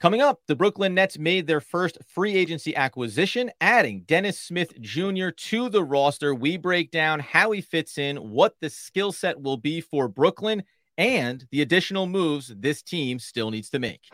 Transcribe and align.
Coming 0.00 0.22
up, 0.22 0.40
the 0.46 0.56
Brooklyn 0.56 0.94
Nets 0.94 1.18
made 1.18 1.46
their 1.46 1.60
first 1.60 1.98
free 2.08 2.34
agency 2.34 2.74
acquisition, 2.74 3.50
adding 3.60 4.04
Dennis 4.06 4.38
Smith 4.38 4.80
Jr. 4.80 5.28
to 5.28 5.68
the 5.68 5.84
roster. 5.84 6.34
We 6.34 6.56
break 6.56 6.90
down 6.90 7.20
how 7.20 7.50
he 7.50 7.60
fits 7.60 7.98
in, 7.98 8.16
what 8.16 8.54
the 8.62 8.70
skill 8.70 9.12
set 9.12 9.42
will 9.42 9.58
be 9.58 9.82
for 9.82 10.08
Brooklyn, 10.08 10.62
and 10.96 11.46
the 11.50 11.60
additional 11.60 12.06
moves 12.06 12.50
this 12.56 12.82
team 12.82 13.18
still 13.18 13.50
needs 13.50 13.68
to 13.70 13.78
make. 13.78 14.08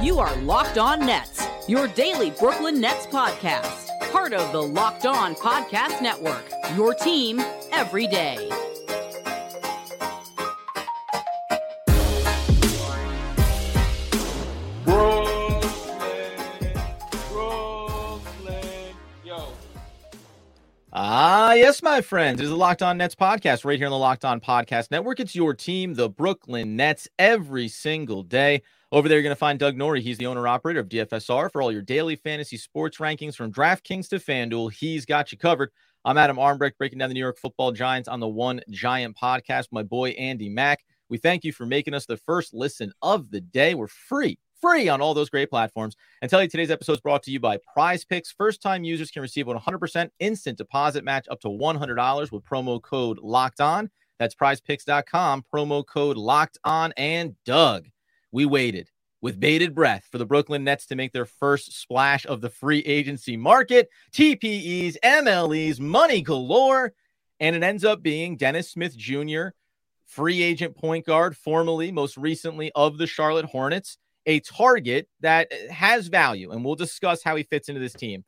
You 0.00 0.20
are 0.20 0.36
Locked 0.36 0.78
On 0.78 1.00
Nets, 1.00 1.44
your 1.66 1.88
daily 1.88 2.30
Brooklyn 2.30 2.80
Nets 2.80 3.08
podcast, 3.08 3.88
part 4.12 4.32
of 4.32 4.52
the 4.52 4.62
Locked 4.62 5.04
On 5.04 5.34
Podcast 5.34 6.00
Network, 6.00 6.48
your 6.76 6.94
team 6.94 7.40
every 7.72 8.06
day. 8.06 8.48
Yes, 21.60 21.82
my 21.82 22.00
friends. 22.00 22.40
It 22.40 22.44
is 22.44 22.50
the 22.50 22.56
Locked 22.56 22.80
On 22.80 22.96
Nets 22.96 23.14
podcast 23.14 23.66
right 23.66 23.76
here 23.76 23.86
on 23.86 23.90
the 23.90 23.98
Locked 23.98 24.24
On 24.24 24.40
Podcast 24.40 24.90
Network. 24.90 25.20
It's 25.20 25.34
your 25.34 25.52
team, 25.52 25.92
the 25.92 26.08
Brooklyn 26.08 26.74
Nets, 26.74 27.06
every 27.18 27.68
single 27.68 28.22
day. 28.22 28.62
Over 28.90 29.10
there, 29.10 29.18
you're 29.18 29.22
going 29.22 29.34
to 29.34 29.38
find 29.38 29.58
Doug 29.58 29.76
Norrie. 29.76 30.00
He's 30.00 30.16
the 30.16 30.26
owner 30.26 30.48
operator 30.48 30.80
of 30.80 30.88
DFSR 30.88 31.52
for 31.52 31.60
all 31.60 31.70
your 31.70 31.82
daily 31.82 32.16
fantasy 32.16 32.56
sports 32.56 32.96
rankings 32.96 33.34
from 33.34 33.52
DraftKings 33.52 34.08
to 34.08 34.16
FanDuel. 34.16 34.72
He's 34.72 35.04
got 35.04 35.32
you 35.32 35.36
covered. 35.36 35.70
I'm 36.02 36.16
Adam 36.16 36.38
Armbrecht, 36.38 36.78
breaking 36.78 36.98
down 36.98 37.10
the 37.10 37.14
New 37.14 37.20
York 37.20 37.38
Football 37.38 37.72
Giants 37.72 38.08
on 38.08 38.20
the 38.20 38.28
One 38.28 38.62
Giant 38.70 39.14
podcast. 39.14 39.66
My 39.70 39.82
boy 39.82 40.10
Andy 40.12 40.48
Mack. 40.48 40.82
We 41.10 41.18
thank 41.18 41.44
you 41.44 41.52
for 41.52 41.66
making 41.66 41.92
us 41.92 42.06
the 42.06 42.16
first 42.16 42.54
listen 42.54 42.90
of 43.02 43.30
the 43.30 43.42
day. 43.42 43.74
We're 43.74 43.86
free 43.86 44.38
free 44.60 44.88
on 44.88 45.00
all 45.00 45.14
those 45.14 45.30
great 45.30 45.50
platforms. 45.50 45.96
And 46.20 46.30
tell 46.30 46.42
you 46.42 46.48
today's 46.48 46.70
episode 46.70 46.94
is 46.94 47.00
brought 47.00 47.22
to 47.24 47.30
you 47.30 47.40
by 47.40 47.58
Prize 47.72 48.04
Picks. 48.04 48.32
First 48.32 48.62
time 48.62 48.84
users 48.84 49.10
can 49.10 49.22
receive 49.22 49.46
100% 49.46 50.10
instant 50.18 50.58
deposit 50.58 51.04
match 51.04 51.26
up 51.30 51.40
to 51.40 51.48
$100 51.48 52.32
with 52.32 52.44
promo 52.44 52.80
code 52.80 53.18
locked 53.18 53.60
on. 53.60 53.90
That's 54.18 54.34
prizepicks.com, 54.34 55.44
promo 55.52 55.86
code 55.86 56.16
locked 56.16 56.58
on. 56.64 56.92
And 56.96 57.36
Doug, 57.44 57.86
we 58.30 58.44
waited 58.44 58.90
with 59.22 59.40
bated 59.40 59.74
breath 59.74 60.06
for 60.10 60.18
the 60.18 60.26
Brooklyn 60.26 60.64
Nets 60.64 60.86
to 60.86 60.96
make 60.96 61.12
their 61.12 61.26
first 61.26 61.78
splash 61.78 62.26
of 62.26 62.40
the 62.40 62.50
free 62.50 62.80
agency 62.80 63.36
market. 63.36 63.88
TPEs, 64.12 64.96
MLEs, 65.02 65.80
money 65.80 66.22
galore. 66.22 66.92
And 67.38 67.56
it 67.56 67.62
ends 67.62 67.84
up 67.84 68.02
being 68.02 68.36
Dennis 68.36 68.70
Smith 68.70 68.96
Jr., 68.96 69.48
free 70.06 70.42
agent 70.42 70.76
point 70.76 71.06
guard, 71.06 71.36
formerly, 71.36 71.90
most 71.90 72.16
recently 72.16 72.70
of 72.74 72.98
the 72.98 73.06
Charlotte 73.06 73.46
Hornets 73.46 73.96
a 74.30 74.38
target 74.38 75.08
that 75.20 75.52
has 75.70 76.06
value, 76.06 76.52
and 76.52 76.64
we'll 76.64 76.76
discuss 76.76 77.20
how 77.22 77.34
he 77.34 77.42
fits 77.42 77.68
into 77.68 77.80
this 77.80 77.94
team. 77.94 78.24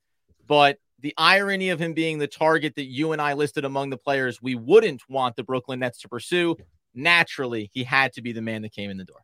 But 0.49 0.79
the 0.99 1.15
irony 1.17 1.71
of 1.71 1.81
him 1.81 1.95
being 1.95 2.19
the 2.19 2.27
target 2.27 2.75
that 2.75 2.87
you 2.87 3.13
and 3.13 3.23
I 3.23 3.35
listed 3.35 3.65
among 3.65 3.91
the 3.91 3.97
players 3.97 4.43
we 4.43 4.57
wouldn't 4.57 5.03
want 5.09 5.37
the 5.37 5.45
Brooklyn 5.45 5.79
Nets 5.79 6.01
to 6.01 6.09
pursue, 6.09 6.57
naturally, 6.93 7.71
he 7.73 7.85
had 7.85 8.13
to 8.15 8.23
be 8.23 8.33
the 8.33 8.43
man 8.43 8.63
that 8.63 8.73
came 8.73 8.91
in 8.91 8.97
the 8.97 9.05
door. 9.05 9.21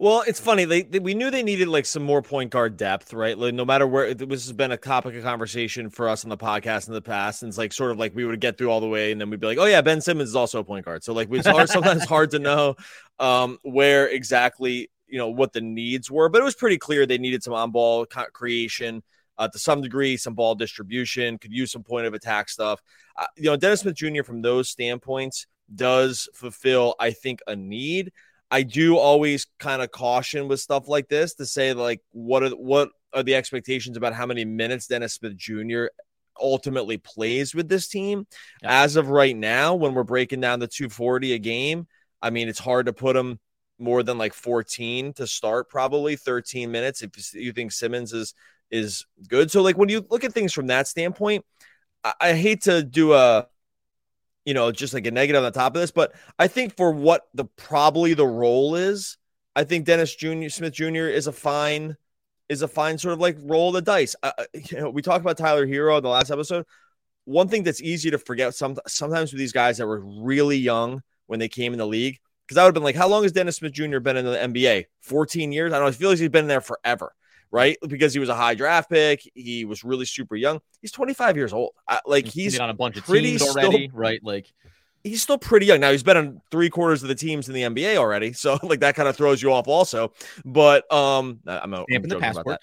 Well, 0.00 0.22
it's 0.26 0.40
funny. 0.40 0.64
They, 0.64 0.82
they, 0.82 1.00
we 1.00 1.12
knew 1.12 1.30
they 1.30 1.42
needed 1.42 1.68
like 1.68 1.84
some 1.84 2.04
more 2.04 2.22
point 2.22 2.50
guard 2.50 2.76
depth, 2.76 3.12
right? 3.12 3.36
Like 3.36 3.52
no 3.52 3.64
matter 3.64 3.86
where 3.86 4.14
this 4.14 4.46
has 4.46 4.52
been 4.52 4.70
a 4.70 4.76
topic 4.76 5.14
of 5.16 5.24
conversation 5.24 5.90
for 5.90 6.08
us 6.08 6.24
on 6.24 6.30
the 6.30 6.36
podcast 6.38 6.86
in 6.88 6.94
the 6.94 7.02
past, 7.02 7.42
and 7.42 7.50
it's 7.50 7.58
like 7.58 7.72
sort 7.72 7.90
of 7.90 7.98
like 7.98 8.14
we 8.14 8.24
would 8.24 8.40
get 8.40 8.56
through 8.56 8.70
all 8.70 8.80
the 8.80 8.88
way, 8.88 9.12
and 9.12 9.20
then 9.20 9.28
we'd 9.28 9.40
be 9.40 9.46
like, 9.46 9.58
oh 9.58 9.66
yeah, 9.66 9.82
Ben 9.82 10.00
Simmons 10.00 10.30
is 10.30 10.36
also 10.36 10.60
a 10.60 10.64
point 10.64 10.86
guard. 10.86 11.04
So 11.04 11.12
like 11.12 11.28
it's 11.32 11.48
hard 11.48 11.68
sometimes 11.68 12.04
hard 12.04 12.30
to 12.30 12.38
know 12.38 12.76
um, 13.18 13.58
where 13.62 14.08
exactly 14.08 14.88
you 15.08 15.18
know 15.18 15.28
what 15.28 15.52
the 15.52 15.60
needs 15.60 16.10
were, 16.10 16.28
but 16.28 16.40
it 16.40 16.44
was 16.44 16.54
pretty 16.54 16.78
clear 16.78 17.06
they 17.06 17.18
needed 17.18 17.42
some 17.42 17.54
on 17.54 17.70
ball 17.70 18.06
creation. 18.32 19.02
Uh, 19.36 19.46
to 19.46 19.56
some 19.56 19.80
degree, 19.80 20.16
some 20.16 20.34
ball 20.34 20.56
distribution, 20.56 21.38
could 21.38 21.52
use 21.52 21.70
some 21.70 21.84
point 21.84 22.06
of 22.06 22.12
attack 22.12 22.48
stuff. 22.48 22.82
Uh, 23.16 23.26
you 23.36 23.44
know, 23.44 23.54
Dennis 23.54 23.82
Smith 23.82 23.94
Jr. 23.94 24.24
from 24.24 24.42
those 24.42 24.68
standpoints 24.68 25.46
does 25.72 26.28
fulfill, 26.34 26.96
I 26.98 27.12
think, 27.12 27.40
a 27.46 27.54
need. 27.54 28.12
I 28.50 28.62
do 28.62 28.96
always 28.96 29.46
kind 29.58 29.82
of 29.82 29.90
caution 29.90 30.48
with 30.48 30.60
stuff 30.60 30.88
like 30.88 31.08
this 31.08 31.34
to 31.34 31.46
say 31.46 31.72
like 31.74 32.00
what 32.12 32.42
are 32.42 32.50
what 32.50 32.90
are 33.12 33.22
the 33.22 33.34
expectations 33.34 33.96
about 33.96 34.14
how 34.14 34.26
many 34.26 34.44
minutes 34.44 34.86
Dennis 34.86 35.14
Smith 35.14 35.36
Jr. 35.36 35.86
ultimately 36.40 36.96
plays 36.96 37.54
with 37.54 37.68
this 37.68 37.88
team. 37.88 38.26
Yeah. 38.62 38.82
As 38.82 38.96
of 38.96 39.08
right 39.08 39.36
now, 39.36 39.74
when 39.74 39.94
we're 39.94 40.02
breaking 40.02 40.40
down 40.40 40.60
the 40.60 40.66
240 40.66 41.34
a 41.34 41.38
game, 41.38 41.86
I 42.22 42.30
mean 42.30 42.48
it's 42.48 42.58
hard 42.58 42.86
to 42.86 42.92
put 42.92 43.16
him 43.16 43.38
more 43.78 44.02
than 44.02 44.18
like 44.18 44.34
14 44.34 45.12
to 45.14 45.26
start, 45.26 45.68
probably 45.68 46.16
13 46.16 46.70
minutes 46.70 47.02
if 47.02 47.34
you 47.34 47.52
think 47.52 47.72
Simmons 47.72 48.12
is 48.12 48.34
is 48.70 49.06
good. 49.28 49.50
So 49.50 49.62
like 49.62 49.78
when 49.78 49.88
you 49.88 50.04
look 50.10 50.24
at 50.24 50.32
things 50.32 50.52
from 50.52 50.66
that 50.66 50.86
standpoint, 50.86 51.44
I, 52.04 52.12
I 52.20 52.32
hate 52.34 52.62
to 52.62 52.82
do 52.82 53.14
a 53.14 53.46
you 54.44 54.54
know 54.54 54.72
just 54.72 54.94
like 54.94 55.06
a 55.06 55.10
negative 55.10 55.42
on 55.42 55.44
the 55.44 55.58
top 55.58 55.74
of 55.74 55.80
this, 55.80 55.90
but 55.90 56.14
I 56.38 56.48
think 56.48 56.76
for 56.76 56.90
what 56.90 57.28
the 57.34 57.44
probably 57.44 58.14
the 58.14 58.26
role 58.26 58.74
is, 58.74 59.16
I 59.54 59.64
think 59.64 59.86
Dennis 59.86 60.14
Jr. 60.14 60.48
Smith 60.48 60.74
Jr. 60.74 61.08
is 61.08 61.26
a 61.26 61.32
fine 61.32 61.96
is 62.48 62.62
a 62.62 62.68
fine 62.68 62.98
sort 62.98 63.12
of 63.12 63.20
like 63.20 63.36
roll 63.42 63.72
the 63.72 63.82
dice. 63.82 64.16
Uh, 64.22 64.32
you 64.54 64.80
know, 64.80 64.90
we 64.90 65.02
talked 65.02 65.20
about 65.20 65.38
Tyler 65.38 65.66
Herro 65.66 65.98
in 65.98 66.02
the 66.02 66.08
last 66.08 66.30
episode. 66.30 66.64
One 67.24 67.48
thing 67.48 67.62
that's 67.62 67.82
easy 67.82 68.10
to 68.10 68.18
forget 68.18 68.54
some, 68.54 68.76
sometimes 68.86 69.32
with 69.32 69.38
these 69.38 69.52
guys 69.52 69.76
that 69.76 69.86
were 69.86 70.00
really 70.00 70.56
young 70.56 71.02
when 71.26 71.38
they 71.38 71.48
came 71.48 71.74
in 71.74 71.78
the 71.78 71.86
league, 71.86 72.18
because 72.48 72.56
I 72.56 72.62
would 72.64 72.68
have 72.68 72.74
been 72.74 72.82
like, 72.82 72.96
how 72.96 73.08
long 73.08 73.24
has 73.24 73.32
Dennis 73.32 73.56
Smith 73.56 73.72
Jr. 73.72 73.98
been 73.98 74.16
in 74.16 74.24
the 74.24 74.38
NBA? 74.38 74.86
14 75.02 75.52
years? 75.52 75.70
I 75.70 75.76
don't 75.76 75.84
know. 75.84 75.88
I 75.88 75.92
feel 75.92 76.08
like 76.08 76.18
he's 76.18 76.30
been 76.30 76.46
there 76.46 76.62
forever, 76.62 77.14
right? 77.50 77.76
Because 77.86 78.14
he 78.14 78.20
was 78.20 78.30
a 78.30 78.34
high 78.34 78.54
draft 78.54 78.88
pick. 78.88 79.20
He 79.34 79.66
was 79.66 79.84
really 79.84 80.06
super 80.06 80.34
young. 80.34 80.60
He's 80.80 80.90
25 80.90 81.36
years 81.36 81.52
old. 81.52 81.72
I, 81.86 82.00
like 82.06 82.24
he's, 82.24 82.54
he's 82.54 82.58
on 82.58 82.70
a 82.70 82.74
bunch 82.74 82.96
of 82.96 83.04
teams 83.04 83.42
already, 83.42 83.88
still, 83.88 83.98
right? 83.98 84.20
Like 84.22 84.50
he's 85.04 85.22
still 85.22 85.36
pretty 85.36 85.66
young. 85.66 85.80
Now 85.80 85.90
he's 85.90 86.02
been 86.02 86.16
on 86.16 86.40
three 86.50 86.70
quarters 86.70 87.02
of 87.02 87.08
the 87.08 87.14
teams 87.14 87.48
in 87.48 87.54
the 87.54 87.62
NBA 87.62 87.96
already. 87.96 88.32
So 88.32 88.58
like 88.62 88.80
that 88.80 88.94
kind 88.94 89.08
of 89.08 89.16
throws 89.16 89.42
you 89.42 89.52
off 89.52 89.68
also. 89.68 90.14
But 90.42 90.90
um 90.90 91.40
I'm, 91.46 91.74
I'm 91.74 91.84
joking 91.86 92.14
about 92.14 92.46
that. 92.46 92.60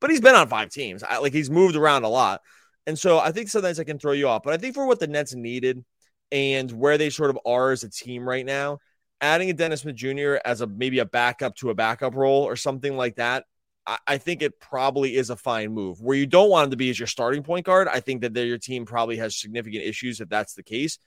But 0.00 0.10
he's 0.10 0.20
been 0.20 0.36
on 0.36 0.48
five 0.48 0.70
teams. 0.70 1.02
I, 1.02 1.18
like 1.18 1.32
he's 1.32 1.50
moved 1.50 1.74
around 1.74 2.04
a 2.04 2.08
lot. 2.08 2.42
And 2.86 2.96
so 2.96 3.18
I 3.18 3.32
think 3.32 3.48
sometimes 3.48 3.80
I 3.80 3.84
can 3.84 3.98
throw 3.98 4.12
you 4.12 4.28
off. 4.28 4.44
But 4.44 4.54
I 4.54 4.56
think 4.56 4.76
for 4.76 4.86
what 4.86 5.00
the 5.00 5.08
Nets 5.08 5.34
needed 5.34 5.84
and 6.32 6.70
where 6.70 6.96
they 6.96 7.10
sort 7.10 7.30
of 7.30 7.38
are 7.44 7.72
as 7.72 7.82
a 7.82 7.90
team 7.90 8.26
right 8.26 8.46
now, 8.46 8.78
adding 9.20 9.50
a 9.50 9.52
Dennis 9.52 9.82
Smith 9.82 9.96
Jr. 9.96 10.36
as 10.44 10.60
a 10.60 10.66
maybe 10.66 10.98
a 10.98 11.04
backup 11.04 11.56
to 11.56 11.70
a 11.70 11.74
backup 11.74 12.14
role 12.14 12.42
or 12.42 12.56
something 12.56 12.96
like 12.96 13.16
that, 13.16 13.44
I, 13.86 13.98
I 14.06 14.18
think 14.18 14.42
it 14.42 14.60
probably 14.60 15.16
is 15.16 15.30
a 15.30 15.36
fine 15.36 15.72
move. 15.72 16.00
Where 16.00 16.16
you 16.16 16.26
don't 16.26 16.50
want 16.50 16.66
him 16.66 16.70
to 16.72 16.76
be 16.76 16.90
as 16.90 16.98
your 16.98 17.06
starting 17.06 17.42
point 17.42 17.66
guard, 17.66 17.88
I 17.88 18.00
think 18.00 18.22
that 18.22 18.34
your 18.36 18.58
team 18.58 18.86
probably 18.86 19.16
has 19.18 19.36
significant 19.36 19.84
issues 19.84 20.20
if 20.20 20.28
that's 20.28 20.54
the 20.54 20.62
case, 20.62 20.98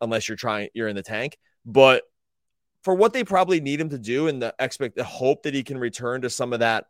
unless 0.00 0.28
you're 0.28 0.36
trying 0.36 0.68
you're 0.74 0.88
in 0.88 0.96
the 0.96 1.02
tank. 1.02 1.36
But 1.64 2.04
for 2.84 2.94
what 2.94 3.12
they 3.12 3.24
probably 3.24 3.60
need 3.60 3.80
him 3.80 3.90
to 3.90 3.98
do 3.98 4.28
and 4.28 4.40
the 4.40 4.54
expect 4.58 4.96
the 4.96 5.04
hope 5.04 5.42
that 5.42 5.54
he 5.54 5.62
can 5.62 5.78
return 5.78 6.22
to 6.22 6.30
some 6.30 6.52
of 6.52 6.60
that 6.60 6.86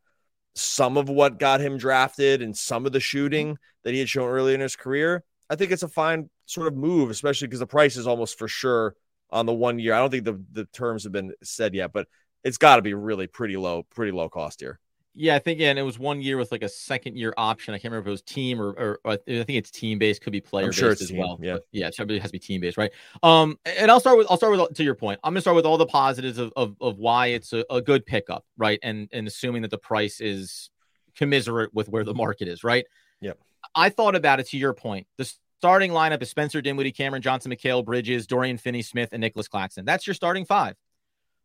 some 0.59 0.97
of 0.97 1.09
what 1.09 1.39
got 1.39 1.61
him 1.61 1.79
drafted 1.79 2.43
and 2.43 2.57
some 2.57 2.85
of 2.85 2.93
the 2.93 3.01
shooting 3.01 3.57
that 3.85 3.93
he 3.93 4.01
had 4.01 4.09
shown 4.09 4.29
early 4.29 4.55
in 4.55 4.61
his 4.61 4.77
career, 4.77 5.23
I 5.49 5.57
think 5.57 5.71
it's 5.71 5.83
a 5.83 5.89
fine 5.89 6.29
sort 6.47 6.67
of 6.67 6.77
move, 6.77 7.11
especially 7.11 7.47
because 7.47 7.61
the 7.61 7.67
price 7.67 7.97
is 7.97 8.07
almost 8.07 8.39
for 8.39 8.49
sure 8.49 8.95
on 9.31 9.47
the 9.47 9.53
one 9.53 9.79
year. 9.79 9.95
I 9.95 9.99
don't 9.99 10.11
think 10.11 10.25
the, 10.25 10.43
the 10.53 10.65
terms 10.67 11.05
have 11.05 11.13
been 11.13 11.33
said 11.43 11.75
yet, 11.75 11.93
but 11.93 12.09
it's 12.45 12.59
got 12.59 12.77
to 12.77 12.83
be 12.83 12.95
really 12.95 13.27
pretty 13.27 13.57
low, 13.57 13.83
pretty 13.83 14.13
low 14.13 14.29
cost 14.29 14.61
here. 14.61 14.81
Yeah, 15.21 15.35
I 15.35 15.41
think, 15.41 15.59
yeah, 15.59 15.71
and 15.71 15.79
it 15.81 15.83
was 15.83 15.99
one 15.99 16.23
year 16.23 16.37
with 16.37 16.53
like 16.53 16.63
a 16.63 16.69
second 16.69 17.17
year 17.17 17.35
option. 17.37 17.75
I 17.75 17.79
can't 17.79 17.91
remember 17.91 18.03
if 18.03 18.07
it 18.07 18.11
was 18.13 18.23
team 18.23 18.61
or, 18.61 18.69
or, 18.69 19.01
or 19.05 19.13
I 19.13 19.17
think 19.17 19.49
it's 19.51 19.71
team 19.71 19.99
based, 19.99 20.23
could 20.23 20.33
be 20.33 20.41
player 20.41 20.73
sure 20.73 20.91
based 20.91 21.03
as 21.03 21.09
team. 21.09 21.19
well. 21.19 21.41
Yeah, 21.43 21.55
but 21.55 21.65
yeah, 21.73 21.89
it 21.89 22.21
has 22.23 22.31
to 22.31 22.33
be 22.33 22.39
team 22.39 22.61
based, 22.61 22.77
right? 22.77 22.93
Um, 23.25 23.59
and 23.65 23.91
I'll 23.91 23.99
start 23.99 24.17
with 24.17 24.29
I'll 24.31 24.37
start 24.37 24.57
with 24.57 24.75
to 24.75 24.85
your 24.85 24.95
point. 24.95 25.19
I'm 25.25 25.33
gonna 25.33 25.41
start 25.41 25.57
with 25.57 25.67
all 25.67 25.77
the 25.77 25.87
positives 25.87 26.39
of 26.39 26.53
of, 26.55 26.77
of 26.81 26.99
why 26.99 27.29
it's 27.29 27.53
a, 27.53 27.65
a 27.69 27.83
good 27.83 28.07
pickup, 28.07 28.45
right? 28.57 28.79
And 28.85 29.09
and 29.13 29.27
assuming 29.27 29.63
that 29.63 29.73
the 29.73 29.79
price 29.79 30.21
is 30.21 30.71
commiserate 31.17 31.75
with 31.75 31.89
where 31.89 32.05
the 32.05 32.15
market 32.15 32.47
is, 32.47 32.63
right? 32.63 32.85
Yep. 33.21 33.39
I 33.75 33.89
thought 33.89 34.15
about 34.15 34.39
it 34.39 34.49
to 34.51 34.57
your 34.57 34.73
point. 34.73 35.09
The 35.17 35.33
starting 35.59 35.91
lineup 35.91 36.23
is 36.23 36.31
Spencer 36.31 36.61
Dinwiddie, 36.61 36.93
Cameron 36.93 37.21
Johnson, 37.21 37.51
Mikal 37.51 37.85
Bridges, 37.85 38.29
Dorian 38.29 38.59
Finney 38.59 38.81
Smith, 38.81 39.09
and 39.11 39.21
Nicholas 39.21 39.49
Claxton. 39.49 39.85
That's 39.85 40.07
your 40.07 40.15
starting 40.15 40.45
five. 40.45 40.77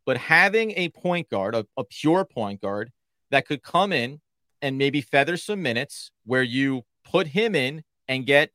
But 0.06 0.18
having 0.18 0.72
a 0.76 0.90
point 0.90 1.28
guard, 1.28 1.56
a, 1.56 1.66
a 1.76 1.82
pure 1.82 2.24
point 2.24 2.60
guard 2.60 2.92
that 3.30 3.46
could 3.46 3.62
come 3.62 3.92
in 3.92 4.20
and 4.62 4.78
maybe 4.78 5.00
feather 5.00 5.36
some 5.36 5.62
minutes 5.62 6.12
where 6.24 6.44
you 6.44 6.84
put 7.04 7.26
him 7.26 7.56
in 7.56 7.82
and 8.06 8.24
get 8.24 8.50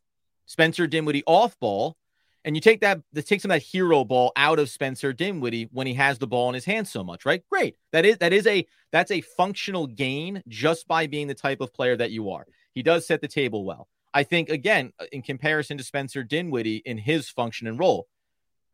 Spencer 0.45 0.87
Dinwiddie 0.87 1.23
off 1.27 1.59
ball, 1.59 1.97
and 2.45 2.55
you 2.55 2.61
take 2.61 2.79
that, 2.79 3.01
that 3.11 3.27
take 3.27 3.41
some 3.41 3.51
of 3.51 3.55
that 3.55 3.65
hero 3.65 4.05
ball 4.05 4.31
out 4.37 4.59
of 4.59 4.69
Spencer 4.69 5.11
Dinwiddie 5.11 5.67
when 5.73 5.87
he 5.87 5.93
has 5.95 6.19
the 6.19 6.27
ball 6.27 6.47
in 6.47 6.55
his 6.55 6.63
hands 6.63 6.89
so 6.89 7.03
much, 7.03 7.25
right? 7.25 7.43
Great. 7.49 7.75
That 7.91 8.05
is 8.05 8.17
that 8.19 8.31
is 8.31 8.47
a 8.47 8.65
that's 8.93 9.11
a 9.11 9.19
functional 9.21 9.87
gain 9.87 10.41
just 10.47 10.87
by 10.87 11.05
being 11.05 11.27
the 11.27 11.35
type 11.35 11.59
of 11.59 11.73
player 11.73 11.97
that 11.97 12.11
you 12.11 12.29
are. 12.31 12.47
He 12.73 12.81
does 12.81 13.05
set 13.05 13.19
the 13.19 13.27
table 13.27 13.65
well. 13.65 13.89
I 14.13 14.23
think, 14.23 14.49
again, 14.49 14.91
uh, 14.99 15.05
in 15.11 15.21
comparison 15.21 15.77
to 15.77 15.83
Spencer 15.83 16.23
Dinwiddie 16.23 16.81
in 16.85 16.97
his 16.97 17.29
function 17.29 17.67
and 17.67 17.79
role, 17.79 18.07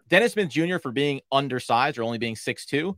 Dennis 0.07 0.33
Smith 0.33 0.49
Jr., 0.49 0.77
for 0.77 0.91
being 0.91 1.21
undersized 1.31 1.97
or 1.97 2.03
only 2.03 2.17
being 2.17 2.35
6'2, 2.35 2.95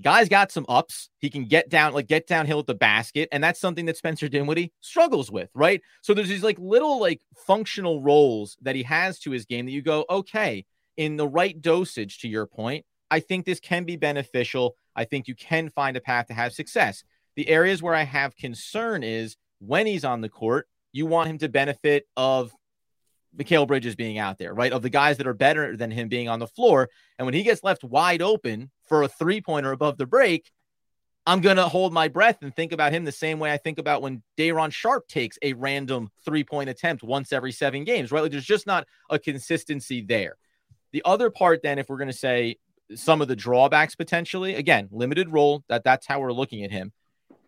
Guy's 0.00 0.28
got 0.28 0.52
some 0.52 0.64
ups. 0.68 1.10
He 1.18 1.28
can 1.28 1.46
get 1.46 1.68
down, 1.68 1.92
like 1.92 2.06
get 2.06 2.26
downhill 2.26 2.60
at 2.60 2.66
the 2.66 2.74
basket. 2.74 3.28
And 3.32 3.42
that's 3.42 3.58
something 3.58 3.86
that 3.86 3.96
Spencer 3.96 4.28
Dinwiddie 4.28 4.72
struggles 4.80 5.30
with, 5.30 5.50
right? 5.54 5.82
So 6.02 6.14
there's 6.14 6.28
these 6.28 6.44
like 6.44 6.58
little 6.58 7.00
like 7.00 7.20
functional 7.46 8.00
roles 8.00 8.56
that 8.62 8.76
he 8.76 8.84
has 8.84 9.18
to 9.20 9.32
his 9.32 9.44
game 9.44 9.66
that 9.66 9.72
you 9.72 9.82
go, 9.82 10.04
okay, 10.08 10.64
in 10.96 11.16
the 11.16 11.26
right 11.26 11.60
dosage, 11.60 12.20
to 12.20 12.28
your 12.28 12.46
point, 12.46 12.84
I 13.10 13.20
think 13.20 13.44
this 13.44 13.60
can 13.60 13.84
be 13.84 13.96
beneficial. 13.96 14.76
I 14.94 15.04
think 15.04 15.26
you 15.26 15.34
can 15.34 15.68
find 15.68 15.96
a 15.96 16.00
path 16.00 16.26
to 16.26 16.34
have 16.34 16.52
success. 16.52 17.02
The 17.34 17.48
areas 17.48 17.82
where 17.82 17.94
I 17.94 18.02
have 18.02 18.36
concern 18.36 19.02
is 19.02 19.36
when 19.58 19.86
he's 19.86 20.04
on 20.04 20.20
the 20.20 20.28
court, 20.28 20.68
you 20.92 21.06
want 21.06 21.28
him 21.28 21.38
to 21.38 21.48
benefit 21.48 22.06
of 22.16 22.52
Mikal 23.36 23.66
Bridges 23.66 23.94
being 23.94 24.18
out 24.18 24.38
there, 24.38 24.54
right? 24.54 24.72
Of 24.72 24.82
the 24.82 24.90
guys 24.90 25.18
that 25.18 25.26
are 25.26 25.34
better 25.34 25.76
than 25.76 25.90
him 25.90 26.08
being 26.08 26.28
on 26.28 26.38
the 26.38 26.46
floor. 26.46 26.88
And 27.18 27.26
when 27.26 27.34
he 27.34 27.42
gets 27.42 27.62
left 27.62 27.84
wide 27.84 28.22
open 28.22 28.70
for 28.86 29.02
a 29.02 29.08
three 29.08 29.40
pointer 29.40 29.72
above 29.72 29.98
the 29.98 30.06
break, 30.06 30.50
I'm 31.26 31.42
going 31.42 31.58
to 31.58 31.68
hold 31.68 31.92
my 31.92 32.08
breath 32.08 32.38
and 32.40 32.54
think 32.54 32.72
about 32.72 32.92
him 32.92 33.04
the 33.04 33.12
same 33.12 33.38
way 33.38 33.52
I 33.52 33.58
think 33.58 33.78
about 33.78 34.00
when 34.00 34.22
Day'Ron 34.38 34.70
Sharpe 34.70 35.06
takes 35.08 35.38
a 35.42 35.52
random 35.52 36.10
three 36.24 36.42
point 36.42 36.70
attempt 36.70 37.02
once 37.02 37.32
every 37.32 37.52
seven 37.52 37.84
games, 37.84 38.10
right? 38.10 38.22
Like 38.22 38.32
there's 38.32 38.46
just 38.46 38.66
not 38.66 38.86
a 39.10 39.18
consistency 39.18 40.00
there. 40.00 40.36
The 40.92 41.02
other 41.04 41.28
part, 41.28 41.62
then, 41.62 41.78
if 41.78 41.90
we're 41.90 41.98
going 41.98 42.08
to 42.08 42.14
say 42.14 42.56
some 42.94 43.20
of 43.20 43.28
the 43.28 43.36
drawbacks 43.36 43.94
potentially, 43.94 44.54
again, 44.54 44.88
limited 44.90 45.30
role, 45.30 45.64
that 45.68 45.84
that's 45.84 46.06
how 46.06 46.20
we're 46.20 46.32
looking 46.32 46.64
at 46.64 46.70
him, 46.70 46.92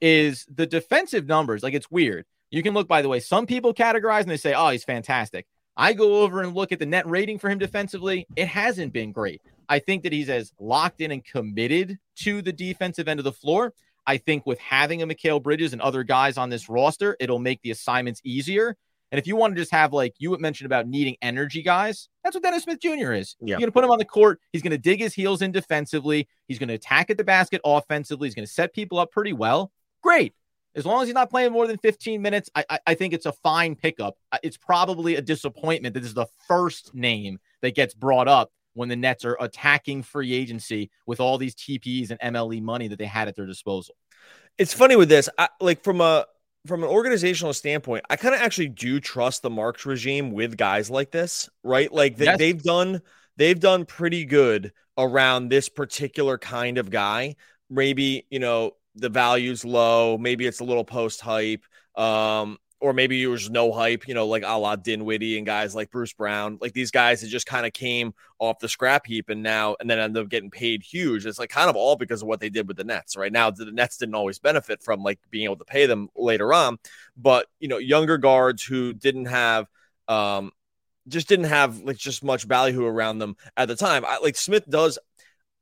is 0.03 0.47
the 0.55 0.67
defensive 0.67 1.27
numbers. 1.27 1.63
Like 1.63 1.73
it's 1.73 1.91
weird. 1.91 2.27
You 2.51 2.63
can 2.63 2.75
look, 2.75 2.89
by 2.89 3.03
the 3.03 3.09
way, 3.09 3.21
some 3.21 3.47
people 3.47 3.73
categorize 3.73 4.23
and 4.23 4.31
they 4.31 4.37
say, 4.37 4.55
oh, 4.55 4.71
he's 4.71 4.85
fantastic. 4.85 5.47
I 5.77 5.93
go 5.93 6.23
over 6.23 6.43
and 6.43 6.55
look 6.55 6.73
at 6.73 6.79
the 6.79 6.87
net 6.87 7.07
rating 7.07 7.39
for 7.39 7.49
him 7.49 7.59
defensively. 7.59 8.27
It 8.37 8.49
hasn't 8.49 8.93
been 8.93 9.13
great. 9.13 9.41
I 9.69 9.79
think 9.79 10.03
that 10.03 10.13
he's 10.13 10.29
as 10.29 10.53
locked 10.59 11.01
in 11.01 11.13
and 11.13 11.25
committed 11.25 11.99
to 12.17 12.43
the 12.43 12.53
defensive 12.53 13.07
end 13.07 13.21
of 13.21 13.25
the 13.25 13.33
floor. 13.33 13.73
I 14.07 14.17
think 14.17 14.47
with 14.47 14.59
having 14.59 15.01
a 15.01 15.07
Mikal 15.07 15.43
Bridges 15.43 15.73
and 15.73 15.81
other 15.81 16.03
guys 16.03 16.37
on 16.37 16.51
this 16.51 16.69
roster, 16.69 17.17
it'll 17.21 17.39
make 17.39 17.63
the 17.63 17.71
assignments 17.71 18.21
easier. 18.25 18.77
And 19.13 19.19
if 19.19 19.27
you 19.27 19.37
want 19.37 19.55
to 19.55 19.61
just 19.61 19.73
have 19.73 19.93
like 19.93 20.15
you 20.19 20.37
mentioned 20.39 20.67
about 20.67 20.87
needing 20.87 21.17
energy 21.23 21.63
guys, 21.63 22.09
that's 22.23 22.35
what 22.35 22.43
Dennis 22.43 22.65
Smith 22.65 22.81
Jr. 22.81 23.13
is. 23.13 23.37
Yeah. 23.41 23.53
You're 23.53 23.59
going 23.61 23.69
to 23.69 23.73
put 23.73 23.85
him 23.85 23.91
on 23.91 23.99
the 23.99 24.05
court. 24.05 24.41
He's 24.53 24.63
going 24.63 24.73
to 24.73 24.79
dig 24.79 25.01
his 25.01 25.15
heels 25.15 25.43
in 25.43 25.53
defensively. 25.53 26.29
He's 26.49 26.59
going 26.59 26.69
to 26.69 26.75
attack 26.75 27.11
at 27.11 27.17
the 27.17 27.25
basket 27.25 27.61
offensively. 27.65 28.29
He's 28.29 28.35
going 28.35 28.47
to 28.47 28.53
set 28.53 28.73
people 28.73 28.99
up 28.99 29.11
pretty 29.11 29.33
well. 29.33 29.73
Great. 30.03 30.35
As 30.75 30.87
long 30.87 31.03
as 31.03 31.09
he's 31.09 31.15
not 31.15 31.31
playing 31.31 31.53
more 31.53 31.67
than 31.67 31.79
15 31.79 32.23
minutes, 32.23 32.49
I, 32.55 32.65
I, 32.71 32.79
I 32.89 32.95
think 32.95 33.13
it's 33.13 33.27
a 33.27 33.33
fine 33.33 33.75
pickup. 33.75 34.17
It's 34.43 34.57
probably 34.57 35.17
a 35.17 35.23
disappointment 35.23 35.95
that 35.95 36.01
this 36.01 36.09
is 36.09 36.15
the 36.15 36.29
first 36.47 36.95
name 36.95 37.39
that 37.63 37.75
gets 37.75 37.95
brought 37.95 38.29
up 38.29 38.53
when 38.75 38.89
the 38.89 38.97
Nets 38.97 39.25
are 39.25 39.37
attacking 39.41 40.03
free 40.03 40.33
agency 40.33 40.91
with 41.07 41.21
all 41.21 41.39
these 41.39 41.55
TPs 41.55 42.11
and 42.11 42.21
MLE 42.35 42.63
money 42.63 42.89
that 42.89 42.99
they 42.99 43.07
had 43.07 43.29
at 43.29 43.37
their 43.37 43.47
disposal. 43.47 43.97
It's 44.59 44.73
funny 44.73 44.97
with 44.97 45.09
this, 45.09 45.29
I, 45.39 45.49
like 45.61 45.83
from 45.83 46.01
a 46.01 46.27
from 46.67 46.83
an 46.83 46.91
organizational 46.91 47.55
standpoint, 47.55 48.05
I 48.11 48.17
kind 48.17 48.35
of 48.35 48.41
actually 48.43 48.69
do 48.69 49.01
trust 49.01 49.43
the 49.43 49.51
Marks 49.51 49.87
regime 49.87 50.33
with 50.33 50.57
guys 50.57 50.91
like 50.91 51.11
this, 51.11 51.49
right? 51.65 51.91
Like 51.91 52.17
they, 52.17 52.27
yes. 52.27 52.39
they've 52.39 52.63
done 52.63 53.01
they've 53.37 53.59
done 53.59 53.87
pretty 53.87 54.25
good 54.25 54.73
around 54.99 55.49
this 55.49 55.69
particular 55.69 56.37
kind 56.39 56.79
of 56.79 56.91
guy. 56.91 57.37
Maybe 57.71 58.27
you 58.31 58.39
know 58.39 58.73
the 59.01 59.09
value's 59.09 59.65
low. 59.65 60.19
Maybe 60.19 60.47
it's 60.47 60.61
a 60.61 60.65
little 60.65 60.85
post 60.85 61.21
hype. 61.21 61.65
Um, 61.97 62.59
or 62.81 62.95
maybe 62.95 63.23
it 63.23 63.27
was 63.27 63.51
no 63.51 63.73
hype, 63.73 64.09
you 64.09 64.15
know, 64.15 64.27
like 64.27 64.43
a 64.43 64.59
la 64.59 64.75
Dinwiddie 64.75 65.37
and 65.37 65.45
guys 65.45 65.75
like 65.75 65.91
Bruce 65.91 66.15
Brown, 66.15 66.57
like 66.63 66.73
these 66.73 66.91
guys 66.91 67.21
that 67.21 67.29
just 67.29 67.47
kind 67.47 67.67
of 67.67 67.75
came 67.75 68.15
off 68.39 68.59
the 68.59 68.71
scrap 68.71 69.07
heap 69.07 69.29
and 69.29 69.43
now 69.43 69.77
and 69.79 69.91
then 69.91 69.99
end 69.99 70.17
up 70.17 70.31
getting 70.31 70.51
paid 70.51 70.83
huge. 70.83 71.27
It's 71.27 71.39
like 71.39 71.51
kind 71.51 71.69
of 71.69 71.77
all 71.77 71.97
because 71.97 72.23
of 72.23 72.29
what 72.29 72.41
they 72.41 72.49
did 72.49 72.67
with 72.67 72.79
the 72.79 72.85
Nets. 72.85 73.17
Right 73.17 73.33
now, 73.33 73.51
the 73.51 73.71
Nets 73.71 73.99
didn't 73.99 74.15
always 74.15 74.39
benefit 74.39 74.83
from 74.83 75.03
like 75.03 75.19
being 75.31 75.45
able 75.45 75.57
to 75.57 75.65
pay 75.65 75.85
them 75.85 76.09
later 76.17 76.55
on, 76.55 76.79
but 77.19 77.47
you 77.59 77.69
know, 77.69 77.79
younger 77.79 78.17
guards 78.17 78.63
who 78.63 78.95
didn't 78.95 79.27
have 79.27 79.67
um 80.09 80.51
just 81.07 81.29
didn't 81.29 81.47
have 81.47 81.81
like 81.81 81.99
just 81.99 82.25
much 82.25 82.45
value 82.45 82.87
around 82.87 83.19
them 83.19 83.37
at 83.59 83.69
the 83.69 83.77
time. 83.77 84.05
I, 84.07 84.19
like 84.19 84.37
Smith 84.37 84.65
does 84.69 84.99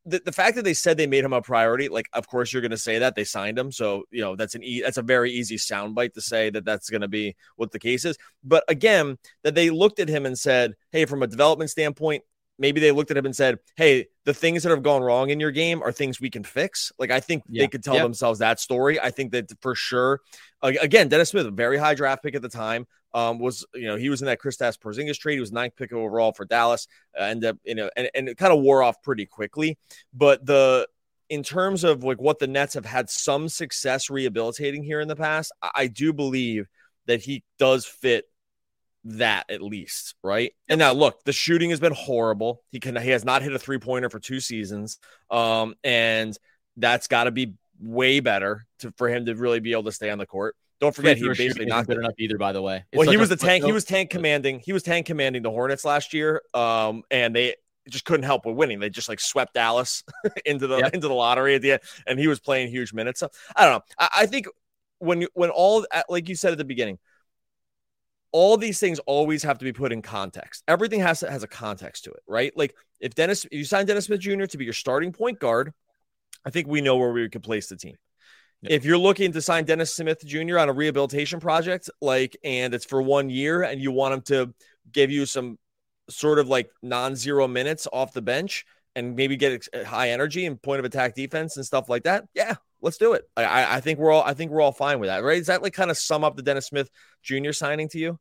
the, 0.08 0.22
the 0.25 0.32
fact 0.32 0.56
that 0.56 0.64
they 0.64 0.75
said 0.75 0.96
they 0.96 1.06
made 1.06 1.25
him 1.25 1.32
a 1.32 1.43
priority, 1.43 1.88
like 1.88 2.08
of 2.12 2.26
course 2.26 2.52
you're 2.52 2.62
going 2.62 2.70
to 2.70 2.78
say 2.78 2.99
that 2.99 3.14
they 3.14 3.25
signed 3.25 3.58
him, 3.58 3.70
so 3.70 4.05
you 4.10 4.20
know 4.20 4.37
that's 4.37 4.55
an 4.55 4.62
e- 4.62 4.82
that's 4.82 4.96
a 4.96 5.02
very 5.02 5.31
easy 5.31 5.56
soundbite 5.56 6.14
to 6.14 6.20
say 6.20 6.50
that 6.50 6.64
that's 6.64 6.90
going 6.90 7.02
to 7.02 7.08
be 7.08 7.37
what 7.56 7.70
the 7.72 7.78
case 7.78 8.05
is. 8.05 8.16
But 8.43 8.64
again, 8.69 9.19
that 9.44 9.55
they 9.55 9.70
looked 9.70 9.99
at 9.99 10.08
him 10.08 10.26
and 10.26 10.38
said, 10.38 10.75
"Hey, 10.90 11.05
from 11.05 11.22
a 11.22 11.26
development 11.26 11.70
standpoint, 11.70 12.25
maybe 12.58 12.81
they 12.81 12.90
looked 12.90 13.10
at 13.10 13.16
him 13.16 13.26
and 13.26 13.37
said, 13.37 13.58
"Hey, 13.76 14.08
the 14.25 14.34
things 14.34 14.62
that 14.62 14.70
have 14.70 14.82
gone 14.82 15.02
wrong 15.02 15.31
in 15.31 15.40
your 15.40 15.50
game 15.50 15.82
are 15.82 15.93
things 15.93 16.20
we 16.20 16.31
can 16.31 16.44
fix." 16.44 16.93
Like 16.99 17.11
I 17.11 17.20
think 17.20 17.44
yeah. 17.49 17.62
they 17.62 17.69
could 17.69 17.84
tell 17.84 17.96
yeah. 17.96 18.02
themselves 18.02 18.40
that 18.40 18.61
story. 18.61 18.99
I 19.00 19.11
think 19.11 19.32
that 19.32 19.52
for 19.61 19.75
sure. 19.75 20.20
Again, 20.62 21.08
Dennis 21.08 21.31
Smith, 21.31 21.46
very 21.52 21.78
high 21.78 21.94
draft 21.94 22.22
pick 22.22 22.34
at 22.34 22.43
the 22.43 22.49
time, 22.49 22.87
um, 23.14 23.38
was 23.38 23.66
you 23.75 23.87
know 23.87 23.96
he 23.96 24.08
was 24.08 24.20
in 24.20 24.26
that 24.26 24.38
Chris 24.38 24.56
Kristaps 24.56 24.78
Porzingis 24.78 25.19
trade. 25.19 25.34
He 25.34 25.40
was 25.40 25.52
ninth 25.52 25.75
pick 25.76 25.93
overall 25.93 26.32
for 26.32 26.44
Dallas. 26.44 26.87
Uh, 27.19 27.25
ended 27.25 27.50
up 27.50 27.58
you 27.64 27.75
know 27.75 27.90
and, 27.96 28.10
and 28.14 28.28
it 28.28 28.37
kind 28.37 28.52
of 28.52 28.60
wore 28.60 28.82
off 28.82 29.02
pretty 29.02 29.26
quickly. 29.26 29.78
But 30.12 30.44
the 30.44 30.88
in 31.28 31.43
terms 31.43 31.84
of 31.84 32.05
like 32.05 32.20
what 32.20 32.38
the 32.38 32.46
Nets 32.46 32.75
have 32.75 32.87
had 32.87 33.10
some 33.10 33.49
success 33.49 34.10
rehabilitating 34.10 34.82
here 34.82 35.00
in 35.00 35.08
the 35.08 35.16
past, 35.16 35.52
I, 35.62 35.70
I 35.75 35.87
do 35.87 36.12
believe 36.12 36.66
that 37.06 37.20
he 37.20 37.44
does 37.58 37.87
fit 37.87 38.25
that 39.05 39.50
at 39.50 39.62
least, 39.62 40.14
right? 40.22 40.52
And 40.69 40.78
now 40.78 40.93
look, 40.93 41.25
the 41.25 41.32
shooting 41.32 41.70
has 41.70 41.81
been 41.81 41.94
horrible. 41.94 42.62
He 42.70 42.81
can 42.81 42.96
he 42.96 43.11
has 43.11 43.25
not 43.25 43.43
hit 43.43 43.52
a 43.52 43.58
three 43.58 43.78
pointer 43.78 44.11
for 44.11 44.20
two 44.20 44.40
seasons, 44.40 44.99
um, 45.31 45.75
and 45.84 46.37
that's 46.76 47.08
got 47.08 47.25
to 47.25 47.31
be 47.31 47.54
way 47.81 48.20
better 48.20 48.66
to 48.81 48.93
for 48.96 49.08
him 49.08 49.26
to 49.26 49.34
really 49.34 49.61
be 49.61 49.72
able 49.72 49.84
to 49.84 49.93
stay 49.93 50.11
on 50.11 50.19
the 50.19 50.26
court. 50.26 50.56
Don't 50.80 50.94
forget 50.94 51.16
he 51.16 51.26
basically 51.28 51.66
not 51.66 51.86
good 51.86 51.98
enough 51.98 52.14
either. 52.19 52.38
By 52.38 52.52
the 52.52 52.62
way, 52.62 52.84
it's 52.92 52.98
well, 52.98 53.10
he 53.10 53.16
was 53.16 53.28
the 53.28 53.36
tank. 53.36 53.64
He 53.64 53.72
was 53.72 53.84
tank 53.84 54.10
commanding. 54.10 54.60
He 54.60 54.72
was 54.72 54.82
tank 54.82 55.06
commanding 55.06 55.42
the 55.42 55.50
Hornets 55.50 55.84
last 55.84 56.14
year, 56.14 56.42
um, 56.54 57.02
and 57.10 57.34
they 57.34 57.56
just 57.88 58.04
couldn't 58.04 58.25
help 58.25 58.46
with 58.46 58.54
winning. 58.54 58.78
They 58.78 58.90
just 58.90 59.08
like 59.08 59.19
swept 59.19 59.54
Dallas 59.54 60.04
into 60.44 60.66
the 60.66 60.78
yep. 60.78 60.94
into 60.94 61.08
the 61.08 61.14
lottery 61.14 61.56
at 61.56 61.62
the 61.62 61.72
end, 61.72 61.80
and 62.06 62.19
he 62.19 62.28
was 62.28 62.38
playing 62.38 62.70
huge 62.70 62.92
minutes. 62.92 63.19
So 63.20 63.28
I 63.56 63.64
don't 63.64 63.75
know. 63.75 63.82
I, 63.98 64.08
I 64.19 64.26
think 64.26 64.46
when 64.98 65.26
when 65.34 65.50
all 65.50 65.84
like 66.08 66.28
you 66.28 66.36
said 66.36 66.52
at 66.52 66.58
the 66.58 66.64
beginning, 66.64 66.98
all 68.30 68.56
these 68.56 68.78
things 68.78 68.98
always 69.00 69.42
have 69.42 69.58
to 69.58 69.64
be 69.64 69.72
put 69.72 69.92
in 69.92 70.02
context. 70.02 70.62
Everything 70.69 71.00
has 71.00 71.20
to, 71.20 71.30
has 71.30 71.42
a 71.42 71.48
context 71.48 72.04
to 72.04 72.10
it, 72.10 72.22
right? 72.26 72.56
Like 72.56 72.75
if 73.00 73.14
Dennis, 73.14 73.44
if 73.46 73.52
you 73.52 73.64
sign 73.64 73.86
Dennis 73.86 74.06
Smith 74.06 74.20
Jr. 74.20 74.44
to 74.44 74.58
be 74.58 74.64
your 74.64 74.75
starting 74.75 75.12
point 75.12 75.40
guard, 75.40 75.72
I 76.44 76.50
think 76.50 76.69
we 76.69 76.80
know 76.80 76.96
where 76.96 77.12
we 77.12 77.28
could 77.28 77.42
place 77.42 77.69
the 77.69 77.76
team. 77.76 77.96
If 78.62 78.84
you're 78.84 78.99
looking 78.99 79.32
to 79.32 79.40
sign 79.40 79.64
Dennis 79.64 79.94
Smith 79.94 80.25
Jr. 80.25 80.59
on 80.59 80.68
a 80.68 80.73
rehabilitation 80.73 81.38
project, 81.38 81.88
like, 82.00 82.37
and 82.42 82.75
it's 82.75 82.85
for 82.85 83.00
one 83.00 83.30
year, 83.30 83.62
and 83.62 83.80
you 83.80 83.92
want 83.92 84.14
him 84.14 84.21
to 84.23 84.54
give 84.90 85.11
you 85.11 85.26
some 85.26 85.59
sort 86.11 86.38
of 86.38 86.49
like 86.49 86.71
non-zero 86.82 87.47
minutes 87.47 87.87
off 87.92 88.12
the 88.12 88.23
bench 88.23 88.64
and 88.97 89.14
maybe 89.14 89.37
get 89.37 89.68
eh, 89.73 89.85
high 89.85 90.11
energy 90.11 90.47
and 90.47 90.61
point 90.61 90.80
of 90.80 90.85
attack 90.85 91.14
defense 91.14 91.56
and 91.56 91.64
stuff 91.64 91.88
like 91.88 92.04
that, 92.04 92.25
yeah, 92.35 92.56
let's 92.80 92.97
do 92.97 93.12
it. 93.12 93.23
I, 93.37 93.76
I 93.76 93.80
think 93.80 93.99
we're 93.99 94.11
all 94.11 94.23
I 94.25 94.35
think 94.35 94.50
we're 94.50 94.61
all 94.61 94.73
fine 94.73 94.99
with 94.99 95.09
that, 95.09 95.23
right? 95.23 95.38
Does 95.38 95.47
that 95.47 95.62
like 95.62 95.75
kind 95.75 95.90
of 95.90 95.97
sum 95.97 96.25
up 96.25 96.37
the 96.37 96.42
Dennis 96.42 96.66
Smith 96.66 96.90
Jr. 97.23 97.52
signing 97.52 97.88
to 97.90 97.99
you? 97.99 98.18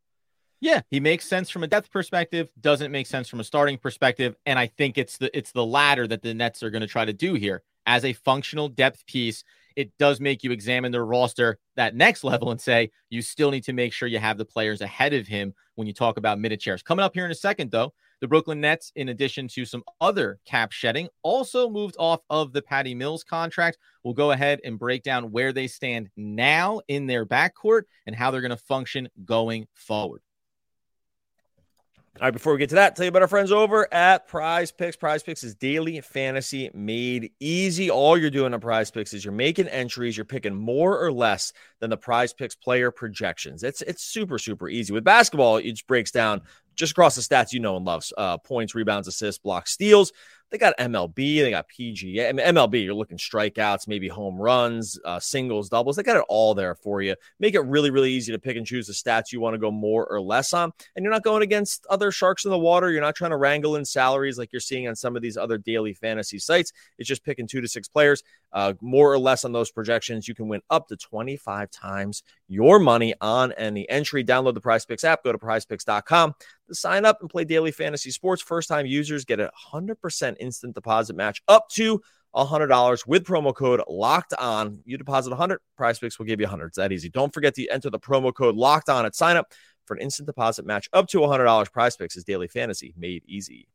Yeah, 0.60 0.82
he 0.90 1.00
makes 1.00 1.26
sense 1.26 1.50
from 1.50 1.64
a 1.64 1.68
depth 1.68 1.92
perspective, 1.92 2.50
doesn't 2.60 2.92
make 2.92 3.06
sense 3.06 3.28
from 3.30 3.40
a 3.40 3.44
starting 3.44 3.78
perspective, 3.78 4.36
and 4.46 4.58
I 4.58 4.68
think 4.68 4.98
it's 4.98 5.18
the 5.18 5.36
it's 5.38 5.52
the 5.52 5.66
latter 5.66 6.08
that 6.08 6.22
the 6.22 6.34
Nets 6.34 6.64
are 6.64 6.70
going 6.70 6.82
to 6.82 6.88
try 6.88 7.06
to 7.06 7.14
do 7.14 7.36
here 7.36 7.64
as 7.86 8.04
a 8.06 8.14
functional 8.14 8.68
depth 8.68 9.06
piece. 9.06 9.44
It 9.78 9.96
does 10.00 10.20
make 10.20 10.44
you 10.44 10.52
examine 10.52 10.92
their 10.92 11.06
roster 11.06 11.60
that 11.76 11.96
next 11.96 12.24
level 12.24 12.50
and 12.50 12.60
say 12.60 12.90
you 13.12 13.22
still 13.22 13.52
need 13.52 13.64
to 13.66 13.74
make 13.74 13.94
sure 13.94 14.08
you 14.08 14.18
have 14.18 14.40
the 14.40 14.44
players 14.44 14.82
ahead 14.82 15.14
of 15.14 15.28
him 15.28 15.54
when 15.76 15.86
you 15.86 15.94
talk 15.94 16.18
about 16.18 16.40
minute 16.40 16.60
shares. 16.60 16.82
Coming 16.82 17.06
up 17.06 17.14
here 17.14 17.26
in 17.26 17.32
a 17.32 17.36
second, 17.36 17.70
though, 17.70 17.94
the 18.20 18.28
Brooklyn 18.28 18.60
Nets, 18.60 18.92
in 18.96 19.10
addition 19.10 19.48
to 19.50 19.66
some 19.66 19.84
other 20.02 20.40
cap 20.46 20.72
shedding, 20.72 21.10
also 21.22 21.70
moved 21.70 21.96
off 22.00 22.22
of 22.32 22.54
the 22.54 22.62
Patty 22.64 22.96
Mills 22.96 23.24
contract. 23.24 23.78
We'll 24.04 24.16
go 24.16 24.32
ahead 24.32 24.60
and 24.64 24.80
break 24.80 25.04
down 25.04 25.32
where 25.32 25.54
they 25.54 25.68
stand 25.68 26.10
now 26.18 26.82
in 26.88 27.06
their 27.06 27.24
backcourt 27.24 27.84
and 28.08 28.16
how 28.16 28.32
they're 28.32 28.42
going 28.42 28.50
to 28.50 28.58
function 28.58 29.08
going 29.26 29.68
forward. 29.76 30.24
All 32.20 32.26
right, 32.26 32.34
before 32.34 32.54
we 32.54 32.58
get 32.58 32.70
to 32.70 32.76
that, 32.76 32.96
tell 32.96 33.06
you 33.06 33.10
about 33.10 33.22
our 33.22 33.28
friends 33.28 33.52
over 33.52 33.88
at 33.94 34.28
Prize 34.28 34.72
Picks. 34.72 34.96
Prize 34.96 35.22
Picks 35.22 35.44
is 35.44 35.54
daily 35.54 36.02
fantasy 36.02 36.72
made 36.74 37.32
easy. 37.40 37.92
All 37.92 38.18
you're 38.18 38.32
doing 38.32 38.56
on 38.56 38.60
Prize 38.60 38.90
Picks 38.90 39.14
is 39.14 39.24
you're 39.24 39.32
making 39.32 39.68
entries, 39.68 40.18
you're 40.18 40.26
picking 40.26 40.56
more 40.56 41.00
or 41.00 41.12
less 41.12 41.54
than 41.80 41.92
the 41.92 41.98
Prize 41.98 42.34
Picks 42.34 42.56
player 42.56 42.90
projections. 42.90 43.62
It's 43.62 43.84
it's 43.84 44.04
super 44.04 44.40
super 44.40 44.68
easy. 44.68 44.94
With 44.94 45.04
basketball, 45.04 45.58
it 45.58 45.70
just 45.70 45.86
breaks 45.86 46.10
down 46.10 46.42
just 46.76 46.94
across 46.94 47.16
the 47.16 47.22
stats 47.22 47.54
you 47.54 47.60
know 47.60 47.76
and 47.76 47.86
loves 47.86 48.12
uh, 48.18 48.40
points, 48.40 48.74
rebounds, 48.74 49.08
assists, 49.08 49.40
blocks, 49.40 49.72
steals. 49.72 50.12
They 50.50 50.58
got 50.58 50.78
MLB, 50.78 51.42
they 51.42 51.50
got 51.50 51.68
PGA. 51.68 52.30
I 52.30 52.32
mean, 52.32 52.46
MLB, 52.46 52.84
you're 52.84 52.94
looking 52.94 53.18
strikeouts, 53.18 53.88
maybe 53.88 54.08
home 54.08 54.38
runs, 54.38 54.98
uh, 55.04 55.20
singles, 55.20 55.68
doubles. 55.68 55.98
They 55.98 56.04
got 56.04 56.16
it 56.16 56.24
all 56.30 56.54
there 56.54 56.74
for 56.74 57.02
you. 57.02 57.16
Make 57.40 57.56
it 57.56 57.62
really, 57.62 57.90
really 57.90 58.12
easy 58.12 58.32
to 58.32 58.40
pick 58.40 58.56
and 58.56 58.66
choose 58.66 58.88
the 58.88 58.94
stats 58.94 59.34
you 59.34 59.42
want 59.42 59.56
to 59.56 59.58
go 59.60 59.72
more 59.72 60.06
or 60.06 60.22
less 60.22 60.54
on. 60.54 60.72
And 60.96 61.04
you're 61.04 61.12
not 61.12 61.24
going 61.24 61.44
against 61.44 61.86
other 61.90 62.12
sharks 62.12 62.46
in 62.46 62.52
the 62.52 62.58
water. 62.58 62.92
You're 62.92 63.02
not 63.02 63.16
trying 63.16 63.32
to 63.32 63.38
wrangle 63.38 63.76
in 63.76 63.84
salaries 63.84 64.38
like 64.38 64.54
you're 64.54 64.62
seeing 64.62 64.88
on 64.88 64.96
some 64.96 65.18
of 65.18 65.22
these 65.22 65.36
other 65.36 65.58
daily 65.58 65.94
fantasy 65.94 66.40
sites. 66.40 66.72
It's 66.98 67.10
just 67.10 67.26
picking 67.26 67.46
two 67.46 67.60
to 67.60 67.68
six 67.68 67.90
players, 67.90 68.24
uh, 68.54 68.74
more 68.80 69.12
or 69.12 69.20
less 69.20 69.44
on 69.44 69.52
those 69.52 69.72
projections. 69.72 70.30
You 70.30 70.36
can 70.36 70.48
win 70.48 70.62
up 70.70 70.88
to 70.88 70.96
25 70.96 71.70
times 71.72 72.24
your 72.48 72.80
money 72.80 73.14
on 73.20 73.52
any 73.54 73.90
entry. 73.90 74.24
Download 74.24 74.54
the 74.54 74.62
Prize 74.62 74.86
Picks 74.86 75.04
app, 75.04 75.26
go 75.26 75.34
to 75.34 75.38
prizepicks.com 75.38 76.36
to 76.68 76.76
sign 76.76 77.06
up 77.06 77.22
and 77.22 77.30
play 77.30 77.44
daily 77.44 77.72
fantasy 77.72 78.12
sports. 78.12 78.42
First 78.42 78.70
time 78.70 78.86
users 78.86 79.26
get 79.26 79.40
a 79.40 79.52
100% 79.74 80.37
instant 80.40 80.76
deposit 80.76 81.16
match 81.16 81.42
up 81.48 81.70
to 81.70 82.02
$100 82.36 83.08
with 83.08 83.24
promo 83.24 83.54
code 83.54 83.82
locked 83.88 84.34
on. 84.34 84.80
You 84.86 84.98
deposit 84.98 85.32
100, 85.32 85.60
Prize 85.76 86.00
Picks 86.00 86.20
will 86.20 86.26
give 86.26 86.40
you 86.40 86.46
100. 86.46 86.68
It's 86.68 86.78
that 86.78 86.92
easy. 86.92 87.10
Don't 87.10 87.34
forget 87.34 87.56
to 87.56 87.68
enter 87.68 87.90
the 87.90 88.00
promo 88.00 88.34
code 88.34 88.56
locked 88.56 88.90
on 88.90 89.06
at 89.06 89.16
sign 89.16 89.38
up 89.38 89.54
for 89.86 89.96
an 89.96 90.02
instant 90.02 90.28
deposit 90.28 90.66
match 90.66 90.90
up 90.94 91.08
to 91.10 91.20
$100. 91.20 91.72
Prize 91.72 91.96
Picks 91.96 92.16
is 92.16 92.24
daily 92.24 92.48
fantasy 92.48 92.94
made 92.98 93.24
easy. 93.26 93.68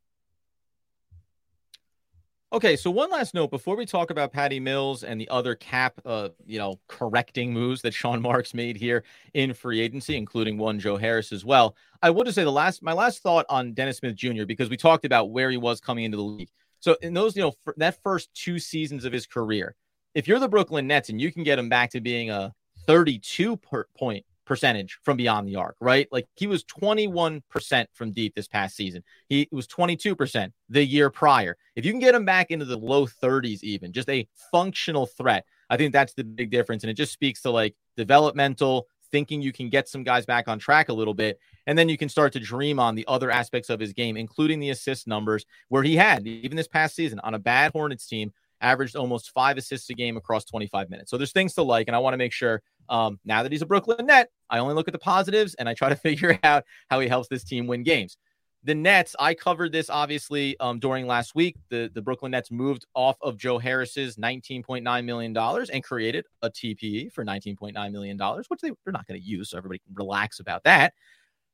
Okay, 2.53 2.77
so 2.77 2.91
one 2.91 3.11
last 3.11 3.33
note 3.33 3.51
before 3.51 3.77
we 3.77 3.87
talk 3.87 4.11
about 4.11 4.31
Patty 4.31 4.61
Mills 4.61 5.05
and 5.05 5.19
the 5.19 5.29
other 5.31 5.55
cap, 5.55 5.99
uh, 6.05 6.29
you 6.45 6.59
know, 6.59 6.79
correcting 6.87 7.51
moves 7.51 7.81
that 7.81 7.95
Sean 7.95 8.21
Marks 8.21 8.53
made 8.53 8.77
here 8.77 9.05
in 9.33 9.55
free 9.55 9.81
agency, 9.81 10.19
including 10.19 10.59
one 10.59 10.79
Joe 10.79 10.99
Harris 10.99 11.33
as 11.33 11.47
well. 11.47 11.75
I 12.03 12.11
would 12.11 12.27
just 12.27 12.35
say 12.35 12.45
the 12.45 12.53
last, 12.53 12.83
my 12.83 12.93
last 12.93 13.23
thought 13.23 13.47
on 13.49 13.73
Dennis 13.73 13.97
Smith 13.99 14.17
Jr. 14.17 14.45
because 14.45 14.69
we 14.69 14.77
talked 14.77 15.07
about 15.07 15.31
where 15.31 15.51
he 15.51 15.57
was 15.57 15.81
coming 15.81 16.05
into 16.05 16.19
the 16.19 16.23
league. 16.23 16.51
So 16.81 16.95
in 17.01 17.15
those, 17.15 17.35
you 17.37 17.43
know, 17.43 17.55
that 17.79 18.03
first 18.03 18.29
two 18.35 18.59
seasons 18.59 19.07
of 19.07 19.15
his 19.15 19.27
career, 19.27 19.75
if 20.15 20.29
you're 20.29 20.39
the 20.39 20.49
Brooklyn 20.49 20.87
Nets 20.87 21.09
and 21.09 21.19
you 21.19 21.33
can 21.33 21.45
get 21.45 21.59
him 21.59 21.71
back 21.71 21.89
to 21.93 22.03
being 22.03 22.29
a 22.29 22.53
32 22.87 23.57
per 23.57 23.87
point 23.97 24.27
percentage 24.53 24.99
from 25.03 25.17
beyond 25.17 25.49
the 25.49 25.57
arc, 25.57 25.77
right? 25.81 26.07
Like 26.13 26.27
he 26.37 26.47
was 26.47 26.63
21% 26.65 27.87
from 27.95 28.13
deep 28.13 28.35
this 28.35 28.49
past 28.49 28.77
season. 28.77 29.03
He 29.31 29.49
was 29.51 29.67
22% 29.67 30.53
the 30.69 30.85
year 30.85 31.09
prior. 31.09 31.57
If 31.75 31.87
you 31.87 31.91
can 31.91 32.01
get 32.01 32.15
him 32.15 32.27
back 32.27 32.51
into 32.51 32.67
the 32.67 32.77
low 32.77 33.07
30s, 33.07 33.63
even 33.63 33.95
just 33.95 34.11
a 34.11 34.29
functional 34.51 35.07
threat, 35.07 35.47
I 35.71 35.79
think 35.79 35.95
that's 35.95 36.13
the 36.13 36.23
big 36.23 36.51
difference. 36.51 36.83
And 36.83 36.91
it 36.91 36.99
just 36.99 37.15
speaks 37.15 37.41
to 37.43 37.51
like 37.51 37.75
developmental 37.97 38.89
thinking 39.11 39.41
you 39.41 39.53
can 39.53 39.71
get 39.71 39.89
some 39.89 40.03
guys 40.03 40.27
back 40.27 40.49
on 40.49 40.59
track 40.59 40.91
a 40.91 40.93
little 40.93 41.15
bit. 41.15 41.39
And 41.67 41.79
then 41.79 41.89
you 41.89 41.97
can 41.97 42.11
start 42.11 42.35
to 42.35 42.41
dream 42.41 42.79
on 42.79 42.95
the 42.95 43.07
other 43.09 43.31
aspects 43.31 43.71
of 43.71 43.81
his 43.81 43.95
game, 43.95 44.19
including 44.19 44.61
the 44.61 44.69
assist 44.69 45.07
numbers, 45.07 45.47
where 45.71 45.83
he 45.83 45.97
had, 45.97 46.27
even 46.27 46.59
this 46.59 46.69
past 46.69 46.95
season, 46.95 47.21
on 47.21 47.33
a 47.33 47.39
bad 47.39 47.73
Hornets 47.73 48.07
team, 48.07 48.35
averaged 48.61 48.97
almost 48.97 49.31
five 49.31 49.57
assists 49.57 49.89
a 49.89 49.95
game 49.95 50.19
across 50.19 50.45
25 50.45 50.91
minutes. 50.91 51.11
So 51.11 51.17
there's 51.17 51.33
things 51.33 51.55
to 51.55 51.63
like. 51.63 51.89
And 51.89 51.97
I 51.97 52.01
want 52.01 52.13
to 52.13 52.19
make 52.19 52.33
sure 52.33 52.63
um, 52.89 53.19
now 53.25 53.43
that 53.43 53.53
he's 53.53 53.63
a 53.63 53.67
Brooklyn 53.67 54.07
net, 54.07 54.31
I 54.53 54.59
only 54.59 54.75
look 54.75 54.87
at 54.87 54.93
the 54.93 54.99
positives 54.99 55.55
and 55.55 55.69
I 55.69 55.75
try 55.75 55.89
to 55.89 55.97
figure 56.09 56.39
out 56.45 56.65
how 56.89 57.01
he 57.01 57.09
helps 57.09 57.29
this 57.29 57.43
team 57.43 57.67
win 57.67 57.83
games. 57.83 58.17
The 58.65 58.77
Nets, 58.77 59.17
I 59.19 59.35
covered 59.35 59.73
this 59.73 59.91
obviously 59.91 60.57
um, 60.61 60.79
during 60.79 61.09
last 61.09 61.35
week. 61.35 61.57
The, 61.69 61.91
the 61.93 62.01
Brooklyn 62.01 62.31
Nets 62.31 62.53
moved 62.53 62.87
off 62.95 63.17
of 63.21 63.37
Joe 63.37 63.59
Harris's 63.59 64.17
$19.9 64.17 65.05
million 65.05 65.37
and 65.37 65.83
created 65.83 66.27
a 66.43 66.51
TPE 66.51 67.13
for 67.13 67.25
$19.9 67.25 67.93
million, 67.93 68.17
which 68.47 68.61
they, 68.61 68.71
they're 68.85 68.93
not 68.93 69.07
going 69.09 69.21
to 69.21 69.27
use. 69.27 69.51
So 69.51 69.59
everybody 69.59 69.81
can 69.81 69.95
relax 69.97 70.39
about 70.39 70.63
that. 70.63 70.95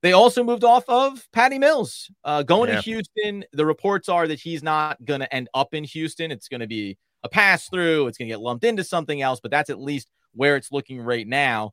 They 0.02 0.12
also 0.12 0.44
moved 0.44 0.64
off 0.64 0.84
of 0.86 1.26
Patty 1.32 1.58
Mills 1.58 2.10
uh, 2.24 2.42
going 2.42 2.68
yeah. 2.68 2.76
to 2.76 2.82
Houston. 2.82 3.44
The 3.52 3.66
reports 3.66 4.08
are 4.08 4.28
that 4.28 4.38
he's 4.38 4.62
not 4.62 5.02
going 5.04 5.20
to 5.20 5.34
end 5.34 5.48
up 5.54 5.72
in 5.72 5.84
Houston. 5.84 6.30
It's 6.30 6.48
going 6.48 6.60
to 6.60 6.66
be 6.66 6.98
a 7.24 7.28
pass 7.28 7.68
through. 7.68 8.06
It's 8.06 8.18
going 8.18 8.28
to 8.28 8.32
get 8.32 8.40
lumped 8.40 8.64
into 8.64 8.84
something 8.84 9.22
else, 9.22 9.40
but 9.40 9.50
that's 9.50 9.70
at 9.70 9.80
least 9.80 10.10
where 10.34 10.56
it's 10.56 10.70
looking 10.70 11.00
right 11.00 11.26
now. 11.26 11.72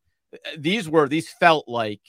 These 0.57 0.89
were 0.89 1.07
these 1.07 1.29
felt 1.29 1.67
like 1.67 2.01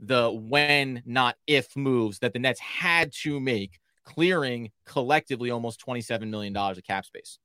the 0.00 0.30
when 0.30 1.02
not 1.06 1.36
if 1.46 1.76
moves 1.76 2.18
that 2.20 2.32
the 2.32 2.38
Nets 2.38 2.60
had 2.60 3.12
to 3.22 3.40
make, 3.40 3.78
clearing 4.04 4.70
collectively 4.84 5.50
almost 5.50 5.80
twenty 5.80 6.00
seven 6.00 6.30
million 6.30 6.52
dollars 6.52 6.78
of 6.78 6.84
cap 6.84 7.04
space. 7.04 7.38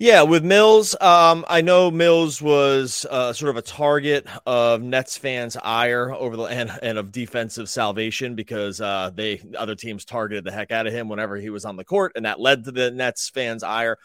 Yeah, 0.00 0.22
with 0.22 0.42
Mills, 0.42 0.96
um, 0.98 1.44
I 1.46 1.60
know 1.60 1.90
Mills 1.90 2.40
was 2.40 3.04
uh, 3.10 3.34
sort 3.34 3.50
of 3.50 3.58
a 3.58 3.62
target 3.62 4.26
of 4.46 4.80
Nets 4.80 5.18
fans' 5.18 5.58
ire 5.62 6.10
over 6.10 6.38
the 6.38 6.44
and, 6.44 6.70
and 6.82 6.96
of 6.96 7.12
defensive 7.12 7.68
salvation 7.68 8.34
because 8.34 8.80
uh, 8.80 9.10
they 9.14 9.42
other 9.58 9.74
teams 9.74 10.06
targeted 10.06 10.44
the 10.44 10.52
heck 10.52 10.70
out 10.70 10.86
of 10.86 10.94
him 10.94 11.10
whenever 11.10 11.36
he 11.36 11.50
was 11.50 11.66
on 11.66 11.76
the 11.76 11.84
court, 11.84 12.12
and 12.16 12.24
that 12.24 12.40
led 12.40 12.64
to 12.64 12.72
the 12.72 12.90
Nets 12.90 13.28
fans' 13.28 13.62
ire. 13.62 13.98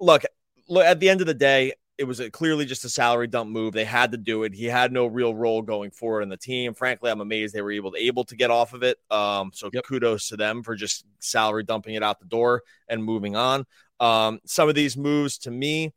Look, 0.00 0.22
look 0.66 0.86
at 0.86 0.98
the 0.98 1.10
end 1.10 1.20
of 1.20 1.26
the 1.26 1.34
day, 1.34 1.74
it 1.96 2.04
was 2.04 2.18
a, 2.20 2.30
clearly 2.30 2.64
just 2.64 2.84
a 2.84 2.88
salary 2.88 3.26
dump 3.26 3.50
move. 3.50 3.72
They 3.72 3.84
had 3.84 4.12
to 4.12 4.18
do 4.18 4.42
it. 4.42 4.54
He 4.54 4.64
had 4.64 4.92
no 4.92 5.06
real 5.06 5.34
role 5.34 5.62
going 5.62 5.90
forward 5.90 6.22
in 6.22 6.28
the 6.28 6.36
team. 6.36 6.74
Frankly, 6.74 7.10
I'm 7.10 7.20
amazed 7.20 7.54
they 7.54 7.62
were 7.62 7.72
able 7.72 7.92
to 7.92 7.98
able 7.98 8.24
to 8.24 8.36
get 8.36 8.50
off 8.50 8.72
of 8.72 8.82
it. 8.82 8.98
Um, 9.10 9.50
so 9.54 9.70
yep. 9.72 9.84
kudos 9.84 10.28
to 10.28 10.36
them 10.36 10.62
for 10.62 10.74
just 10.74 11.04
salary 11.20 11.62
dumping 11.62 11.94
it 11.94 12.02
out 12.02 12.18
the 12.18 12.26
door 12.26 12.62
and 12.88 13.04
moving 13.04 13.36
on. 13.36 13.64
Um, 14.00 14.40
some 14.44 14.68
of 14.68 14.74
these 14.74 14.96
moves 14.96 15.38
to 15.38 15.50
me 15.50 15.92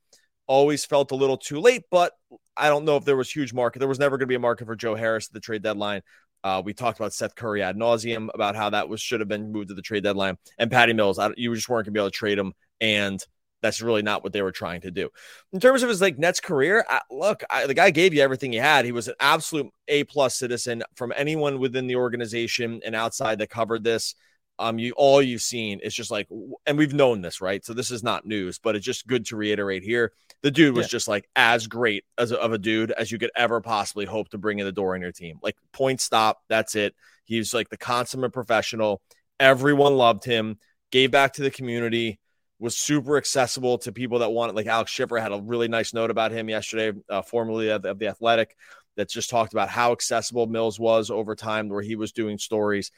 always 0.45 0.85
felt 0.85 1.11
a 1.11 1.15
little 1.15 1.37
too 1.37 1.59
late, 1.59 1.83
but 1.89 2.13
I 2.55 2.69
don't 2.69 2.85
know 2.85 2.97
if 2.97 3.05
there 3.05 3.17
was 3.17 3.29
huge 3.29 3.53
market. 3.53 3.79
There 3.79 3.87
was 3.87 3.99
never 3.99 4.17
going 4.17 4.27
to 4.27 4.31
be 4.31 4.35
a 4.35 4.39
market 4.39 4.65
for 4.65 4.75
Joe 4.75 4.95
Harris 4.95 5.27
at 5.27 5.33
the 5.33 5.39
trade 5.39 5.63
deadline. 5.63 6.01
Uh, 6.43 6.61
we 6.63 6.73
talked 6.73 6.99
about 6.99 7.13
Seth 7.13 7.35
Curry 7.35 7.63
ad 7.63 7.75
nauseum 7.75 8.29
about 8.33 8.55
how 8.55 8.69
that 8.69 8.87
was 8.87 9.01
should 9.01 9.19
have 9.19 9.27
been 9.27 9.51
moved 9.51 9.69
to 9.69 9.73
the 9.73 9.81
trade 9.81 10.03
deadline, 10.03 10.37
and 10.59 10.71
Patty 10.71 10.93
Mills. 10.93 11.17
I, 11.17 11.31
you 11.35 11.53
just 11.53 11.67
weren't 11.67 11.85
going 11.85 11.93
to 11.93 11.97
be 11.97 11.99
able 11.99 12.11
to 12.11 12.15
trade 12.15 12.37
him, 12.37 12.53
and 12.79 13.21
that's 13.61 13.81
really 13.81 14.01
not 14.01 14.23
what 14.23 14.33
they 14.33 14.41
were 14.41 14.51
trying 14.51 14.81
to 14.81 14.91
do. 14.91 15.09
In 15.51 15.59
terms 15.59 15.83
of 15.83 15.89
his 15.89 16.01
like 16.01 16.17
Nets 16.17 16.39
career, 16.39 16.85
I, 16.89 17.01
look, 17.09 17.43
I, 17.49 17.65
the 17.65 17.73
guy 17.73 17.89
gave 17.89 18.13
you 18.13 18.21
everything 18.21 18.51
he 18.51 18.59
had. 18.59 18.85
He 18.85 18.91
was 18.91 19.07
an 19.07 19.15
absolute 19.19 19.71
A 19.87 20.03
plus 20.03 20.35
citizen 20.35 20.83
from 20.95 21.13
anyone 21.15 21.59
within 21.59 21.87
the 21.87 21.95
organization 21.95 22.81
and 22.85 22.95
outside 22.95 23.39
that 23.39 23.49
covered 23.49 23.83
this. 23.83 24.15
Um, 24.59 24.79
you 24.79 24.93
all 24.97 25.21
you've 25.21 25.43
seen 25.43 25.79
is 25.81 25.93
just 25.93 26.09
like, 26.09 26.27
and 26.65 26.79
we've 26.79 26.93
known 26.93 27.21
this, 27.21 27.41
right? 27.41 27.63
So 27.63 27.73
this 27.73 27.91
is 27.91 28.03
not 28.03 28.25
news, 28.25 28.57
but 28.57 28.75
it's 28.75 28.85
just 28.85 29.05
good 29.05 29.25
to 29.27 29.35
reiterate 29.35 29.83
here. 29.83 30.13
The 30.41 30.49
dude 30.49 30.75
was 30.75 30.87
yeah. 30.87 30.91
just 30.91 31.07
like 31.07 31.29
as 31.35 31.67
great 31.67 32.05
as 32.17 32.31
of 32.31 32.53
a 32.53 32.57
dude 32.57 32.91
as 32.91 33.11
you 33.11 33.19
could 33.19 33.29
ever 33.35 33.61
possibly 33.61 34.05
hope 34.05 34.29
to 34.29 34.39
bring 34.39 34.57
in 34.57 34.65
the 34.65 34.71
door 34.71 34.95
in 34.95 35.01
your 35.01 35.11
team. 35.11 35.37
Like 35.43 35.57
point 35.73 36.01
stop, 36.01 36.39
that's 36.47 36.73
it. 36.73 36.95
He's 37.25 37.53
like 37.53 37.69
the 37.69 37.77
consummate 37.77 38.33
professional. 38.33 39.01
Everyone 39.39 39.95
loved 39.95 40.23
him. 40.23 40.57
Gave 40.89 41.11
back 41.11 41.33
to 41.33 41.43
the 41.43 41.51
community 41.51 42.19
was 42.59 42.77
super 42.77 43.17
accessible 43.17 43.77
to 43.79 43.91
people 43.91 44.19
that 44.19 44.29
wanted. 44.29 44.55
Like 44.55 44.67
Alex 44.67 44.91
Schiffer 44.91 45.17
had 45.17 45.31
a 45.31 45.41
really 45.41 45.67
nice 45.67 45.93
note 45.93 46.09
about 46.09 46.31
him 46.31 46.49
yesterday, 46.49 46.97
uh, 47.09 47.21
formerly 47.21 47.69
of, 47.69 47.85
of 47.85 47.99
the 47.99 48.07
Athletic, 48.07 48.55
that 48.95 49.09
just 49.09 49.29
talked 49.29 49.53
about 49.53 49.69
how 49.69 49.91
accessible 49.91 50.47
Mills 50.47 50.79
was 50.79 51.11
over 51.11 51.35
time, 51.35 51.69
where 51.69 51.83
he 51.83 51.95
was 51.95 52.11
doing 52.11 52.37
stories. 52.37 52.91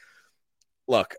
Look, 0.88 1.14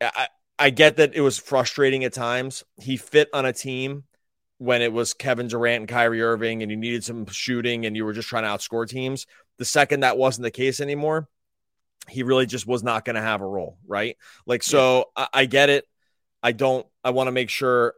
I, 0.00 0.28
I 0.58 0.70
get 0.70 0.96
that 0.96 1.14
it 1.14 1.20
was 1.20 1.38
frustrating 1.38 2.04
at 2.04 2.14
times. 2.14 2.64
He 2.80 2.96
fit 2.96 3.28
on 3.32 3.44
a 3.44 3.52
team 3.52 4.04
when 4.56 4.82
it 4.82 4.92
was 4.92 5.14
Kevin 5.14 5.46
Durant 5.46 5.82
and 5.82 5.88
Kyrie 5.88 6.22
Irving, 6.22 6.62
and 6.62 6.70
you 6.70 6.76
needed 6.76 7.04
some 7.04 7.26
shooting, 7.26 7.86
and 7.86 7.94
you 7.94 8.04
were 8.04 8.14
just 8.14 8.28
trying 8.28 8.44
to 8.44 8.48
outscore 8.48 8.88
teams. 8.88 9.26
The 9.58 9.64
second 9.64 10.00
that 10.00 10.18
wasn't 10.18 10.44
the 10.44 10.50
case 10.50 10.80
anymore, 10.80 11.28
he 12.08 12.22
really 12.22 12.46
just 12.46 12.66
was 12.66 12.82
not 12.82 13.04
going 13.04 13.16
to 13.16 13.22
have 13.22 13.40
a 13.40 13.46
role, 13.46 13.76
right? 13.86 14.16
Like, 14.46 14.62
so 14.62 15.04
yeah. 15.16 15.26
I, 15.32 15.40
I 15.40 15.44
get 15.44 15.68
it. 15.68 15.84
I 16.42 16.52
don't, 16.52 16.86
I 17.02 17.10
want 17.10 17.28
to 17.28 17.32
make 17.32 17.50
sure 17.50 17.94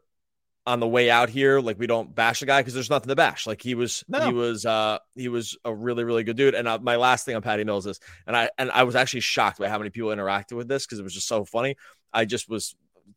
on 0.67 0.81
the 0.81 0.87
way 0.87 1.11
out 1.11 1.31
here, 1.31 1.61
like 1.61 1.79
we 1.79 1.87
don't 1.87 2.15
bash 2.15 2.41
the 2.41 2.47
guy 2.47 2.61
because 2.61 2.75
there's 2.75 2.91
nothing 2.91 3.09
to 3.09 3.17
bash. 3.17 3.47
Like 3.47 3.63
he 3.63 3.75
was, 3.75 4.05
no. 4.09 4.27
he 4.27 4.33
was, 4.33 4.67
uh, 4.67 4.99
he 5.15 5.29
was 5.29 5.57
a 5.65 5.75
really, 5.75 6.05
really 6.05 6.25
good 6.25 6.37
dude. 6.37 6.55
And 6.55 6.69
uh, 6.69 6.79
my 6.81 6.97
last 6.97 7.25
thing 7.25 7.35
on 7.37 7.43
Patty 7.43 7.65
Mills 7.65 7.87
is, 7.87 7.99
and 8.27 8.37
I, 8.37 8.51
and 8.59 8.71
I 8.71 8.85
was 8.85 8.95
actually 8.95 9.21
shocked 9.21 9.59
by 9.59 9.69
how 9.69 9.79
many 9.79 9.91
people 9.91 10.11
interacted 10.11 10.53
with 10.53 10.69
this 10.69 10.87
because 10.87 10.99
it 10.99 11.03
was 11.03 11.15
just 11.15 11.29
so 11.29 11.45
funny. 11.45 11.77
I 12.13 12.25
just 12.25 12.49
was 12.49 12.75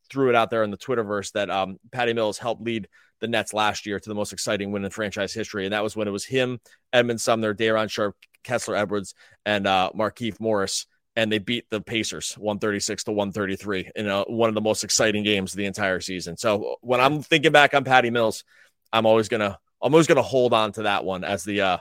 threw 0.09 0.29
it 0.29 0.35
out 0.35 0.49
there 0.49 0.63
in 0.63 0.71
the 0.71 0.77
Twitterverse 0.77 1.31
that 1.33 1.49
um, 1.49 1.79
Patty 1.91 2.13
Mills 2.13 2.37
helped 2.37 2.63
lead 2.63 2.87
the 3.19 3.27
Nets 3.27 3.53
last 3.53 3.85
year 3.85 3.99
to 3.99 4.09
the 4.09 4.15
most 4.15 4.33
exciting 4.33 4.71
win 4.71 4.83
in 4.83 4.91
franchise 4.91 5.33
history, 5.33 5.65
and 5.65 5.73
that 5.73 5.83
was 5.83 5.95
when 5.95 6.07
it 6.07 6.11
was 6.11 6.25
him, 6.25 6.59
Edmond 6.91 7.21
Sumner, 7.21 7.53
Day'Ron 7.53 7.87
Sharpe, 7.87 8.17
Kessler 8.43 8.75
Edwards, 8.75 9.15
and 9.45 9.65
uh, 9.65 9.91
Markieff 9.95 10.39
Morris 10.39 10.85
and 11.15 11.31
they 11.31 11.37
beat 11.37 11.69
the 11.69 11.81
Pacers 11.81 12.33
136 12.33 13.03
to 13.05 13.11
133 13.11 13.91
in 13.95 14.07
a, 14.07 14.23
one 14.23 14.49
of 14.49 14.55
the 14.55 14.61
most 14.61 14.83
exciting 14.83 15.23
games 15.23 15.53
of 15.53 15.57
the 15.57 15.65
entire 15.65 15.99
season. 15.99 16.37
So 16.37 16.77
when 16.81 16.99
I'm 16.99 17.21
thinking 17.21 17.51
back 17.51 17.73
on 17.73 17.83
Patty 17.83 18.09
Mills, 18.09 18.43
I'm 18.91 19.05
always 19.05 19.29
gonna 19.29 19.59
I'm 19.81 19.93
always 19.93 20.07
gonna 20.07 20.21
hold 20.21 20.53
on 20.53 20.71
to 20.73 20.83
that 20.83 21.03
one 21.03 21.23
as 21.23 21.43
the 21.43 21.61
uh, 21.61 21.77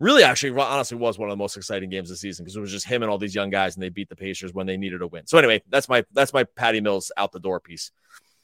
really 0.00 0.22
actually 0.22 0.58
honestly 0.58 0.96
was 0.96 1.18
one 1.18 1.28
of 1.28 1.32
the 1.32 1.42
most 1.42 1.56
exciting 1.56 1.90
games 1.90 2.10
of 2.10 2.14
the 2.14 2.18
season 2.18 2.44
because 2.44 2.56
it 2.56 2.60
was 2.60 2.70
just 2.70 2.86
him 2.86 3.02
and 3.02 3.10
all 3.10 3.18
these 3.18 3.34
young 3.34 3.50
guys 3.50 3.74
and 3.74 3.82
they 3.82 3.88
beat 3.88 4.08
the 4.08 4.16
Pacers 4.16 4.52
when 4.52 4.66
they 4.66 4.76
needed 4.76 5.02
a 5.02 5.06
win. 5.06 5.26
So 5.26 5.38
anyway, 5.38 5.62
that's 5.68 5.88
my 5.88 6.04
that's 6.12 6.32
my 6.32 6.44
Patty 6.44 6.80
Mills 6.80 7.12
out 7.16 7.32
the 7.32 7.40
door 7.40 7.60
piece. 7.60 7.90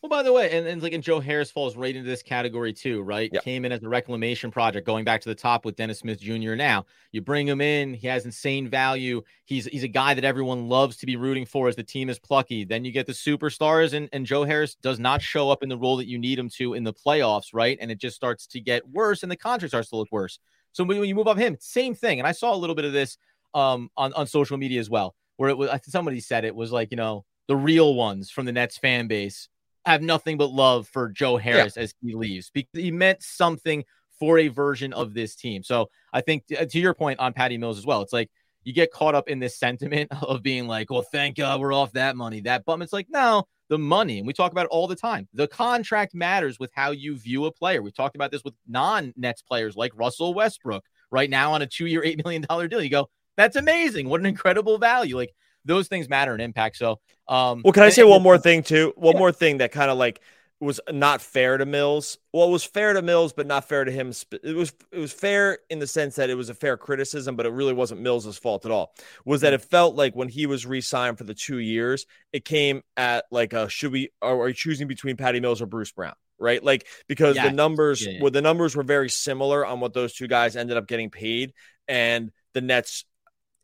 Well, 0.02 0.08
by 0.08 0.22
the 0.22 0.32
way, 0.32 0.50
and, 0.50 0.66
and 0.66 0.82
like 0.82 0.94
and 0.94 1.02
Joe 1.02 1.20
Harris 1.20 1.50
falls 1.50 1.76
right 1.76 1.94
into 1.94 2.08
this 2.08 2.22
category 2.22 2.72
too, 2.72 3.02
right? 3.02 3.28
Yep. 3.34 3.44
Came 3.44 3.66
in 3.66 3.72
as 3.72 3.82
a 3.82 3.88
reclamation 3.88 4.50
project, 4.50 4.86
going 4.86 5.04
back 5.04 5.20
to 5.20 5.28
the 5.28 5.34
top 5.34 5.66
with 5.66 5.76
Dennis 5.76 5.98
Smith 5.98 6.18
Jr. 6.18 6.54
Now 6.54 6.86
you 7.12 7.20
bring 7.20 7.46
him 7.46 7.60
in, 7.60 7.92
he 7.92 8.06
has 8.06 8.24
insane 8.24 8.66
value. 8.66 9.20
He's 9.44 9.66
he's 9.66 9.82
a 9.82 9.88
guy 9.88 10.14
that 10.14 10.24
everyone 10.24 10.70
loves 10.70 10.96
to 10.98 11.06
be 11.06 11.16
rooting 11.16 11.44
for 11.44 11.68
as 11.68 11.76
the 11.76 11.82
team 11.82 12.08
is 12.08 12.18
plucky. 12.18 12.64
Then 12.64 12.82
you 12.86 12.92
get 12.92 13.06
the 13.06 13.12
superstars, 13.12 13.92
and 13.92 14.08
and 14.14 14.24
Joe 14.24 14.44
Harris 14.44 14.74
does 14.74 14.98
not 14.98 15.20
show 15.20 15.50
up 15.50 15.62
in 15.62 15.68
the 15.68 15.76
role 15.76 15.98
that 15.98 16.08
you 16.08 16.18
need 16.18 16.38
him 16.38 16.48
to 16.56 16.72
in 16.72 16.82
the 16.82 16.94
playoffs, 16.94 17.48
right? 17.52 17.76
And 17.78 17.90
it 17.90 17.98
just 17.98 18.16
starts 18.16 18.46
to 18.48 18.60
get 18.60 18.88
worse, 18.88 19.22
and 19.22 19.30
the 19.30 19.36
contract 19.36 19.72
starts 19.72 19.90
to 19.90 19.96
look 19.96 20.08
worse. 20.10 20.38
So 20.72 20.82
when 20.82 21.04
you 21.04 21.14
move 21.14 21.28
up 21.28 21.36
him, 21.36 21.58
same 21.60 21.94
thing. 21.94 22.20
And 22.20 22.26
I 22.26 22.32
saw 22.32 22.54
a 22.54 22.56
little 22.56 22.76
bit 22.76 22.86
of 22.86 22.94
this 22.94 23.18
um 23.52 23.90
on 23.98 24.14
on 24.14 24.26
social 24.26 24.56
media 24.56 24.80
as 24.80 24.88
well, 24.88 25.14
where 25.36 25.50
it 25.50 25.58
was 25.58 25.68
somebody 25.82 26.20
said 26.20 26.46
it 26.46 26.54
was 26.54 26.72
like 26.72 26.90
you 26.90 26.96
know 26.96 27.26
the 27.48 27.56
real 27.56 27.94
ones 27.94 28.30
from 28.30 28.46
the 28.46 28.52
Nets 28.52 28.78
fan 28.78 29.06
base 29.06 29.50
have 29.86 30.02
nothing 30.02 30.36
but 30.36 30.50
love 30.50 30.88
for 30.88 31.08
Joe 31.08 31.36
Harris 31.36 31.74
yeah. 31.76 31.82
as 31.82 31.94
he 32.02 32.14
leaves 32.14 32.50
because 32.52 32.70
he 32.74 32.90
meant 32.90 33.22
something 33.22 33.84
for 34.18 34.38
a 34.38 34.48
version 34.48 34.92
of 34.92 35.14
this 35.14 35.34
team. 35.34 35.62
So 35.62 35.88
I 36.12 36.20
think 36.20 36.46
to, 36.48 36.66
to 36.66 36.78
your 36.78 36.94
point 36.94 37.18
on 37.20 37.32
Patty 37.32 37.56
Mills 37.56 37.78
as 37.78 37.86
well, 37.86 38.02
it's 38.02 38.12
like 38.12 38.30
you 38.64 38.72
get 38.72 38.92
caught 38.92 39.14
up 39.14 39.28
in 39.28 39.38
this 39.38 39.58
sentiment 39.58 40.10
of 40.22 40.42
being 40.42 40.66
like, 40.66 40.90
well, 40.90 41.02
thank 41.02 41.36
God 41.36 41.60
we're 41.60 41.72
off 41.72 41.92
that 41.92 42.16
money, 42.16 42.40
that 42.42 42.64
bum. 42.64 42.82
It's 42.82 42.92
like, 42.92 43.06
no, 43.08 43.44
the 43.68 43.78
money, 43.78 44.18
and 44.18 44.26
we 44.26 44.32
talk 44.32 44.52
about 44.52 44.66
it 44.66 44.70
all 44.70 44.86
the 44.86 44.96
time. 44.96 45.28
The 45.32 45.48
contract 45.48 46.14
matters 46.14 46.58
with 46.58 46.70
how 46.74 46.90
you 46.90 47.16
view 47.16 47.46
a 47.46 47.52
player. 47.52 47.82
We 47.82 47.92
talked 47.92 48.16
about 48.16 48.30
this 48.30 48.44
with 48.44 48.54
non 48.68 49.14
Nets 49.16 49.42
players 49.42 49.76
like 49.76 49.92
Russell 49.94 50.34
Westbrook 50.34 50.84
right 51.10 51.30
now 51.30 51.52
on 51.52 51.62
a 51.62 51.66
two 51.66 51.86
year, 51.86 52.02
$8 52.02 52.22
million 52.22 52.68
deal. 52.68 52.82
You 52.82 52.90
go, 52.90 53.08
that's 53.36 53.56
amazing. 53.56 54.08
What 54.08 54.20
an 54.20 54.26
incredible 54.26 54.76
value. 54.78 55.16
Like 55.16 55.32
those 55.64 55.88
things 55.88 56.08
matter 56.08 56.32
and 56.32 56.42
impact. 56.42 56.76
So, 56.76 57.00
um, 57.28 57.62
well, 57.64 57.72
can 57.72 57.82
I 57.82 57.90
say 57.90 58.02
and, 58.02 58.10
one 58.10 58.22
more 58.22 58.38
thing 58.38 58.62
too? 58.62 58.92
One 58.96 59.14
yeah. 59.14 59.18
more 59.18 59.32
thing 59.32 59.58
that 59.58 59.72
kind 59.72 59.90
of 59.90 59.98
like 59.98 60.20
was 60.60 60.78
not 60.90 61.22
fair 61.22 61.56
to 61.56 61.64
Mills. 61.64 62.18
Well, 62.34 62.46
it 62.46 62.50
was 62.50 62.64
fair 62.64 62.92
to 62.92 63.00
Mills, 63.00 63.32
but 63.32 63.46
not 63.46 63.66
fair 63.66 63.84
to 63.84 63.90
him. 63.90 64.12
It 64.42 64.54
was 64.54 64.72
it 64.92 64.98
was 64.98 65.12
fair 65.12 65.58
in 65.70 65.78
the 65.78 65.86
sense 65.86 66.16
that 66.16 66.28
it 66.28 66.34
was 66.34 66.50
a 66.50 66.54
fair 66.54 66.76
criticism, 66.76 67.34
but 67.34 67.46
it 67.46 67.52
really 67.52 67.72
wasn't 67.72 68.02
Mills's 68.02 68.36
fault 68.36 68.66
at 68.66 68.70
all. 68.70 68.92
Was 69.24 69.40
that 69.40 69.54
it 69.54 69.62
felt 69.62 69.96
like 69.96 70.14
when 70.14 70.28
he 70.28 70.46
was 70.46 70.66
re-signed 70.66 71.16
for 71.16 71.24
the 71.24 71.34
two 71.34 71.58
years, 71.58 72.04
it 72.32 72.44
came 72.44 72.82
at 72.96 73.24
like 73.30 73.54
a 73.54 73.68
should 73.70 73.92
we 73.92 74.10
are, 74.20 74.36
we 74.36 74.52
choosing 74.52 74.86
between 74.86 75.16
Patty 75.16 75.40
Mills 75.40 75.62
or 75.62 75.66
Bruce 75.66 75.92
Brown? 75.92 76.14
Right, 76.38 76.62
like 76.62 76.86
because 77.06 77.36
the 77.36 77.52
numbers, 77.52 78.04
yeah, 78.04 78.12
yeah. 78.12 78.22
well, 78.22 78.30
the 78.30 78.40
numbers 78.40 78.74
were 78.74 78.82
very 78.82 79.10
similar 79.10 79.64
on 79.64 79.80
what 79.80 79.92
those 79.92 80.14
two 80.14 80.26
guys 80.26 80.56
ended 80.56 80.78
up 80.78 80.86
getting 80.86 81.10
paid, 81.10 81.52
and 81.86 82.30
the 82.54 82.62
Nets 82.62 83.04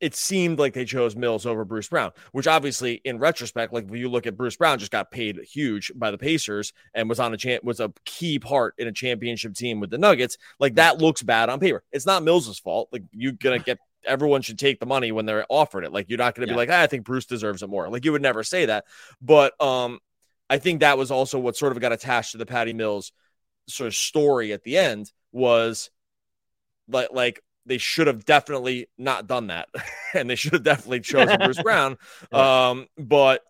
it 0.00 0.14
seemed 0.14 0.58
like 0.58 0.74
they 0.74 0.84
chose 0.84 1.16
Mills 1.16 1.46
over 1.46 1.64
Bruce 1.64 1.88
Brown, 1.88 2.12
which 2.32 2.46
obviously, 2.46 3.00
in 3.04 3.18
retrospect, 3.18 3.72
like 3.72 3.88
when 3.88 4.00
you 4.00 4.08
look 4.08 4.26
at 4.26 4.36
Bruce 4.36 4.56
Brown, 4.56 4.78
just 4.78 4.92
got 4.92 5.10
paid 5.10 5.38
huge 5.38 5.90
by 5.94 6.10
the 6.10 6.18
Pacers 6.18 6.72
and 6.94 7.08
was 7.08 7.18
on 7.18 7.32
a 7.32 7.36
champ 7.36 7.64
was 7.64 7.80
a 7.80 7.92
key 8.04 8.38
part 8.38 8.74
in 8.78 8.88
a 8.88 8.92
championship 8.92 9.54
team 9.54 9.80
with 9.80 9.90
the 9.90 9.98
Nuggets. 9.98 10.36
Like 10.58 10.74
that 10.74 10.98
looks 10.98 11.22
bad 11.22 11.48
on 11.48 11.60
paper. 11.60 11.82
It's 11.92 12.06
not 12.06 12.22
Mills's 12.22 12.58
fault. 12.58 12.88
Like 12.92 13.04
you're 13.12 13.32
gonna 13.32 13.58
get 13.58 13.78
everyone 14.04 14.42
should 14.42 14.58
take 14.58 14.80
the 14.80 14.86
money 14.86 15.12
when 15.12 15.24
they're 15.24 15.46
offered 15.48 15.84
it. 15.84 15.92
Like 15.92 16.06
you're 16.08 16.18
not 16.18 16.34
gonna 16.34 16.46
yeah. 16.46 16.52
be 16.52 16.58
like, 16.58 16.70
ah, 16.70 16.82
I 16.82 16.86
think 16.86 17.04
Bruce 17.04 17.26
deserves 17.26 17.62
it 17.62 17.70
more. 17.70 17.88
Like 17.88 18.04
you 18.04 18.12
would 18.12 18.22
never 18.22 18.42
say 18.42 18.66
that. 18.66 18.84
But 19.22 19.58
um, 19.60 19.98
I 20.50 20.58
think 20.58 20.80
that 20.80 20.98
was 20.98 21.10
also 21.10 21.38
what 21.38 21.56
sort 21.56 21.72
of 21.72 21.80
got 21.80 21.92
attached 21.92 22.32
to 22.32 22.38
the 22.38 22.46
Patty 22.46 22.74
Mills 22.74 23.12
sort 23.68 23.88
of 23.88 23.94
story 23.94 24.52
at 24.52 24.62
the 24.62 24.76
end 24.76 25.10
was 25.32 25.90
like 26.88 27.08
like 27.12 27.42
they 27.66 27.78
should 27.78 28.06
have 28.06 28.24
definitely 28.24 28.88
not 28.96 29.26
done 29.26 29.48
that, 29.48 29.68
and 30.14 30.30
they 30.30 30.36
should 30.36 30.52
have 30.54 30.62
definitely 30.62 31.00
chosen 31.00 31.38
Bruce 31.44 31.62
Brown. 31.62 31.98
Um, 32.32 32.86
but 32.96 33.42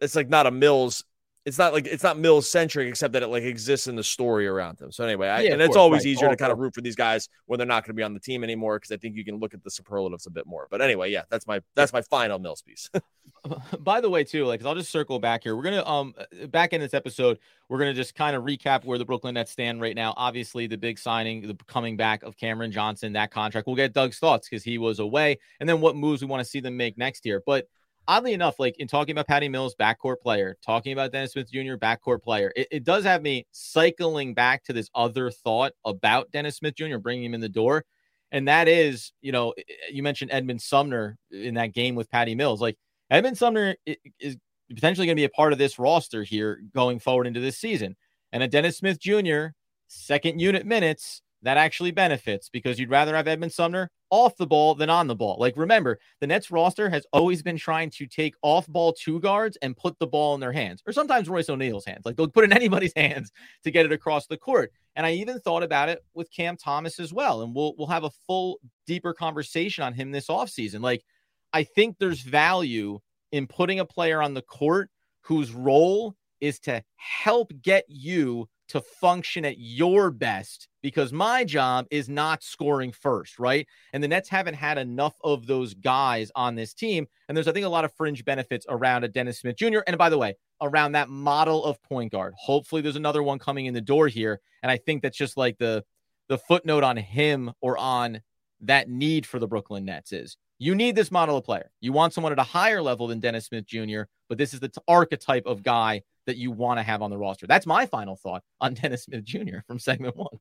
it's 0.00 0.16
like 0.16 0.28
not 0.28 0.46
a 0.46 0.50
Mills. 0.50 1.04
It's 1.46 1.56
not 1.56 1.72
like 1.72 1.86
it's 1.86 2.02
not 2.02 2.18
Mills 2.18 2.48
centric, 2.48 2.88
except 2.88 3.14
that 3.14 3.22
it 3.22 3.28
like 3.28 3.44
exists 3.44 3.86
in 3.86 3.96
the 3.96 4.04
story 4.04 4.46
around 4.46 4.76
them. 4.76 4.92
So 4.92 5.04
anyway, 5.04 5.28
I, 5.28 5.40
yeah, 5.40 5.52
and 5.52 5.62
it's 5.62 5.68
course, 5.68 5.78
always 5.78 6.00
right. 6.00 6.10
easier 6.10 6.26
All 6.26 6.32
to 6.32 6.36
kind 6.36 6.52
of 6.52 6.58
root 6.58 6.74
for 6.74 6.82
these 6.82 6.96
guys 6.96 7.28
when 7.46 7.58
they're 7.58 7.66
not 7.66 7.84
going 7.84 7.94
to 7.94 7.94
be 7.94 8.02
on 8.02 8.12
the 8.12 8.20
team 8.20 8.44
anymore 8.44 8.78
because 8.78 8.92
I 8.92 8.98
think 8.98 9.16
you 9.16 9.24
can 9.24 9.36
look 9.36 9.54
at 9.54 9.64
the 9.64 9.70
superlatives 9.70 10.26
a 10.26 10.30
bit 10.30 10.46
more. 10.46 10.68
But 10.70 10.82
anyway, 10.82 11.10
yeah, 11.10 11.22
that's 11.30 11.46
my 11.46 11.62
that's 11.74 11.94
my 11.94 12.02
final 12.02 12.38
Mills 12.38 12.60
piece. 12.60 12.90
By 13.80 14.00
the 14.00 14.10
way, 14.10 14.24
too, 14.24 14.44
like 14.46 14.64
I'll 14.64 14.74
just 14.74 14.90
circle 14.90 15.18
back 15.18 15.42
here. 15.42 15.56
We're 15.56 15.62
gonna 15.62 15.86
um 15.86 16.14
back 16.48 16.72
in 16.72 16.80
this 16.80 16.94
episode, 16.94 17.38
we're 17.68 17.78
gonna 17.78 17.94
just 17.94 18.14
kind 18.14 18.36
of 18.36 18.44
recap 18.44 18.84
where 18.84 18.98
the 18.98 19.04
Brooklyn 19.04 19.34
Nets 19.34 19.50
stand 19.50 19.80
right 19.80 19.96
now. 19.96 20.14
Obviously, 20.16 20.66
the 20.66 20.76
big 20.76 20.98
signing, 20.98 21.46
the 21.46 21.56
coming 21.66 21.96
back 21.96 22.22
of 22.22 22.36
Cameron 22.36 22.72
Johnson, 22.72 23.12
that 23.14 23.30
contract. 23.30 23.66
We'll 23.66 23.76
get 23.76 23.92
Doug's 23.92 24.18
thoughts 24.18 24.48
because 24.48 24.62
he 24.62 24.78
was 24.78 24.98
away, 24.98 25.38
and 25.58 25.68
then 25.68 25.80
what 25.80 25.96
moves 25.96 26.20
we 26.20 26.28
want 26.28 26.40
to 26.40 26.48
see 26.48 26.60
them 26.60 26.76
make 26.76 26.98
next 26.98 27.24
year. 27.24 27.42
But 27.44 27.68
oddly 28.10 28.32
enough, 28.32 28.58
like 28.58 28.76
in 28.78 28.88
talking 28.88 29.12
about 29.12 29.28
Patty 29.28 29.48
Mills, 29.48 29.76
backcourt 29.80 30.20
player, 30.20 30.56
talking 30.66 30.92
about 30.92 31.12
Dennis 31.12 31.32
Smith 31.32 31.50
Jr., 31.50 31.76
backcourt 31.76 32.22
player, 32.22 32.52
it, 32.56 32.66
it 32.72 32.84
does 32.84 33.04
have 33.04 33.22
me 33.22 33.46
cycling 33.52 34.34
back 34.34 34.64
to 34.64 34.72
this 34.72 34.90
other 34.96 35.30
thought 35.30 35.72
about 35.84 36.28
Dennis 36.32 36.56
Smith 36.56 36.74
Jr. 36.74 36.98
bringing 36.98 37.24
him 37.24 37.34
in 37.34 37.40
the 37.40 37.48
door, 37.48 37.84
and 38.32 38.48
that 38.48 38.66
is, 38.66 39.12
you 39.20 39.30
know, 39.30 39.52
eh, 39.52 39.62
eh, 39.68 39.92
you 39.92 40.02
mentioned 40.02 40.32
Edmond 40.32 40.60
Sumner 40.60 41.18
in 41.30 41.54
that 41.54 41.72
game 41.72 41.94
with 41.94 42.10
Patty 42.10 42.34
Mills, 42.34 42.60
like 42.60 42.76
Edmond 43.10 43.38
Sumner 43.38 43.76
is 44.18 44.36
potentially 44.68 45.06
going 45.06 45.16
to 45.16 45.20
be 45.20 45.24
a 45.24 45.30
part 45.30 45.52
of 45.52 45.58
this 45.58 45.78
roster 45.78 46.24
here 46.24 46.60
going 46.74 46.98
forward 46.98 47.28
into 47.28 47.40
this 47.40 47.58
season. 47.58 47.96
And 48.32 48.42
a 48.42 48.48
Dennis 48.48 48.78
Smith 48.78 49.00
Jr., 49.00 49.46
second 49.88 50.40
unit 50.40 50.66
minutes, 50.66 51.22
that 51.42 51.56
actually 51.56 51.90
benefits 51.90 52.48
because 52.48 52.78
you'd 52.78 52.90
rather 52.90 53.16
have 53.16 53.26
Edmond 53.26 53.52
Sumner 53.52 53.90
off 54.10 54.36
the 54.36 54.46
ball 54.46 54.74
than 54.74 54.90
on 54.90 55.06
the 55.06 55.14
ball. 55.14 55.36
Like, 55.38 55.56
remember, 55.56 55.98
the 56.20 56.26
Nets 56.26 56.50
roster 56.50 56.90
has 56.90 57.06
always 57.12 57.42
been 57.42 57.56
trying 57.56 57.90
to 57.90 58.06
take 58.06 58.34
off 58.42 58.66
ball 58.66 58.92
two 58.92 59.20
guards 59.20 59.56
and 59.62 59.76
put 59.76 59.98
the 59.98 60.06
ball 60.06 60.34
in 60.34 60.40
their 60.40 60.52
hands, 60.52 60.82
or 60.86 60.92
sometimes 60.92 61.28
Royce 61.28 61.48
O'Neale's 61.48 61.84
hands. 61.84 62.04
Like, 62.04 62.16
they'll 62.16 62.28
put 62.28 62.44
in 62.44 62.52
anybody's 62.60 62.92
hands 62.94 63.32
to 63.64 63.70
get 63.70 63.86
it 63.86 63.92
across 63.92 64.26
the 64.26 64.36
court. 64.36 64.72
And 64.96 65.06
I 65.06 65.12
even 65.12 65.38
thought 65.38 65.62
about 65.62 65.88
it 65.88 66.04
with 66.14 66.30
Cam 66.32 66.56
Thomas 66.56 66.98
as 66.98 67.12
well. 67.12 67.42
And 67.42 67.54
we'll, 67.54 67.74
we'll 67.78 67.86
have 67.86 68.04
a 68.04 68.10
full, 68.26 68.58
deeper 68.86 69.14
conversation 69.14 69.84
on 69.84 69.94
him 69.94 70.10
this 70.10 70.26
offseason. 70.26 70.80
Like, 70.80 71.04
I 71.52 71.64
think 71.64 71.96
there's 71.98 72.20
value 72.20 72.98
in 73.32 73.46
putting 73.46 73.80
a 73.80 73.84
player 73.84 74.20
on 74.20 74.34
the 74.34 74.42
court 74.42 74.90
whose 75.22 75.52
role 75.52 76.16
is 76.40 76.58
to 76.60 76.82
help 76.96 77.52
get 77.62 77.84
you 77.88 78.48
to 78.70 78.80
function 78.80 79.44
at 79.44 79.58
your 79.58 80.10
best 80.10 80.68
because 80.82 81.12
my 81.12 81.44
job 81.44 81.86
is 81.90 82.08
not 82.08 82.42
scoring 82.42 82.92
first, 82.92 83.38
right? 83.38 83.66
And 83.92 84.02
the 84.02 84.08
Nets 84.08 84.28
haven't 84.28 84.54
had 84.54 84.78
enough 84.78 85.14
of 85.22 85.46
those 85.46 85.74
guys 85.74 86.30
on 86.34 86.54
this 86.54 86.72
team. 86.74 87.06
And 87.28 87.36
there's, 87.36 87.48
I 87.48 87.52
think, 87.52 87.66
a 87.66 87.70
lot 87.70 87.84
of 87.84 87.92
fringe 87.94 88.24
benefits 88.24 88.66
around 88.68 89.04
a 89.04 89.08
Dennis 89.08 89.40
Smith 89.40 89.56
Jr. 89.56 89.80
And 89.86 89.98
by 89.98 90.08
the 90.08 90.18
way, 90.18 90.36
around 90.60 90.92
that 90.92 91.08
model 91.08 91.64
of 91.64 91.82
point 91.82 92.12
guard. 92.12 92.34
Hopefully, 92.36 92.82
there's 92.82 92.96
another 92.96 93.22
one 93.22 93.38
coming 93.38 93.66
in 93.66 93.74
the 93.74 93.80
door 93.80 94.08
here. 94.08 94.40
And 94.62 94.70
I 94.70 94.76
think 94.76 95.02
that's 95.02 95.18
just 95.18 95.36
like 95.36 95.58
the 95.58 95.84
the 96.28 96.38
footnote 96.38 96.84
on 96.84 96.96
him 96.96 97.52
or 97.60 97.76
on 97.76 98.22
that 98.60 98.88
need 98.88 99.26
for 99.26 99.38
the 99.38 99.48
Brooklyn 99.48 99.84
Nets 99.84 100.12
is 100.12 100.36
you 100.60 100.74
need 100.74 100.94
this 100.94 101.10
model 101.10 101.38
of 101.38 101.44
player. 101.44 101.70
You 101.80 101.92
want 101.92 102.12
someone 102.12 102.32
at 102.32 102.38
a 102.38 102.44
higher 102.44 102.82
level 102.82 103.06
than 103.06 103.18
Dennis 103.18 103.46
Smith 103.46 103.66
Jr., 103.66 104.02
but 104.28 104.38
this 104.38 104.54
is 104.54 104.60
the 104.60 104.68
t- 104.68 104.80
archetype 104.86 105.46
of 105.46 105.62
guy 105.62 106.02
that 106.30 106.38
you 106.38 106.52
want 106.52 106.78
to 106.78 106.82
have 106.84 107.02
on 107.02 107.10
the 107.10 107.18
roster. 107.18 107.46
That's 107.48 107.66
my 107.66 107.86
final 107.86 108.14
thought 108.16 108.44
on 108.60 108.74
Dennis 108.80 109.04
Smith 109.04 109.24
Jr. 109.24 109.58
from 109.66 109.80
segment 109.80 110.16
one. 110.16 110.38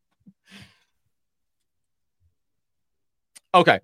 okay. 3.56 3.80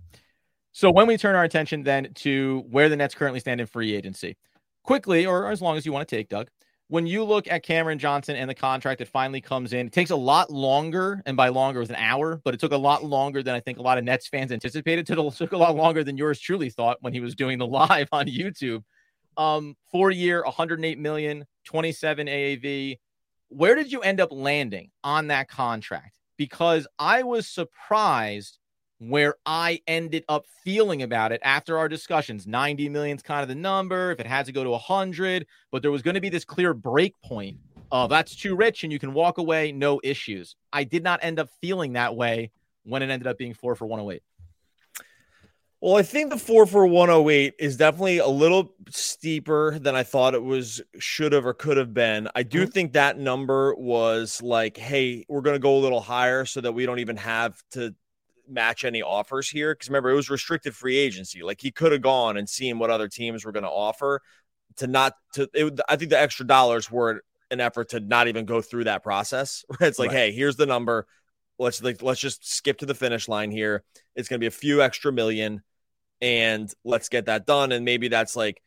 So 0.71 0.91
when 0.91 1.07
we 1.07 1.17
turn 1.17 1.35
our 1.35 1.43
attention 1.43 1.83
then 1.83 2.13
to 2.15 2.63
where 2.69 2.89
the 2.89 2.95
Nets 2.95 3.15
currently 3.15 3.39
stand 3.39 3.59
in 3.59 3.67
free 3.67 3.95
agency, 3.95 4.37
quickly, 4.83 5.25
or 5.25 5.49
as 5.51 5.61
long 5.61 5.77
as 5.77 5.85
you 5.85 5.91
want 5.91 6.07
to 6.07 6.15
take, 6.15 6.29
Doug, 6.29 6.49
when 6.87 7.07
you 7.07 7.23
look 7.23 7.47
at 7.49 7.63
Cameron 7.63 7.97
Johnson 7.97 8.35
and 8.35 8.47
the 8.47 8.53
contract 8.53 8.99
that 8.99 9.07
finally 9.07 9.41
comes 9.41 9.73
in, 9.73 9.87
it 9.87 9.93
takes 9.93 10.11
a 10.11 10.15
lot 10.15 10.51
longer, 10.51 11.23
and 11.25 11.35
by 11.35 11.47
longer 11.47 11.79
was 11.79 11.89
an 11.89 11.95
hour, 11.95 12.39
but 12.43 12.53
it 12.53 12.59
took 12.59 12.73
a 12.73 12.77
lot 12.77 13.03
longer 13.03 13.41
than 13.41 13.55
I 13.55 13.59
think 13.59 13.79
a 13.79 13.81
lot 13.81 13.97
of 13.97 14.03
Nets 14.03 14.27
fans 14.27 14.51
anticipated. 14.51 15.09
It 15.09 15.33
took 15.35 15.51
a 15.51 15.57
lot 15.57 15.75
longer 15.75 16.03
than 16.03 16.17
yours 16.17 16.39
truly 16.39 16.69
thought 16.69 16.97
when 17.01 17.13
he 17.13 17.21
was 17.21 17.33
doing 17.33 17.57
the 17.57 17.65
live 17.67 18.07
on 18.11 18.27
YouTube. 18.27 18.83
Um, 19.37 19.75
four 19.91 20.11
year, 20.11 20.43
108 20.43 20.99
million, 20.99 21.45
27 21.65 22.27
AAV. 22.27 22.99
Where 23.49 23.75
did 23.75 23.91
you 23.91 24.01
end 24.01 24.21
up 24.21 24.31
landing 24.31 24.91
on 25.03 25.27
that 25.27 25.49
contract? 25.49 26.17
Because 26.37 26.87
I 26.97 27.23
was 27.23 27.47
surprised 27.47 28.59
where 28.99 29.35
I 29.45 29.81
ended 29.87 30.23
up 30.29 30.45
feeling 30.63 31.03
about 31.03 31.31
it 31.31 31.41
after 31.43 31.77
our 31.77 31.89
discussions. 31.89 32.47
90 32.47 32.89
million 32.89 33.17
is 33.17 33.23
kind 33.23 33.41
of 33.41 33.47
the 33.47 33.55
number. 33.55 34.11
If 34.11 34.19
it 34.19 34.25
had 34.25 34.45
to 34.45 34.51
go 34.51 34.63
to 34.63 34.69
100, 34.71 35.45
but 35.71 35.81
there 35.81 35.91
was 35.91 36.01
going 36.01 36.15
to 36.15 36.21
be 36.21 36.29
this 36.29 36.45
clear 36.45 36.73
break 36.73 37.13
point 37.21 37.57
of 37.91 38.09
that's 38.09 38.35
too 38.35 38.55
rich 38.55 38.83
and 38.83 38.91
you 38.91 38.99
can 38.99 39.13
walk 39.13 39.37
away, 39.37 39.71
no 39.71 39.99
issues. 40.03 40.55
I 40.73 40.83
did 40.83 41.03
not 41.03 41.19
end 41.23 41.39
up 41.39 41.49
feeling 41.61 41.93
that 41.93 42.15
way 42.15 42.51
when 42.83 43.01
it 43.01 43.09
ended 43.09 43.27
up 43.27 43.37
being 43.37 43.53
four 43.53 43.75
for 43.75 43.85
108. 43.85 44.21
Well, 45.85 45.97
I 45.97 46.01
think 46.01 46.31
the 46.31 46.39
four 46.39 46.65
for 46.65 46.87
108 46.87 47.53
is 47.59 47.77
definitely 47.77 48.17
a 48.17 48.27
little 48.27 48.73
steeper 48.89 49.77
than 49.77 49.95
I 49.95 50.01
thought 50.01 50.33
it 50.33 50.41
was, 50.41 50.81
should 50.97 51.31
have 51.31 51.45
or 51.45 51.53
could 51.53 51.77
have 51.77 51.93
been. 51.93 52.27
I 52.33 52.41
do 52.41 52.61
mm-hmm. 52.63 52.71
think 52.71 52.93
that 52.93 53.19
number 53.19 53.75
was 53.75 54.41
like, 54.41 54.77
hey, 54.77 55.25
we're 55.29 55.41
going 55.41 55.53
to 55.53 55.59
go 55.59 55.77
a 55.77 55.77
little 55.77 55.99
higher 55.99 56.43
so 56.43 56.59
that 56.61 56.71
we 56.71 56.87
don't 56.87 56.97
even 56.97 57.17
have 57.17 57.61
to 57.73 57.93
match 58.49 58.83
any 58.83 59.03
offers 59.03 59.47
here 59.47 59.75
because 59.75 59.87
remember 59.87 60.09
it 60.09 60.15
was 60.15 60.27
restricted 60.27 60.75
free 60.75 60.97
agency. 60.97 61.43
Like 61.43 61.61
he 61.61 61.69
could 61.69 61.91
have 61.91 62.01
gone 62.01 62.35
and 62.35 62.49
seen 62.49 62.79
what 62.79 62.89
other 62.89 63.07
teams 63.07 63.45
were 63.45 63.51
going 63.51 63.61
to 63.61 63.69
offer 63.69 64.23
to 64.77 64.87
not 64.87 65.13
to. 65.33 65.47
It, 65.53 65.79
I 65.87 65.97
think 65.97 66.09
the 66.09 66.19
extra 66.19 66.47
dollars 66.47 66.89
were 66.89 67.21
an 67.51 67.61
effort 67.61 67.89
to 67.89 67.99
not 67.99 68.27
even 68.27 68.45
go 68.45 68.59
through 68.59 68.85
that 68.85 69.03
process. 69.03 69.63
It's 69.79 69.99
like, 69.99 70.09
right. 70.09 70.17
hey, 70.17 70.31
here's 70.31 70.55
the 70.55 70.65
number. 70.65 71.05
Let's 71.59 71.83
like 71.83 72.01
let's 72.01 72.19
just 72.19 72.51
skip 72.51 72.79
to 72.79 72.87
the 72.87 72.95
finish 72.95 73.27
line 73.27 73.51
here. 73.51 73.83
It's 74.15 74.27
going 74.27 74.39
to 74.39 74.43
be 74.43 74.47
a 74.47 74.51
few 74.51 74.81
extra 74.81 75.11
million, 75.11 75.61
and 76.25 76.73
let's 76.83 77.07
get 77.07 77.27
that 77.27 77.45
done. 77.45 77.71
And 77.71 77.85
maybe 77.85 78.07
that's 78.07 78.35
like, 78.35 78.59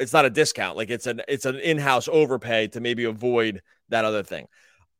it's 0.00 0.14
not 0.14 0.24
a 0.24 0.30
discount. 0.30 0.76
Like 0.76 0.88
it's 0.88 1.06
an 1.06 1.20
it's 1.28 1.44
an 1.44 1.56
in 1.56 1.76
house 1.76 2.08
overpay 2.08 2.68
to 2.68 2.80
maybe 2.80 3.04
avoid 3.04 3.60
that 3.90 4.06
other 4.06 4.22
thing. 4.22 4.46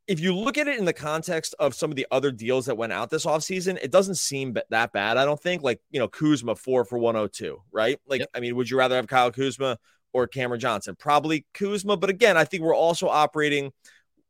If 0.07 0.21
you 0.21 0.35
look 0.35 0.59
at 0.59 0.69
it 0.69 0.79
in 0.79 0.85
the 0.85 0.93
context 0.93 1.55
of 1.59 1.75
some 1.75 1.91
of 1.91 1.97
the 1.97 2.07
other 2.11 2.31
deals 2.31 2.67
that 2.67 2.77
went 2.77 2.93
out 2.93 3.09
this 3.09 3.25
offseason, 3.25 3.79
it 3.83 3.91
doesn't 3.91 4.17
seem 4.17 4.57
that 4.71 4.93
bad. 4.93 5.17
I 5.17 5.25
don't 5.25 5.41
think 5.41 5.63
like, 5.63 5.81
you 5.91 5.99
know, 5.99 6.09
Kuzma 6.09 6.57
four 6.57 6.85
for 6.85 6.99
102, 6.99 7.63
right? 7.73 7.99
Like, 8.07 8.21
yep. 8.21 8.31
I 8.35 8.41
mean, 8.41 8.57
would 8.57 8.69
you 8.69 8.79
rather 8.79 8.97
have 8.97 9.07
Kyle 9.07 9.31
Kuzma 9.31 9.79
or 10.13 10.27
Cameron 10.27 10.61
Johnson? 10.61 10.97
Probably 10.99 11.47
Kuzma. 11.55 11.97
But 11.97 12.11
again, 12.11 12.37
I 12.37 12.45
think 12.45 12.63
we're 12.63 12.75
also 12.75 13.09
operating, 13.09 13.73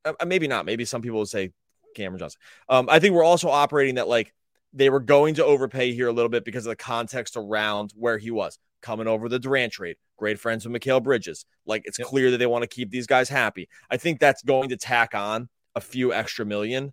uh, 0.05 0.13
maybe 0.27 0.49
not. 0.49 0.67
Maybe 0.67 0.85
some 0.85 1.01
people 1.01 1.21
would 1.21 1.29
say 1.29 1.53
Cameron 1.95 2.19
Johnson. 2.19 2.41
Um, 2.69 2.89
I 2.91 2.99
think 2.99 3.15
we're 3.15 3.25
also 3.25 3.49
operating 3.49 3.97
that 3.97 4.09
like 4.09 4.35
they 4.79 4.91
were 4.91 5.01
going 5.01 5.35
to 5.35 5.45
overpay 5.45 5.93
here 5.93 6.07
a 6.07 6.13
little 6.13 6.29
bit 6.29 6.45
because 6.45 6.65
of 6.65 6.71
the 6.71 6.77
context 6.77 7.37
around 7.37 7.93
where 7.97 8.17
he 8.17 8.31
was 8.31 8.59
coming 8.81 9.09
over 9.09 9.29
the 9.29 9.41
Durant 9.41 9.73
trade. 9.73 9.97
Great 10.17 10.39
friends 10.39 10.67
with 10.67 10.81
Mikal 10.81 11.03
Bridges. 11.03 11.45
Like 11.67 11.83
it's 11.85 11.99
yep. 11.99 12.07
clear 12.07 12.31
that 12.31 12.39
they 12.39 12.47
want 12.47 12.63
to 12.63 12.69
keep 12.69 12.91
these 12.91 13.09
guys 13.09 13.29
happy. 13.29 13.69
I 13.91 13.97
think 13.97 14.21
that's 14.21 14.43
going 14.43 14.69
to 14.69 14.77
tack 14.77 15.17
on 15.17 15.49
a 15.75 15.81
few 15.81 16.13
extra 16.13 16.47
million, 16.47 16.93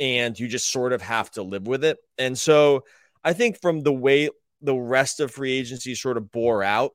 and 0.00 0.38
you 0.38 0.48
just 0.48 0.72
sort 0.72 0.94
of 0.94 1.02
have 1.02 1.30
to 1.32 1.42
live 1.42 1.66
with 1.66 1.84
it. 1.84 1.98
And 2.16 2.38
so 2.38 2.84
I 3.22 3.34
think 3.34 3.60
from 3.60 3.80
the 3.80 3.92
way 3.92 4.30
the 4.62 4.74
rest 4.74 5.20
of 5.20 5.30
free 5.30 5.52
agency 5.58 5.94
sort 5.94 6.16
of 6.16 6.32
bore 6.32 6.62
out, 6.62 6.92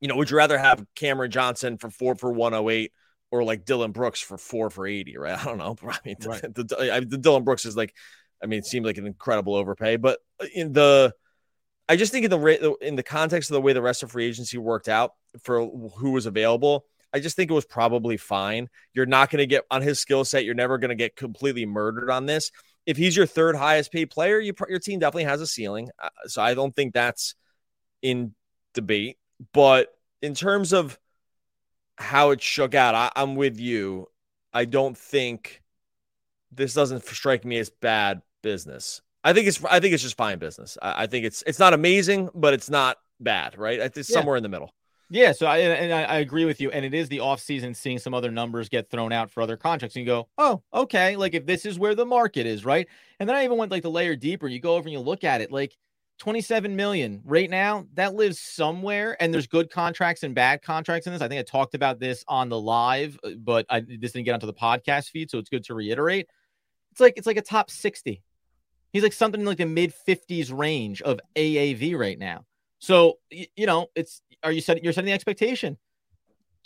you 0.00 0.08
know, 0.08 0.16
would 0.16 0.30
you 0.30 0.36
rather 0.36 0.58
have 0.58 0.84
Cameron 0.96 1.30
Johnson 1.30 1.78
for 1.78 1.90
four 1.90 2.16
for 2.16 2.32
108 2.32 2.92
or 3.30 3.44
like 3.44 3.64
Dillon 3.64 3.92
Brooks 3.92 4.20
for 4.20 4.38
four 4.38 4.70
for 4.70 4.86
80, 4.86 5.16
right? 5.16 5.38
I 5.40 5.44
don't 5.44 5.58
know. 5.58 5.76
I 5.88 5.98
mean, 6.04 6.16
right. 6.26 6.42
the, 6.54 6.64
the, 6.64 7.06
the 7.08 7.18
Dillon 7.18 7.44
Brooks 7.44 7.64
is 7.64 7.76
like, 7.76 7.94
I 8.42 8.46
mean, 8.46 8.58
it 8.58 8.66
seemed 8.66 8.86
like 8.86 8.98
an 8.98 9.06
incredible 9.06 9.54
overpay, 9.54 9.96
but 9.96 10.20
in 10.54 10.72
the, 10.72 11.14
I 11.88 11.96
just 11.96 12.12
think 12.12 12.24
in 12.24 12.30
the 12.30 12.76
in 12.82 12.96
the 12.96 13.02
context 13.02 13.50
of 13.50 13.54
the 13.54 13.60
way 13.60 13.72
the 13.72 13.82
rest 13.82 14.02
of 14.02 14.12
free 14.12 14.26
agency 14.26 14.58
worked 14.58 14.88
out 14.88 15.14
for 15.42 15.66
who 15.96 16.10
was 16.10 16.26
available, 16.26 16.84
I 17.12 17.20
just 17.20 17.36
think 17.36 17.50
it 17.50 17.54
was 17.54 17.64
probably 17.64 18.16
fine. 18.16 18.68
You're 18.92 19.06
not 19.06 19.30
going 19.30 19.38
to 19.38 19.46
get 19.46 19.64
on 19.70 19.82
his 19.82 19.98
skill 19.98 20.24
set. 20.24 20.44
You're 20.44 20.54
never 20.54 20.78
going 20.78 20.90
to 20.90 20.94
get 20.94 21.16
completely 21.16 21.66
murdered 21.66 22.10
on 22.10 22.26
this. 22.26 22.50
If 22.86 22.96
he's 22.96 23.16
your 23.16 23.26
third 23.26 23.56
highest 23.56 23.92
paid 23.92 24.10
player, 24.10 24.38
you, 24.38 24.54
your 24.68 24.78
team 24.78 24.98
definitely 24.98 25.24
has 25.24 25.40
a 25.40 25.46
ceiling. 25.46 25.90
Uh, 25.98 26.08
so 26.26 26.42
I 26.42 26.54
don't 26.54 26.74
think 26.74 26.94
that's 26.94 27.34
in 28.02 28.34
debate. 28.74 29.18
But 29.52 29.88
in 30.20 30.34
terms 30.34 30.72
of 30.72 30.98
how 31.96 32.30
it 32.30 32.42
shook 32.42 32.74
out, 32.74 32.94
I, 32.94 33.10
I'm 33.16 33.34
with 33.34 33.58
you. 33.58 34.06
I 34.52 34.64
don't 34.64 34.96
think 34.96 35.62
this 36.52 36.74
doesn't 36.74 37.04
strike 37.04 37.44
me 37.44 37.58
as 37.58 37.70
bad 37.70 38.22
business. 38.42 39.00
I 39.24 39.32
think 39.32 39.48
it's 39.48 39.62
I 39.64 39.80
think 39.80 39.94
it's 39.94 40.02
just 40.02 40.16
fine 40.16 40.38
business. 40.38 40.78
I, 40.80 41.04
I 41.04 41.06
think 41.06 41.24
it's 41.24 41.42
it's 41.46 41.58
not 41.58 41.74
amazing, 41.74 42.30
but 42.34 42.54
it's 42.54 42.70
not 42.70 42.98
bad, 43.20 43.58
right? 43.58 43.78
It's 43.78 43.96
yeah. 44.08 44.14
somewhere 44.14 44.36
in 44.36 44.42
the 44.42 44.48
middle. 44.48 44.72
Yeah, 45.10 45.32
so 45.32 45.46
I 45.46 45.58
and 45.58 45.92
I, 45.92 46.02
I, 46.02 46.16
agree 46.18 46.44
with 46.44 46.60
you. 46.60 46.70
And 46.70 46.84
it 46.84 46.92
is 46.92 47.08
the 47.08 47.18
offseason 47.18 47.74
seeing 47.74 47.98
some 47.98 48.12
other 48.12 48.30
numbers 48.30 48.68
get 48.68 48.90
thrown 48.90 49.10
out 49.10 49.30
for 49.30 49.42
other 49.42 49.56
contracts. 49.56 49.96
And 49.96 50.04
you 50.04 50.06
go, 50.06 50.28
oh, 50.36 50.62
okay, 50.72 51.16
like 51.16 51.32
if 51.32 51.46
this 51.46 51.64
is 51.64 51.78
where 51.78 51.94
the 51.94 52.04
market 52.04 52.46
is, 52.46 52.64
right? 52.66 52.86
And 53.18 53.26
then 53.26 53.34
I 53.34 53.44
even 53.44 53.56
went 53.56 53.70
like 53.70 53.82
the 53.82 53.90
layer 53.90 54.16
deeper. 54.16 54.48
You 54.48 54.60
go 54.60 54.74
over 54.74 54.86
and 54.86 54.92
you 54.92 55.00
look 55.00 55.24
at 55.24 55.40
it, 55.40 55.50
like 55.50 55.74
27 56.18 56.74
million 56.74 57.22
right 57.24 57.48
now 57.48 57.86
that 57.94 58.14
lives 58.14 58.40
somewhere 58.40 59.16
and 59.22 59.32
there's 59.32 59.46
good 59.46 59.70
contracts 59.70 60.24
and 60.24 60.34
bad 60.34 60.60
contracts 60.62 61.06
in 61.06 61.12
this 61.12 61.22
i 61.22 61.28
think 61.28 61.38
i 61.38 61.42
talked 61.42 61.76
about 61.76 62.00
this 62.00 62.24
on 62.26 62.48
the 62.48 62.58
live 62.58 63.16
uh, 63.22 63.30
but 63.38 63.64
i 63.70 63.78
this 63.78 64.12
didn't 64.12 64.24
get 64.24 64.34
onto 64.34 64.46
the 64.46 64.52
podcast 64.52 65.10
feed 65.10 65.30
so 65.30 65.38
it's 65.38 65.48
good 65.48 65.62
to 65.62 65.74
reiterate 65.74 66.26
it's 66.90 67.00
like 67.00 67.14
it's 67.16 67.26
like 67.26 67.36
a 67.36 67.42
top 67.42 67.70
60 67.70 68.20
he's 68.92 69.02
like 69.02 69.12
something 69.12 69.44
like 69.44 69.58
the 69.58 69.66
mid 69.66 69.92
50s 70.06 70.56
range 70.56 71.02
of 71.02 71.20
aav 71.36 71.98
right 71.98 72.18
now 72.18 72.44
so 72.78 73.18
you 73.30 73.66
know 73.66 73.88
it's 73.94 74.22
are 74.42 74.52
you 74.52 74.60
setting 74.60 74.84
you're 74.84 74.92
setting 74.92 75.06
the 75.06 75.12
expectation 75.12 75.76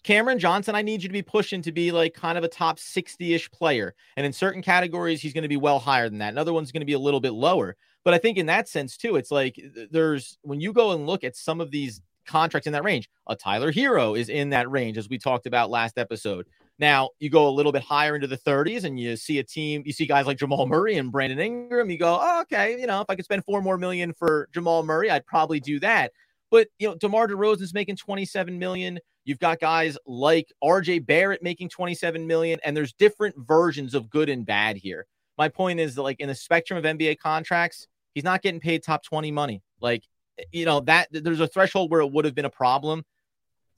Cameron 0.03 0.39
Johnson, 0.39 0.75
I 0.75 0.83
need 0.83 1.03
you 1.03 1.09
to 1.09 1.13
be 1.13 1.23
pushing 1.23 1.63
to 1.63 1.73
be 1.73 1.93
like 1.93 2.15
kind 2.15 2.37
of 2.37 2.43
a 2.43 2.49
top 2.49 2.79
60 2.79 3.35
ish 3.35 3.51
player. 3.51 3.95
And 4.17 4.27
in 4.27 4.33
certain 4.33 4.63
categories, 4.63 5.23
he's 5.23 5.33
going 5.33 5.43
to 5.43 5.49
be 5.49 5.57
well 5.57 5.79
higher 5.79 6.09
than 6.09 6.19
that. 6.19 6.33
Another 6.33 6.53
one's 6.53 6.73
going 6.73 6.81
to 6.81 6.87
be 6.87 6.93
a 6.95 6.99
little 6.99 7.21
bit 7.21 7.33
lower. 7.33 7.77
But 8.05 8.15
I 8.15 8.19
think 8.19 8.37
in 8.37 8.47
that 8.47 8.69
sense 8.69 8.97
too, 8.97 9.17
it's 9.17 9.31
like 9.31 9.61
there's 9.91 10.39
when 10.43 10.61
you 10.61 10.73
go 10.73 10.91
and 10.93 11.07
look 11.07 11.23
at 11.23 11.37
some 11.37 11.61
of 11.61 11.71
these 11.71 12.01
contracts 12.27 12.67
in 12.67 12.73
that 12.73 12.85
range, 12.85 13.09
a 13.29 13.37
Tyler 13.37 13.73
Herro 13.73 14.19
is 14.19 14.29
in 14.29 14.51
that 14.51 14.71
range, 14.71 14.99
as 14.99 15.09
we 15.09 15.19
talked 15.19 15.47
about 15.47 15.71
last 15.71 15.99
episode. 15.99 16.47
Now 16.83 17.11
you 17.19 17.31
go 17.31 17.49
a 17.49 17.51
little 17.51 17.73
bit 17.73 17.83
higher 17.83 18.15
into 18.15 18.27
the 18.27 18.37
30s 18.37 18.85
and 18.85 19.01
you 19.01 19.17
see 19.17 19.39
a 19.39 19.45
team, 19.45 19.83
you 19.87 19.93
see 19.93 20.05
guys 20.05 20.27
like 20.27 20.37
Jamal 20.37 20.67
Murray 20.67 20.99
and 20.99 21.11
Brandon 21.11 21.39
Ingram. 21.39 21.89
You 21.89 21.97
go, 21.97 22.19
oh, 22.21 22.43
okay, 22.43 22.79
you 22.79 22.87
know, 22.87 23.01
if 23.01 23.07
I 23.09 23.15
could 23.15 23.25
spend 23.25 23.45
four 23.45 23.63
more 23.63 23.79
million 23.79 24.13
for 24.13 24.49
Jamal 24.53 24.83
Murray, 24.83 25.11
I'd 25.11 25.25
probably 25.25 25.61
do 25.61 25.81
that. 25.81 26.13
But 26.51 26.69
you 26.79 26.89
know, 26.89 26.95
DeMar 26.97 27.29
DeRozan's 27.29 27.73
making 27.73 27.97
27 27.97 28.59
million. 28.59 28.99
You've 29.25 29.39
got 29.39 29.61
guys 29.61 29.97
like 30.05 30.53
RJ 30.63 31.07
Barrett 31.07 31.43
making 31.43 31.71
27 31.71 32.27
million, 32.27 32.61
and 32.65 32.77
there's 32.77 32.93
different 32.93 33.37
versions 33.39 33.95
of 33.95 34.11
good 34.11 34.29
and 34.29 34.45
bad 34.45 34.77
here. 34.77 35.07
My 35.39 35.49
point 35.49 35.81
is 35.81 35.95
that, 35.95 36.03
like 36.03 36.21
in 36.21 36.29
the 36.29 36.35
spectrum 36.35 36.77
of 36.77 36.85
NBA 36.85 37.19
contracts, 37.19 37.87
He's 38.15 38.25
not 38.25 38.43
getting 38.43 38.61
paid 38.61 38.83
top 38.83 39.03
20 39.03 39.31
money. 39.31 39.63
Like, 39.81 40.05
you 40.51 40.65
know, 40.65 40.81
that 40.81 41.09
there's 41.11 41.41
a 41.41 41.47
threshold 41.47 41.91
where 41.91 42.01
it 42.01 42.13
would 42.13 42.25
have 42.25 42.35
been 42.35 42.45
a 42.45 42.51
problem. 42.51 43.05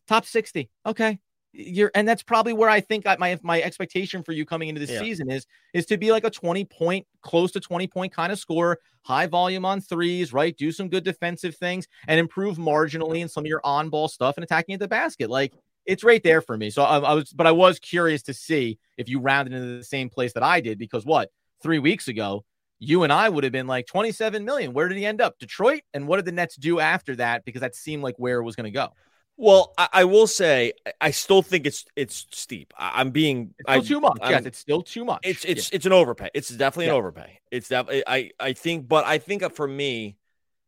Top 0.08 0.26
60. 0.26 0.68
Okay. 0.86 1.18
You're 1.56 1.92
and 1.94 2.06
that's 2.06 2.22
probably 2.22 2.52
where 2.52 2.68
I 2.68 2.80
think 2.80 3.06
I, 3.06 3.16
my 3.16 3.38
my 3.42 3.62
expectation 3.62 4.24
for 4.24 4.32
you 4.32 4.44
coming 4.44 4.68
into 4.68 4.80
this 4.80 4.90
yeah. 4.90 4.98
season 4.98 5.30
is 5.30 5.46
is 5.72 5.86
to 5.86 5.96
be 5.96 6.10
like 6.10 6.24
a 6.24 6.30
20 6.30 6.64
point, 6.64 7.06
close 7.22 7.52
to 7.52 7.60
20 7.60 7.86
point 7.86 8.12
kind 8.12 8.32
of 8.32 8.38
score, 8.40 8.80
high 9.02 9.26
volume 9.26 9.64
on 9.64 9.80
threes, 9.80 10.32
right? 10.32 10.56
Do 10.56 10.72
some 10.72 10.88
good 10.88 11.04
defensive 11.04 11.56
things 11.56 11.86
and 12.08 12.18
improve 12.18 12.56
marginally 12.56 13.20
in 13.20 13.28
some 13.28 13.44
of 13.44 13.48
your 13.48 13.60
on 13.62 13.88
ball 13.88 14.08
stuff 14.08 14.36
and 14.36 14.42
attacking 14.42 14.74
at 14.74 14.80
the 14.80 14.88
basket. 14.88 15.30
Like 15.30 15.54
it's 15.86 16.02
right 16.02 16.22
there 16.22 16.40
for 16.40 16.56
me. 16.56 16.70
So 16.70 16.82
I, 16.82 16.98
I, 16.98 17.14
was, 17.14 17.32
but 17.32 17.46
I 17.46 17.52
was 17.52 17.78
curious 17.78 18.22
to 18.24 18.34
see 18.34 18.78
if 18.96 19.08
you 19.08 19.20
rounded 19.20 19.54
into 19.54 19.76
the 19.76 19.84
same 19.84 20.08
place 20.08 20.32
that 20.32 20.42
I 20.42 20.60
did 20.60 20.78
because 20.78 21.04
what 21.04 21.30
three 21.62 21.78
weeks 21.78 22.08
ago 22.08 22.44
you 22.78 23.02
and 23.02 23.12
I 23.12 23.28
would 23.28 23.44
have 23.44 23.52
been 23.52 23.66
like 23.66 23.86
27 23.86 24.44
million. 24.44 24.72
Where 24.72 24.88
did 24.88 24.98
he 24.98 25.06
end 25.06 25.20
up? 25.20 25.38
Detroit. 25.38 25.82
And 25.92 26.06
what 26.06 26.16
did 26.16 26.24
the 26.26 26.32
Nets 26.32 26.56
do 26.56 26.80
after 26.80 27.16
that? 27.16 27.44
Because 27.44 27.60
that 27.60 27.74
seemed 27.74 28.02
like 28.02 28.16
where 28.18 28.38
it 28.38 28.44
was 28.44 28.56
going 28.56 28.64
to 28.64 28.70
go. 28.70 28.90
Well, 29.36 29.74
I, 29.76 29.88
I, 29.92 30.04
will 30.04 30.26
say 30.26 30.74
I 31.00 31.10
still 31.10 31.42
think 31.42 31.66
it's 31.66 31.84
it's 31.96 32.26
steep. 32.30 32.72
I, 32.78 33.00
am 33.00 33.10
being 33.10 33.54
I, 33.66 33.80
too 33.80 34.00
much. 34.00 34.18
I'm, 34.22 34.30
yes, 34.30 34.46
it's 34.46 34.58
still 34.58 34.82
too 34.82 35.04
much. 35.04 35.20
It's 35.24 35.44
it's 35.44 35.72
yeah. 35.72 35.76
it's 35.76 35.86
an 35.86 35.92
overpay. 35.92 36.30
It's 36.34 36.48
definitely 36.50 36.86
yeah. 36.86 36.92
an 36.92 36.98
overpay. 36.98 37.40
It's 37.50 37.68
definitely 37.68 38.04
I 38.06 38.30
I 38.38 38.52
think, 38.52 38.86
but 38.86 39.04
I 39.04 39.18
think 39.18 39.42
for 39.54 39.66
me, 39.66 40.16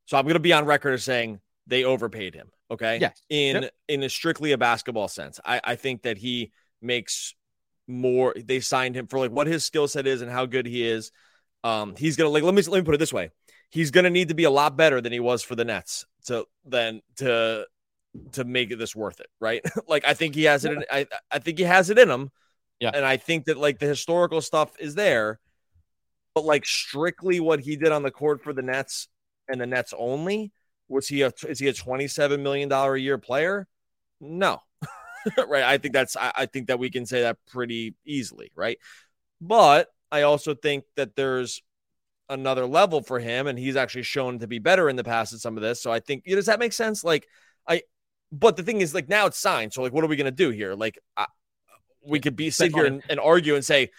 so 0.06 0.16
I'm 0.16 0.24
going 0.24 0.34
to 0.34 0.40
be 0.40 0.52
on 0.52 0.64
record 0.64 0.94
as 0.94 1.04
saying 1.04 1.40
they 1.66 1.84
overpaid 1.84 2.34
him. 2.34 2.50
Okay. 2.70 2.98
Yes. 3.00 3.22
In 3.28 3.62
yep. 3.62 3.74
in 3.88 4.02
a 4.02 4.08
strictly 4.08 4.52
a 4.52 4.58
basketball 4.58 5.08
sense, 5.08 5.38
I 5.44 5.60
I 5.62 5.76
think 5.76 6.02
that 6.02 6.18
he 6.18 6.50
makes 6.82 7.34
more. 7.86 8.34
They 8.36 8.58
signed 8.58 8.96
him 8.96 9.06
for 9.06 9.20
like 9.20 9.30
what 9.30 9.46
his 9.46 9.64
skill 9.64 9.86
set 9.86 10.08
is 10.08 10.22
and 10.22 10.30
how 10.30 10.46
good 10.46 10.66
he 10.66 10.86
is. 10.86 11.12
Um, 11.62 11.94
he's 11.96 12.16
gonna 12.16 12.30
like 12.30 12.42
let 12.42 12.54
me 12.54 12.62
let 12.62 12.78
me 12.78 12.84
put 12.84 12.96
it 12.96 12.98
this 12.98 13.12
way: 13.12 13.30
he's 13.70 13.92
gonna 13.92 14.10
need 14.10 14.28
to 14.28 14.34
be 14.34 14.44
a 14.44 14.50
lot 14.50 14.76
better 14.76 15.00
than 15.00 15.12
he 15.12 15.20
was 15.20 15.44
for 15.44 15.54
the 15.54 15.64
Nets 15.64 16.04
to 16.26 16.46
then 16.64 17.02
to 17.18 17.66
to 18.32 18.44
make 18.44 18.76
this 18.76 18.94
worth 18.94 19.20
it, 19.20 19.28
right? 19.40 19.62
like 19.88 20.04
I 20.06 20.14
think 20.14 20.34
he 20.34 20.44
has 20.44 20.64
it. 20.64 20.72
In, 20.72 20.84
I 20.90 21.06
I 21.30 21.38
think 21.38 21.58
he 21.58 21.64
has 21.64 21.90
it 21.90 21.98
in 21.98 22.10
him. 22.10 22.30
Yeah, 22.80 22.90
and 22.92 23.04
I 23.04 23.16
think 23.16 23.46
that 23.46 23.56
like 23.56 23.78
the 23.78 23.86
historical 23.86 24.40
stuff 24.40 24.72
is 24.78 24.94
there, 24.94 25.40
but 26.34 26.44
like 26.44 26.66
strictly 26.66 27.40
what 27.40 27.60
he 27.60 27.76
did 27.76 27.92
on 27.92 28.02
the 28.02 28.10
court 28.10 28.42
for 28.42 28.52
the 28.52 28.62
Nets 28.62 29.08
and 29.48 29.60
the 29.60 29.66
Nets 29.66 29.94
only 29.96 30.52
was 30.88 31.08
he 31.08 31.22
a 31.22 31.32
is 31.48 31.58
he 31.58 31.68
a 31.68 31.72
twenty 31.72 32.08
seven 32.08 32.42
million 32.42 32.68
dollar 32.68 32.94
a 32.94 33.00
year 33.00 33.18
player? 33.18 33.66
No, 34.20 34.60
right. 35.48 35.64
I 35.64 35.78
think 35.78 35.94
that's 35.94 36.16
I, 36.16 36.32
I 36.36 36.46
think 36.46 36.68
that 36.68 36.78
we 36.78 36.90
can 36.90 37.06
say 37.06 37.22
that 37.22 37.38
pretty 37.50 37.94
easily, 38.04 38.50
right? 38.54 38.78
But 39.40 39.88
I 40.10 40.22
also 40.22 40.54
think 40.54 40.84
that 40.96 41.16
there's 41.16 41.62
another 42.28 42.66
level 42.66 43.02
for 43.02 43.18
him, 43.18 43.46
and 43.46 43.58
he's 43.58 43.76
actually 43.76 44.02
shown 44.02 44.38
to 44.38 44.46
be 44.46 44.58
better 44.58 44.88
in 44.88 44.96
the 44.96 45.04
past 45.04 45.32
at 45.32 45.40
some 45.40 45.56
of 45.56 45.62
this. 45.62 45.82
So 45.82 45.92
I 45.92 46.00
think, 46.00 46.24
does 46.24 46.46
that 46.46 46.58
make 46.58 46.72
sense? 46.72 47.04
Like, 47.04 47.26
I, 47.68 47.82
but 48.32 48.56
the 48.56 48.62
thing 48.62 48.80
is, 48.80 48.94
like, 48.94 49.08
now 49.08 49.26
it's 49.26 49.38
signed. 49.38 49.72
So, 49.72 49.82
like, 49.82 49.92
what 49.92 50.04
are 50.04 50.08
we 50.08 50.16
going 50.16 50.26
to 50.26 50.30
do 50.30 50.50
here? 50.50 50.74
Like, 50.74 50.98
I, 51.16 51.26
we 52.04 52.20
could 52.20 52.36
be 52.36 52.50
sit 52.50 52.74
here 52.74 52.84
and, 52.84 53.02
and, 53.08 53.20
argue 53.20 53.54
and 53.54 53.64
say, 53.64 53.90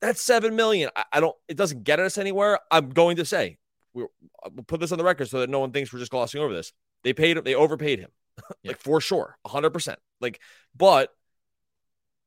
that's 0.00 0.22
seven 0.22 0.56
million. 0.56 0.90
I, 0.94 1.04
I, 1.12 1.20
don't, 1.20 1.36
it 1.48 1.56
doesn't 1.56 1.84
get 1.84 2.00
us 2.00 2.18
anywhere. 2.18 2.58
I'm 2.70 2.90
going 2.90 3.16
to 3.16 3.24
say, 3.24 3.58
uh, 3.96 4.04
we'll 4.52 4.64
put 4.66 4.80
this 4.80 4.92
on 4.92 4.98
the 4.98 5.04
record 5.04 5.28
so 5.28 5.40
that 5.40 5.50
no 5.50 5.60
one 5.60 5.72
thinks 5.72 5.92
we're 5.92 5.98
just 5.98 6.10
glossing 6.10 6.40
over 6.40 6.54
this. 6.54 6.72
They 7.02 7.12
paid, 7.12 7.42
they 7.44 7.54
overpaid 7.54 7.98
him, 7.98 8.10
yeah. 8.62 8.70
like, 8.70 8.80
for 8.80 9.00
sure, 9.00 9.38
100%. 9.46 9.96
Like, 10.20 10.40
but 10.76 11.14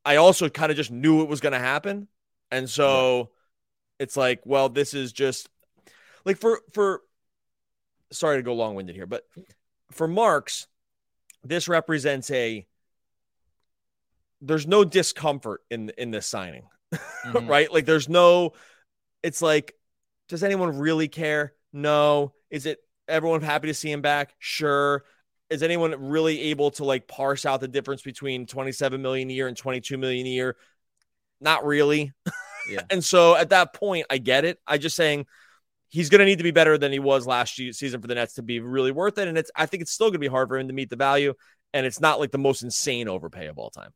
I 0.05 0.15
also 0.15 0.49
kind 0.49 0.71
of 0.71 0.77
just 0.77 0.91
knew 0.91 1.21
it 1.21 1.29
was 1.29 1.41
going 1.41 1.53
to 1.53 1.59
happen. 1.59 2.07
And 2.51 2.69
so 2.69 3.29
it's 3.99 4.15
like, 4.17 4.41
well, 4.45 4.69
this 4.69 4.93
is 4.93 5.11
just 5.11 5.49
like 6.25 6.37
for 6.37 6.61
for 6.73 7.01
sorry 8.11 8.37
to 8.37 8.43
go 8.43 8.55
long-winded 8.55 8.95
here, 8.95 9.05
but 9.05 9.23
for 9.91 10.07
Marks, 10.07 10.67
this 11.43 11.67
represents 11.67 12.29
a 12.31 12.65
there's 14.41 14.67
no 14.67 14.83
discomfort 14.83 15.61
in 15.69 15.91
in 15.97 16.11
this 16.11 16.25
signing, 16.27 16.63
mm-hmm. 16.93 17.47
right? 17.47 17.71
Like 17.71 17.85
there's 17.85 18.09
no. 18.09 18.53
It's 19.21 19.41
like, 19.41 19.73
does 20.29 20.43
anyone 20.43 20.77
really 20.77 21.09
care? 21.09 21.53
No. 21.73 22.33
Is 22.49 22.65
it 22.65 22.79
everyone 23.07 23.41
happy 23.41 23.67
to 23.67 23.73
see 23.73 23.91
him 23.91 24.01
back? 24.01 24.33
Sure. 24.39 25.03
Is 25.49 25.61
anyone 25.63 26.09
really 26.09 26.39
able 26.51 26.71
to 26.71 26.85
like 26.85 27.07
parse 27.07 27.45
out 27.45 27.59
the 27.59 27.67
difference 27.67 28.01
between 28.01 28.45
27 28.45 29.01
million 29.01 29.29
a 29.29 29.33
year 29.33 29.47
and 29.47 29.57
22 29.57 29.97
million 29.97 30.25
a 30.25 30.29
year? 30.29 30.55
Not 31.41 31.65
really. 31.65 32.13
Yeah. 32.69 32.81
and 32.89 33.03
so 33.03 33.35
at 33.35 33.49
that 33.49 33.73
point, 33.73 34.05
I 34.09 34.19
get 34.19 34.45
it. 34.45 34.59
I 34.65 34.77
just 34.77 34.95
saying 34.95 35.25
he's 35.89 36.09
going 36.09 36.19
to 36.19 36.25
need 36.25 36.37
to 36.37 36.43
be 36.43 36.51
better 36.51 36.77
than 36.77 36.91
he 36.91 36.99
was 36.99 37.27
last 37.27 37.55
season 37.55 38.01
for 38.01 38.07
the 38.07 38.15
Nets 38.15 38.35
to 38.35 38.41
be 38.41 38.59
really 38.59 38.91
worth 38.91 39.17
it. 39.17 39.27
And 39.27 39.37
it's 39.37 39.51
I 39.55 39.65
think 39.65 39.81
it's 39.81 39.91
still 39.91 40.07
going 40.07 40.13
to 40.13 40.19
be 40.19 40.27
hard 40.27 40.47
for 40.47 40.57
him 40.57 40.67
to 40.67 40.73
meet 40.73 40.89
the 40.89 40.95
value. 40.95 41.33
And 41.73 41.85
it's 41.85 41.99
not 41.99 42.19
like 42.19 42.31
the 42.31 42.37
most 42.37 42.63
insane 42.63 43.07
overpay 43.07 43.47
of 43.47 43.57
all 43.57 43.69
time. 43.69 43.91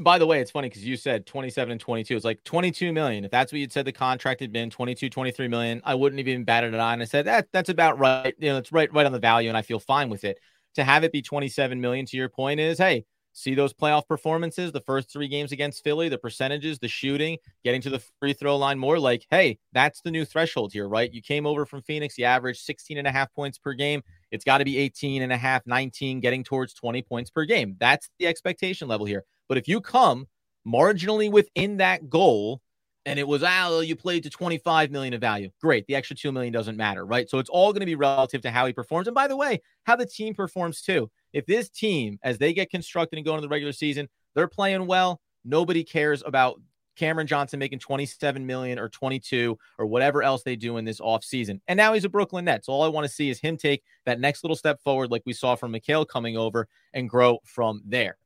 By 0.00 0.18
the 0.18 0.26
way, 0.26 0.40
it's 0.40 0.52
funny 0.52 0.68
because 0.68 0.84
you 0.84 0.96
said 0.96 1.26
27 1.26 1.72
and 1.72 1.80
22. 1.80 2.14
It's 2.14 2.24
like 2.24 2.44
22 2.44 2.92
million. 2.92 3.24
If 3.24 3.32
that's 3.32 3.52
what 3.52 3.58
you'd 3.58 3.72
said 3.72 3.84
the 3.84 3.92
contract 3.92 4.38
had 4.38 4.52
been, 4.52 4.70
22, 4.70 5.10
23 5.10 5.48
million, 5.48 5.82
I 5.84 5.96
wouldn't 5.96 6.20
have 6.20 6.28
even 6.28 6.44
batted 6.44 6.74
it 6.74 6.78
on. 6.78 7.02
I 7.02 7.04
said 7.04 7.26
that 7.26 7.48
that's 7.50 7.68
about 7.68 7.98
right. 7.98 8.32
You 8.38 8.50
know, 8.50 8.58
it's 8.58 8.70
right, 8.70 8.92
right 8.92 9.06
on 9.06 9.10
the 9.10 9.18
value, 9.18 9.48
and 9.48 9.58
I 9.58 9.62
feel 9.62 9.80
fine 9.80 10.08
with 10.08 10.22
it. 10.22 10.38
To 10.76 10.84
have 10.84 11.02
it 11.02 11.10
be 11.10 11.20
27 11.20 11.80
million, 11.80 12.06
to 12.06 12.16
your 12.16 12.28
point, 12.28 12.60
is 12.60 12.78
hey, 12.78 13.06
see 13.38 13.54
those 13.54 13.72
playoff 13.72 14.06
performances, 14.06 14.72
the 14.72 14.80
first 14.80 15.10
three 15.10 15.28
games 15.28 15.52
against 15.52 15.84
Philly, 15.84 16.08
the 16.08 16.18
percentages, 16.18 16.78
the 16.78 16.88
shooting, 16.88 17.38
getting 17.64 17.80
to 17.82 17.90
the 17.90 18.02
free 18.20 18.32
throw 18.32 18.56
line 18.56 18.78
more 18.78 18.98
like, 18.98 19.26
hey, 19.30 19.58
that's 19.72 20.00
the 20.00 20.10
new 20.10 20.24
threshold 20.24 20.72
here, 20.72 20.88
right? 20.88 21.12
You 21.12 21.22
came 21.22 21.46
over 21.46 21.64
from 21.64 21.82
Phoenix, 21.82 22.18
you 22.18 22.24
averaged 22.24 22.60
16 22.60 22.98
and 22.98 23.06
a 23.06 23.12
half 23.12 23.32
points 23.32 23.58
per 23.58 23.72
game. 23.72 24.02
It's 24.30 24.44
got 24.44 24.58
to 24.58 24.64
be 24.64 24.78
18 24.78 25.22
and 25.22 25.32
a 25.32 25.36
half, 25.36 25.66
19, 25.66 26.20
getting 26.20 26.44
towards 26.44 26.74
20 26.74 27.02
points 27.02 27.30
per 27.30 27.44
game. 27.44 27.76
That's 27.78 28.10
the 28.18 28.26
expectation 28.26 28.88
level 28.88 29.06
here. 29.06 29.24
But 29.48 29.58
if 29.58 29.68
you 29.68 29.80
come 29.80 30.26
marginally 30.66 31.30
within 31.30 31.78
that 31.78 32.10
goal, 32.10 32.60
and 33.08 33.18
it 33.18 33.26
was 33.26 33.42
oh 33.46 33.80
you 33.80 33.96
played 33.96 34.22
to 34.22 34.30
25 34.30 34.90
million 34.90 35.14
of 35.14 35.20
value 35.20 35.50
great 35.60 35.86
the 35.86 35.94
extra 35.94 36.14
2 36.14 36.30
million 36.32 36.52
doesn't 36.52 36.76
matter 36.76 37.04
right 37.04 37.28
so 37.28 37.38
it's 37.38 37.50
all 37.50 37.72
going 37.72 37.80
to 37.80 37.86
be 37.86 37.94
relative 37.94 38.40
to 38.42 38.50
how 38.50 38.66
he 38.66 38.72
performs 38.72 39.08
and 39.08 39.14
by 39.14 39.26
the 39.26 39.36
way 39.36 39.60
how 39.84 39.96
the 39.96 40.06
team 40.06 40.34
performs 40.34 40.82
too 40.82 41.10
if 41.32 41.46
this 41.46 41.68
team, 41.68 42.18
as 42.22 42.38
they 42.38 42.52
get 42.52 42.70
constructed 42.70 43.16
and 43.16 43.24
go 43.24 43.32
into 43.34 43.42
the 43.42 43.48
regular 43.48 43.72
season, 43.72 44.08
they're 44.34 44.48
playing 44.48 44.86
well, 44.86 45.20
nobody 45.44 45.84
cares 45.84 46.22
about 46.24 46.60
Cameron 46.96 47.26
Johnson 47.26 47.58
making 47.58 47.78
27 47.78 48.44
million 48.44 48.78
or 48.78 48.88
22 48.88 49.56
or 49.78 49.86
whatever 49.86 50.22
else 50.22 50.42
they 50.42 50.56
do 50.56 50.78
in 50.78 50.84
this 50.84 51.00
offseason. 51.00 51.60
And 51.68 51.76
now 51.76 51.92
he's 51.92 52.04
a 52.04 52.08
Brooklyn 52.08 52.44
Nets. 52.44 52.68
All 52.68 52.82
I 52.82 52.88
want 52.88 53.06
to 53.06 53.12
see 53.12 53.30
is 53.30 53.38
him 53.38 53.56
take 53.56 53.84
that 54.04 54.18
next 54.18 54.42
little 54.42 54.56
step 54.56 54.82
forward, 54.82 55.10
like 55.10 55.22
we 55.24 55.32
saw 55.32 55.54
from 55.54 55.72
Mikal 55.72 56.08
coming 56.08 56.36
over 56.36 56.66
and 56.92 57.08
grow 57.08 57.38
from 57.44 57.82
there. 57.84 58.16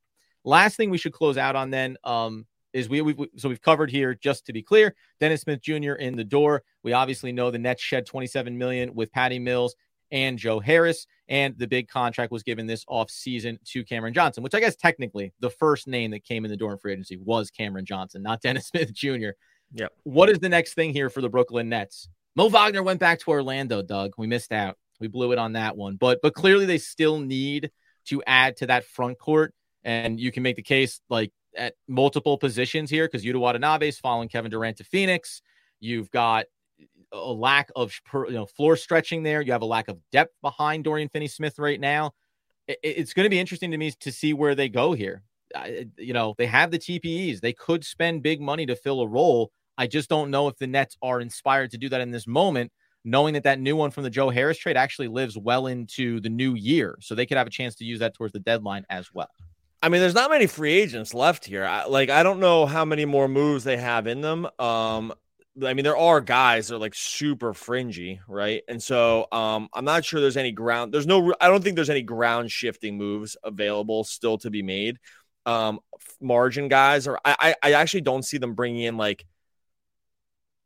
Last 0.44 0.76
thing 0.76 0.90
we 0.90 0.98
should 0.98 1.12
close 1.12 1.36
out 1.36 1.54
on 1.54 1.70
then 1.70 1.96
um, 2.02 2.46
is 2.72 2.88
we 2.88 3.00
we 3.02 3.14
so 3.37 3.48
we've 3.48 3.62
covered 3.62 3.90
here 3.90 4.14
just 4.14 4.46
to 4.46 4.52
be 4.52 4.62
clear 4.62 4.94
Dennis 5.20 5.42
Smith 5.42 5.61
Jr. 5.61 5.92
in 5.92 6.16
the 6.16 6.24
door. 6.24 6.62
We 6.82 6.92
obviously 6.92 7.32
know 7.32 7.50
the 7.50 7.58
Nets 7.58 7.82
shed 7.82 8.06
27 8.06 8.56
million 8.56 8.94
with 8.94 9.12
Patty 9.12 9.38
Mills 9.38 9.74
and 10.12 10.38
Joe 10.38 10.61
Harris. 10.61 11.06
And 11.26 11.58
the 11.58 11.66
big 11.66 11.88
contract 11.88 12.30
was 12.30 12.42
given 12.42 12.66
this 12.66 12.85
offseason 12.85 13.58
to 13.72 13.82
Cameron 13.82 14.14
Johnson, 14.14 14.42
which 14.42 14.54
I 14.54 14.61
guess 14.61 14.76
technically 14.76 15.32
the 15.40 15.50
first 15.50 15.88
name 15.88 16.11
that 16.12 16.22
came 16.24 16.44
in 16.44 16.50
the 16.50 16.56
door 16.56 16.72
in 16.72 16.78
free 16.78 16.92
agency 16.92 17.16
was 17.16 17.50
Cameron 17.50 17.87
Johnson, 17.87 18.22
not 18.22 18.40
Dennis 18.42 18.68
Smith 18.68 18.92
Jr. 18.92 19.30
Yeah. 19.72 19.88
What 20.04 20.28
is 20.28 20.38
the 20.38 20.50
next 20.50 20.74
thing 20.74 20.92
here 20.92 21.08
for 21.08 21.22
the 21.22 21.30
Brooklyn 21.30 21.70
Nets? 21.70 22.08
Mo 22.37 22.48
Wagner 22.48 22.82
went 22.82 23.00
back 23.00 23.18
to 23.20 23.30
Orlando, 23.30 23.82
Doug. 23.82 24.12
We 24.18 24.26
missed 24.26 24.52
out. 24.52 24.76
We 25.00 25.08
blew 25.08 25.32
it 25.32 25.38
on 25.38 25.54
that 25.54 25.76
one. 25.76 25.96
But 25.96 26.20
but 26.22 26.35
clearly 26.35 26.66
they 26.66 26.78
still 26.78 27.18
need 27.18 27.70
to 28.06 28.22
add 28.26 28.58
to 28.58 28.66
that 28.66 28.85
front 28.85 29.18
court. 29.18 29.54
And 29.85 30.20
you 30.20 30.30
can 30.30 30.42
make 30.42 30.56
the 30.56 30.62
case 30.62 31.00
like 31.08 31.32
at 31.56 31.74
multiple 31.88 32.38
positions 32.38 32.90
here 32.90 33.06
because 33.06 33.24
Yuta 33.24 33.38
Watanabe 33.38 33.88
is 33.88 33.98
following 33.98 34.28
Kevin 34.28 34.50
Durant 34.50 34.76
to 34.78 34.84
Phoenix. 34.84 35.42
You've 35.80 36.10
got 36.10 36.46
a 37.12 37.18
lack 37.32 37.70
of 37.76 37.92
you 38.14 38.30
know 38.30 38.46
floor 38.46 38.76
stretching 38.76 39.22
there. 39.22 39.42
You 39.42 39.52
have 39.52 39.62
a 39.62 39.66
lack 39.66 39.88
of 39.88 39.98
depth 40.10 40.34
behind 40.40 40.84
Dorian 40.84 41.08
Finney-Smith 41.08 41.58
right 41.58 41.80
now. 41.80 42.12
It's 42.66 43.12
going 43.12 43.24
to 43.24 43.30
be 43.30 43.40
interesting 43.40 43.70
to 43.72 43.76
me 43.76 43.90
to 43.90 44.12
see 44.12 44.32
where 44.32 44.54
they 44.54 44.68
go 44.68 44.92
here. 44.92 45.22
You 45.98 46.14
know, 46.14 46.34
they 46.38 46.46
have 46.46 46.70
the 46.70 46.78
TPEs. 46.78 47.40
They 47.40 47.52
could 47.52 47.84
spend 47.84 48.22
big 48.22 48.40
money 48.40 48.64
to 48.66 48.76
fill 48.76 49.00
a 49.00 49.06
role. 49.06 49.50
I 49.76 49.86
just 49.86 50.08
don't 50.08 50.30
know 50.30 50.48
if 50.48 50.56
the 50.56 50.66
Nets 50.66 50.96
are 51.02 51.20
inspired 51.20 51.70
to 51.72 51.78
do 51.78 51.88
that 51.88 52.00
in 52.00 52.10
this 52.10 52.26
moment, 52.26 52.70
knowing 53.04 53.34
that 53.34 53.42
that 53.42 53.60
new 53.60 53.74
one 53.74 53.90
from 53.90 54.04
the 54.04 54.10
Joe 54.10 54.30
Harris 54.30 54.58
trade 54.58 54.76
actually 54.76 55.08
lives 55.08 55.36
well 55.36 55.66
into 55.66 56.20
the 56.20 56.28
new 56.30 56.54
year. 56.54 56.96
So 57.00 57.14
they 57.14 57.26
could 57.26 57.36
have 57.36 57.46
a 57.46 57.50
chance 57.50 57.74
to 57.76 57.84
use 57.84 57.98
that 57.98 58.14
towards 58.14 58.32
the 58.32 58.40
deadline 58.40 58.86
as 58.88 59.12
well. 59.12 59.28
I 59.82 59.88
mean, 59.88 60.00
there's 60.00 60.14
not 60.14 60.30
many 60.30 60.46
free 60.46 60.72
agents 60.74 61.12
left 61.12 61.44
here. 61.44 61.64
I, 61.64 61.84
like, 61.86 62.08
I 62.08 62.22
don't 62.22 62.38
know 62.38 62.66
how 62.66 62.84
many 62.84 63.04
more 63.04 63.26
moves 63.26 63.64
they 63.64 63.76
have 63.76 64.06
in 64.06 64.20
them. 64.20 64.46
Um, 64.58 65.12
I 65.62 65.74
mean, 65.74 65.84
there 65.84 65.96
are 65.96 66.20
guys 66.20 66.68
that 66.68 66.76
are 66.76 66.78
like 66.78 66.94
super 66.94 67.52
fringy, 67.52 68.20
right? 68.26 68.62
And 68.68 68.82
so 68.82 69.26
um, 69.32 69.68
I'm 69.74 69.84
not 69.84 70.04
sure 70.04 70.20
there's 70.20 70.36
any 70.36 70.52
ground. 70.52 70.94
There's 70.94 71.06
no. 71.06 71.34
I 71.40 71.48
don't 71.48 71.62
think 71.62 71.76
there's 71.76 71.90
any 71.90 72.02
ground 72.02 72.50
shifting 72.50 72.96
moves 72.96 73.36
available 73.44 74.04
still 74.04 74.38
to 74.38 74.50
be 74.50 74.62
made. 74.62 74.98
Um, 75.44 75.80
margin 76.20 76.68
guys, 76.68 77.06
or 77.06 77.18
I, 77.24 77.54
I 77.62 77.72
actually 77.72 78.02
don't 78.02 78.24
see 78.24 78.38
them 78.38 78.54
bringing 78.54 78.82
in 78.82 78.96
like 78.96 79.26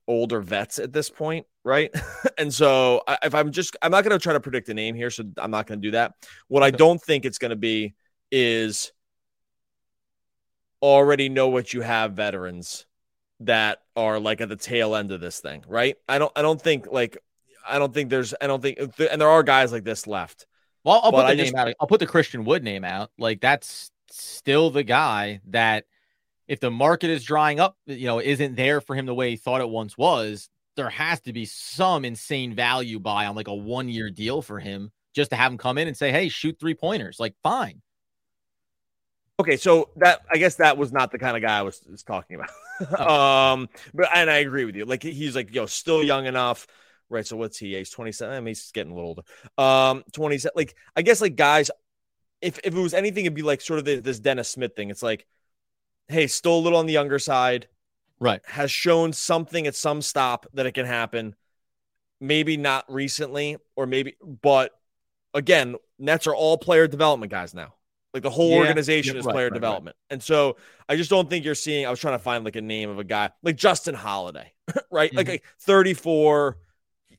older 0.06 0.40
vets 0.40 0.78
at 0.78 0.92
this 0.92 1.10
point, 1.10 1.46
right? 1.64 1.90
and 2.38 2.52
so 2.52 3.02
I, 3.08 3.18
if 3.24 3.34
I'm 3.34 3.50
just, 3.50 3.76
I'm 3.82 3.90
not 3.90 4.04
going 4.04 4.16
to 4.16 4.22
try 4.22 4.34
to 4.34 4.40
predict 4.40 4.68
a 4.68 4.74
name 4.74 4.94
here, 4.94 5.10
so 5.10 5.24
I'm 5.38 5.50
not 5.50 5.66
going 5.66 5.80
to 5.80 5.86
do 5.86 5.92
that. 5.92 6.12
What 6.48 6.62
I 6.62 6.70
don't 6.70 7.02
think 7.02 7.24
it's 7.24 7.38
going 7.38 7.50
to 7.50 7.56
be 7.56 7.94
is 8.30 8.92
already 10.82 11.28
know 11.28 11.48
what 11.48 11.72
you 11.72 11.80
have 11.80 12.12
veterans 12.12 12.86
that 13.40 13.80
are 13.94 14.18
like 14.18 14.40
at 14.40 14.48
the 14.48 14.56
tail 14.56 14.94
end 14.94 15.12
of 15.12 15.20
this 15.20 15.40
thing, 15.40 15.64
right? 15.68 15.96
I 16.08 16.18
don't 16.18 16.32
I 16.36 16.42
don't 16.42 16.60
think 16.60 16.86
like 16.90 17.18
I 17.66 17.78
don't 17.78 17.92
think 17.92 18.10
there's 18.10 18.34
I 18.40 18.46
don't 18.46 18.62
think 18.62 18.80
uh, 18.80 19.04
and 19.10 19.20
there 19.20 19.28
are 19.28 19.42
guys 19.42 19.72
like 19.72 19.84
this 19.84 20.06
left. 20.06 20.46
Well, 20.84 21.00
I'll 21.02 21.10
put 21.10 21.18
the 21.18 21.24
I 21.24 21.34
name 21.34 21.46
just, 21.46 21.54
out. 21.56 21.74
I'll 21.80 21.88
put 21.88 22.00
the 22.00 22.06
Christian 22.06 22.44
Wood 22.44 22.62
name 22.62 22.84
out. 22.84 23.10
Like 23.18 23.40
that's 23.40 23.90
still 24.10 24.70
the 24.70 24.84
guy 24.84 25.40
that 25.48 25.84
if 26.48 26.60
the 26.60 26.70
market 26.70 27.10
is 27.10 27.24
drying 27.24 27.58
up, 27.58 27.76
you 27.86 28.06
know, 28.06 28.20
isn't 28.20 28.54
there 28.54 28.80
for 28.80 28.94
him 28.94 29.06
the 29.06 29.14
way 29.14 29.30
he 29.30 29.36
thought 29.36 29.60
it 29.60 29.68
once 29.68 29.98
was, 29.98 30.48
there 30.76 30.90
has 30.90 31.20
to 31.22 31.32
be 31.32 31.44
some 31.44 32.04
insane 32.04 32.54
value 32.54 33.00
buy 33.00 33.26
on 33.26 33.34
like 33.34 33.48
a 33.48 33.54
one 33.54 33.88
year 33.88 34.10
deal 34.10 34.42
for 34.42 34.60
him 34.60 34.92
just 35.14 35.30
to 35.30 35.36
have 35.36 35.50
him 35.50 35.58
come 35.58 35.78
in 35.78 35.88
and 35.88 35.96
say, 35.96 36.12
Hey, 36.12 36.28
shoot 36.28 36.58
three 36.60 36.74
pointers. 36.74 37.18
Like, 37.18 37.34
fine. 37.42 37.82
Okay, 39.38 39.56
so 39.58 39.90
that 39.96 40.22
I 40.30 40.38
guess 40.38 40.56
that 40.56 40.78
was 40.78 40.92
not 40.92 41.10
the 41.12 41.18
kind 41.18 41.36
of 41.36 41.42
guy 41.42 41.58
I 41.58 41.62
was, 41.62 41.80
was 41.90 42.02
talking 42.02 42.36
about. 42.36 42.50
Oh. 42.98 43.52
um, 43.54 43.70
but 43.94 44.10
and 44.14 44.28
I 44.28 44.36
agree 44.36 44.66
with 44.66 44.76
you. 44.76 44.84
Like 44.84 45.02
he's 45.02 45.34
like, 45.34 45.54
yo, 45.54 45.64
still 45.64 46.02
young 46.02 46.26
enough, 46.26 46.66
right? 47.08 47.26
So 47.26 47.34
what's 47.34 47.56
he? 47.56 47.74
He's 47.74 47.88
27. 47.88 48.34
I 48.34 48.38
mean, 48.40 48.48
he's 48.48 48.70
getting 48.70 48.92
a 48.92 48.94
little 48.94 49.08
older. 49.08 49.22
Um, 49.56 50.04
27. 50.12 50.52
Like, 50.54 50.74
I 50.94 51.00
guess 51.00 51.22
like 51.22 51.36
guys, 51.36 51.70
if 52.42 52.58
if 52.64 52.74
it 52.74 52.78
was 52.78 52.92
anything, 52.92 53.24
it'd 53.24 53.34
be 53.34 53.40
like 53.40 53.62
sort 53.62 53.78
of 53.78 53.86
the, 53.86 54.00
this 54.00 54.18
Dennis 54.18 54.50
Smith 54.50 54.76
thing. 54.76 54.90
It's 54.90 55.02
like, 55.02 55.24
hey, 56.08 56.26
still 56.26 56.58
a 56.58 56.60
little 56.60 56.78
on 56.78 56.84
the 56.84 56.92
younger 56.92 57.18
side. 57.18 57.66
Right. 58.20 58.42
Has 58.44 58.70
shown 58.70 59.14
something 59.14 59.66
at 59.66 59.74
some 59.74 60.02
stop 60.02 60.46
that 60.52 60.66
it 60.66 60.72
can 60.72 60.84
happen. 60.84 61.34
Maybe 62.20 62.58
not 62.58 62.84
recently, 62.92 63.56
or 63.74 63.86
maybe, 63.86 64.16
but 64.22 64.78
again, 65.32 65.76
Nets 65.98 66.26
are 66.26 66.34
all 66.34 66.58
player 66.58 66.86
development 66.86 67.30
guys 67.30 67.54
now. 67.54 67.72
Like 68.14 68.22
the 68.22 68.30
whole 68.30 68.50
yeah, 68.50 68.58
organization 68.58 69.16
is 69.16 69.24
right, 69.24 69.32
player 69.32 69.46
right, 69.46 69.54
development. 69.54 69.96
Right. 69.96 70.14
And 70.14 70.22
so 70.22 70.56
I 70.88 70.96
just 70.96 71.10
don't 71.10 71.28
think 71.28 71.44
you're 71.44 71.54
seeing. 71.54 71.86
I 71.86 71.90
was 71.90 72.00
trying 72.00 72.14
to 72.14 72.22
find 72.22 72.44
like 72.44 72.56
a 72.56 72.62
name 72.62 72.88
of 72.88 72.98
a 72.98 73.04
guy 73.04 73.30
like 73.42 73.56
Justin 73.56 73.94
Holiday, 73.94 74.52
right? 74.90 75.10
Mm-hmm. 75.10 75.16
Like, 75.18 75.28
like 75.28 75.44
34, 75.60 76.56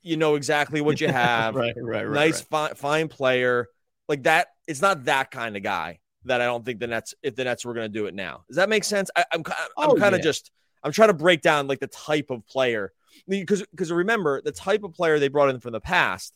you 0.01 0.17
know 0.17 0.35
exactly 0.35 0.81
what 0.81 0.99
you 0.99 1.07
have. 1.11 1.55
right, 1.55 1.75
right, 1.77 2.07
right. 2.07 2.13
Nice, 2.13 2.41
Fine, 2.41 2.75
fine 2.75 3.07
player. 3.07 3.67
Like 4.07 4.23
that. 4.23 4.47
It's 4.67 4.81
not 4.81 5.05
that 5.05 5.31
kind 5.31 5.55
of 5.55 5.63
guy 5.63 5.99
that 6.25 6.41
I 6.41 6.45
don't 6.45 6.65
think 6.65 6.79
the 6.79 6.87
Nets, 6.87 7.13
if 7.23 7.35
the 7.35 7.43
Nets 7.43 7.65
were 7.65 7.73
going 7.73 7.85
to 7.85 7.93
do 7.99 8.05
it 8.07 8.13
now. 8.13 8.43
Does 8.47 8.57
that 8.57 8.69
make 8.69 8.83
sense? 8.83 9.09
I, 9.15 9.25
am 9.31 9.43
I'm, 9.45 9.53
I'm 9.77 9.89
oh, 9.91 9.95
kind 9.95 10.13
of 10.13 10.19
yeah. 10.19 10.23
just, 10.23 10.51
I'm 10.83 10.91
trying 10.91 11.09
to 11.09 11.13
break 11.13 11.41
down 11.41 11.67
like 11.67 11.79
the 11.79 11.87
type 11.87 12.29
of 12.29 12.45
player 12.47 12.91
because, 13.27 13.63
because 13.71 13.91
remember 13.91 14.41
the 14.41 14.51
type 14.51 14.83
of 14.83 14.93
player 14.93 15.19
they 15.19 15.27
brought 15.27 15.49
in 15.49 15.59
from 15.59 15.73
the 15.73 15.79
past 15.79 16.33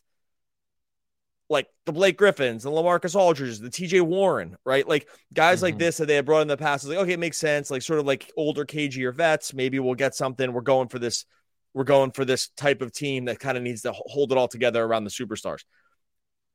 like 1.52 1.68
the 1.86 1.92
Blake 1.92 2.16
Griffins, 2.16 2.64
the 2.64 2.70
Lamarcus 2.70 3.14
Aldridges, 3.14 3.60
the 3.60 3.68
TJ 3.68 4.00
Warren, 4.02 4.56
right? 4.64 4.88
Like 4.88 5.06
guys 5.32 5.58
mm-hmm. 5.58 5.64
like 5.64 5.78
this 5.78 5.98
that 5.98 6.06
they 6.06 6.16
had 6.16 6.24
brought 6.24 6.40
in 6.40 6.48
the 6.48 6.56
past. 6.56 6.84
It's 6.84 6.88
like, 6.90 6.98
okay, 6.98 7.12
it 7.12 7.20
makes 7.20 7.38
sense. 7.38 7.70
Like 7.70 7.82
sort 7.82 8.00
of 8.00 8.06
like 8.06 8.32
older, 8.36 8.64
cagier 8.64 9.14
vets. 9.14 9.54
Maybe 9.54 9.78
we'll 9.78 9.94
get 9.94 10.14
something. 10.14 10.52
We're 10.52 10.62
going 10.62 10.88
for 10.88 10.98
this. 10.98 11.26
We're 11.74 11.84
going 11.84 12.10
for 12.10 12.24
this 12.24 12.48
type 12.48 12.82
of 12.82 12.92
team 12.92 13.26
that 13.26 13.38
kind 13.38 13.56
of 13.56 13.62
needs 13.62 13.82
to 13.82 13.92
hold 13.92 14.32
it 14.32 14.38
all 14.38 14.48
together 14.48 14.82
around 14.82 15.04
the 15.04 15.10
superstars. 15.10 15.64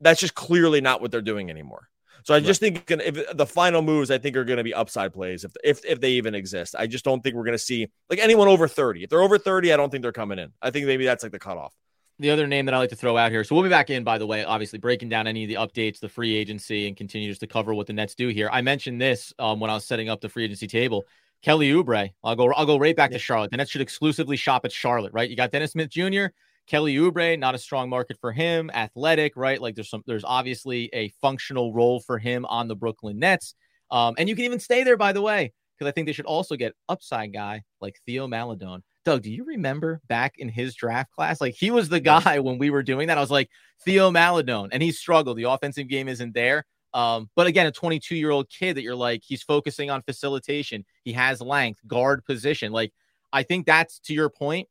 That's 0.01 0.19
just 0.19 0.36
clearly 0.36 0.81
not 0.81 1.01
what 1.01 1.12
they're 1.12 1.21
doing 1.21 1.49
anymore. 1.49 1.89
So 2.23 2.33
I 2.33 2.39
just 2.39 2.60
think 2.60 2.83
if 2.89 3.38
the 3.38 3.45
final 3.45 3.81
moves, 3.81 4.12
I 4.12 4.17
think 4.17 4.36
are 4.36 4.43
going 4.43 4.57
to 4.57 4.63
be 4.63 4.73
upside 4.73 5.13
plays 5.13 5.45
if 5.45 5.53
if 5.63 5.86
if 5.86 6.01
they 6.01 6.12
even 6.13 6.36
exist. 6.36 6.75
I 6.77 6.88
just 6.88 7.05
don't 7.05 7.23
think 7.23 7.36
we're 7.36 7.45
going 7.45 7.53
to 7.53 7.63
see 7.63 7.88
like 8.10 8.19
anyone 8.19 8.47
over 8.47 8.67
thirty. 8.67 9.03
If 9.03 9.10
they're 9.10 9.21
over 9.21 9.38
thirty, 9.38 9.71
I 9.71 9.77
don't 9.77 9.89
think 9.89 10.01
they're 10.01 10.12
coming 10.12 10.38
in. 10.38 10.51
I 10.62 10.71
think 10.71 10.88
maybe 10.88 11.05
that's 11.05 11.23
like 11.23 11.31
the 11.31 11.39
cutoff. 11.39 11.73
The 12.19 12.30
other 12.32 12.47
name 12.47 12.65
that 12.65 12.73
I 12.73 12.80
like 12.80 12.89
to 12.89 12.95
throw 12.95 13.17
out 13.17 13.32
here. 13.32 13.43
So 13.43 13.56
we'll 13.56 13.63
be 13.63 13.69
back 13.69 13.89
in, 13.89 14.03
by 14.03 14.17
the 14.17 14.25
way, 14.25 14.43
obviously 14.43 14.80
breaking 14.80 15.10
down 15.10 15.27
any 15.27 15.43
of 15.43 15.49
the 15.49 15.56
updates, 15.56 15.99
the 15.99 16.10
free 16.10 16.36
agency, 16.36 16.88
and 16.88 16.97
continue 16.97 17.30
just 17.30 17.41
to 17.41 17.47
cover 17.47 17.73
what 17.73 17.88
the 17.88 17.93
Nets 17.93 18.15
do 18.15 18.30
here. 18.30 18.49
I 18.51 18.62
mentioned 18.62 18.99
this 18.99 19.34
um, 19.39 19.60
when 19.60 19.69
I 19.69 19.75
was 19.75 19.86
setting 19.86 20.10
up 20.10 20.21
the 20.21 20.30
free 20.30 20.45
agency 20.45 20.67
table. 20.67 21.06
Kelly 21.43 21.71
Oubre. 21.71 22.10
I'll 22.23 22.36
go. 22.36 22.51
I'll 22.53 22.65
go 22.65 22.80
right 22.80 22.95
back 22.95 23.12
to 23.12 23.19
Charlotte. 23.19 23.51
The 23.51 23.58
Nets 23.58 23.69
should 23.69 23.82
exclusively 23.82 24.38
shop 24.38 24.65
at 24.65 24.71
Charlotte, 24.71 25.13
right? 25.13 25.30
You 25.30 25.36
got 25.36 25.51
Dennis 25.51 25.71
Smith 25.71 25.89
Jr. 25.89 26.27
Kelly 26.65 26.95
Oubre, 26.95 27.38
not 27.38 27.56
a 27.56 27.58
strong 27.58 27.89
market 27.89 28.17
for 28.19 28.32
him. 28.32 28.69
Athletic, 28.73 29.34
right? 29.36 29.62
Like 29.62 29.75
there's 29.75 29.89
some. 29.89 30.03
There's 30.08 30.23
obviously 30.23 30.89
a 30.93 31.10
functional 31.21 31.73
role 31.73 31.99
for 31.99 32.17
him 32.17 32.45
on 32.45 32.67
the 32.67 32.75
Brooklyn 32.75 33.19
Nets. 33.19 33.53
Um, 33.91 34.15
and 34.17 34.27
you 34.27 34.36
can 34.36 34.45
even 34.45 34.60
stay 34.60 34.84
there, 34.84 34.97
by 34.97 35.13
the 35.13 35.21
way, 35.21 35.53
because 35.77 35.89
I 35.89 35.91
think 35.91 36.08
they 36.08 36.13
should 36.13 36.25
also 36.25 36.56
get 36.56 36.73
upside 36.89 37.34
guy 37.34 37.62
like 37.80 37.99
Theo 38.06 38.27
Maledon. 38.27 38.84
Doug, 39.07 39.21
do 39.21 39.31
you 39.31 39.45
remember 39.45 40.01
back 40.09 40.37
in 40.37 40.49
his 40.49 40.75
draft 40.75 41.13
class? 41.13 41.39
Like 41.39 41.53
he 41.53 41.71
was 41.71 41.87
the 41.87 42.01
guy 42.01 42.39
when 42.39 42.57
we 42.57 42.69
were 42.69 42.83
doing 42.83 43.07
that. 43.07 43.17
I 43.17 43.21
was 43.21 43.31
like 43.31 43.49
Theo 43.79 44.11
Maledon, 44.11 44.67
and 44.73 44.83
he 44.83 44.91
struggled. 44.91 45.37
The 45.37 45.45
offensive 45.45 45.87
game 45.87 46.09
isn't 46.09 46.33
there. 46.33 46.65
Um, 46.93 47.29
but 47.33 47.47
again, 47.47 47.67
a 47.67 47.71
22 47.71 48.17
year 48.17 48.31
old 48.31 48.49
kid 48.49 48.75
that 48.75 48.81
you're 48.81 48.97
like, 48.97 49.23
he's 49.25 49.41
focusing 49.41 49.89
on 49.89 50.01
facilitation. 50.01 50.83
He 51.05 51.13
has 51.13 51.39
length, 51.39 51.79
guard 51.87 52.25
position. 52.25 52.73
Like, 52.73 52.91
I 53.31 53.43
think 53.43 53.65
that's 53.65 53.99
to 53.99 54.13
your 54.13 54.29
point. 54.29 54.67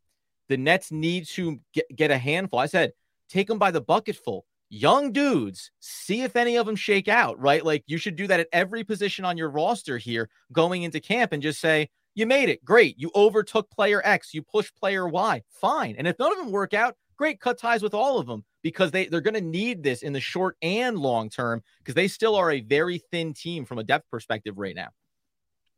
The 0.51 0.59
Nets 0.59 0.93
need 0.93 1.25
to 1.29 1.59
get, 1.73 1.87
get 1.97 2.11
a 2.11 2.19
handful. 2.19 2.59
I 2.59 2.67
said, 2.67 2.93
take 3.31 3.49
them 3.49 3.59
by 3.59 3.71
the 3.71 3.81
bucketful. 3.81 4.45
Young 4.69 5.13
dudes, 5.13 5.71
see 5.81 6.21
if 6.21 6.37
any 6.37 6.57
of 6.57 6.67
them 6.67 6.77
shake 6.77 7.09
out, 7.09 7.41
right? 7.41 7.65
Like, 7.65 7.85
you 7.87 7.97
should 7.97 8.17
do 8.17 8.27
that 8.27 8.41
at 8.41 8.49
every 8.53 8.85
position 8.85 9.25
on 9.25 9.39
your 9.39 9.49
roster 9.49 9.97
here 9.97 10.29
going 10.53 10.83
into 10.83 11.01
camp 11.01 11.33
and 11.33 11.43
just 11.43 11.59
say, 11.59 11.89
you 12.17 12.27
made 12.27 12.49
it. 12.49 12.65
Great. 12.65 12.99
You 12.99 13.13
overtook 13.15 13.71
player 13.71 14.01
X. 14.05 14.35
You 14.35 14.43
pushed 14.43 14.75
player 14.75 15.07
Y. 15.07 15.43
Fine. 15.61 15.95
And 15.99 16.09
if 16.09 16.19
none 16.19 16.33
of 16.33 16.39
them 16.39 16.51
work 16.51 16.75
out, 16.75 16.97
great. 17.17 17.41
Cut 17.41 17.59
ties 17.59 17.83
with 17.83 17.95
all 17.95 18.19
of 18.19 18.27
them 18.27 18.45
because 18.63 18.91
they, 18.91 19.07
they're 19.07 19.21
going 19.21 19.35
to 19.35 19.41
need 19.41 19.83
this 19.83 20.03
in 20.03 20.15
the 20.15 20.21
short 20.21 20.57
and 20.63 20.99
long 20.99 21.29
term 21.29 21.63
because 21.79 21.95
they 21.95 22.09
still 22.09 22.35
are 22.35 22.51
a 22.51 22.61
very 22.63 22.99
thin 23.13 23.35
team 23.35 23.67
from 23.67 23.79
a 23.79 23.85
depth 23.85 24.11
perspective 24.11 24.57
right 24.57 24.75
now. 24.75 24.89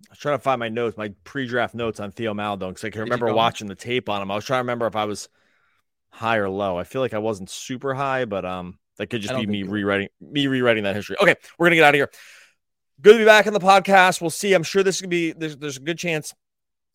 I 0.07 0.11
was 0.11 0.19
trying 0.19 0.39
to 0.39 0.43
find 0.43 0.61
my 0.61 0.69
notes, 0.69 0.97
my 0.97 1.13
pre-draft 1.25 1.75
notes 1.75 1.99
on 1.99 2.13
Theo 2.13 2.33
Maledon 2.33 2.71
because 2.71 2.85
I 2.85 2.91
can 2.91 3.01
remember 3.01 3.35
watching 3.35 3.67
the 3.67 3.75
tape 3.75 4.09
on 4.09 4.23
him. 4.23 4.31
I 4.31 4.37
was 4.37 4.45
trying 4.45 4.59
to 4.59 4.63
remember 4.63 4.87
if 4.87 4.95
I 4.95 5.07
was 5.07 5.29
high 6.11 6.37
or 6.37 6.49
low. 6.49 6.79
I 6.79 6.85
feel 6.85 7.03
like 7.03 7.15
I 7.15 7.19
wasn't 7.19 7.51
super 7.51 7.95
high, 7.95 8.25
but 8.25 8.45
um, 8.45 8.79
that 8.99 9.09
could 9.09 9.23
just 9.23 9.35
be 9.35 9.47
me 9.47 9.65
rewriting 9.65 10.09
me 10.21 10.47
rewriting 10.47 10.85
that 10.85 10.95
history. 10.95 11.17
Okay, 11.21 11.35
we're 11.59 11.67
gonna 11.67 11.77
get 11.77 11.85
out 11.85 11.95
of 11.95 11.99
here. 11.99 12.11
Good 13.01 13.13
to 13.13 13.19
be 13.19 13.25
back 13.25 13.47
in 13.47 13.53
the 13.53 13.61
podcast. 13.61 14.21
We'll 14.21 14.31
see. 14.31 14.55
I'm 14.55 14.65
sure 14.65 14.83
this 14.83 14.97
is 14.97 15.03
gonna 15.03 15.11
be 15.11 15.33
there's 15.33 15.57
there's 15.57 15.77
a 15.77 15.81
good 15.81 15.99
chance 15.99 16.35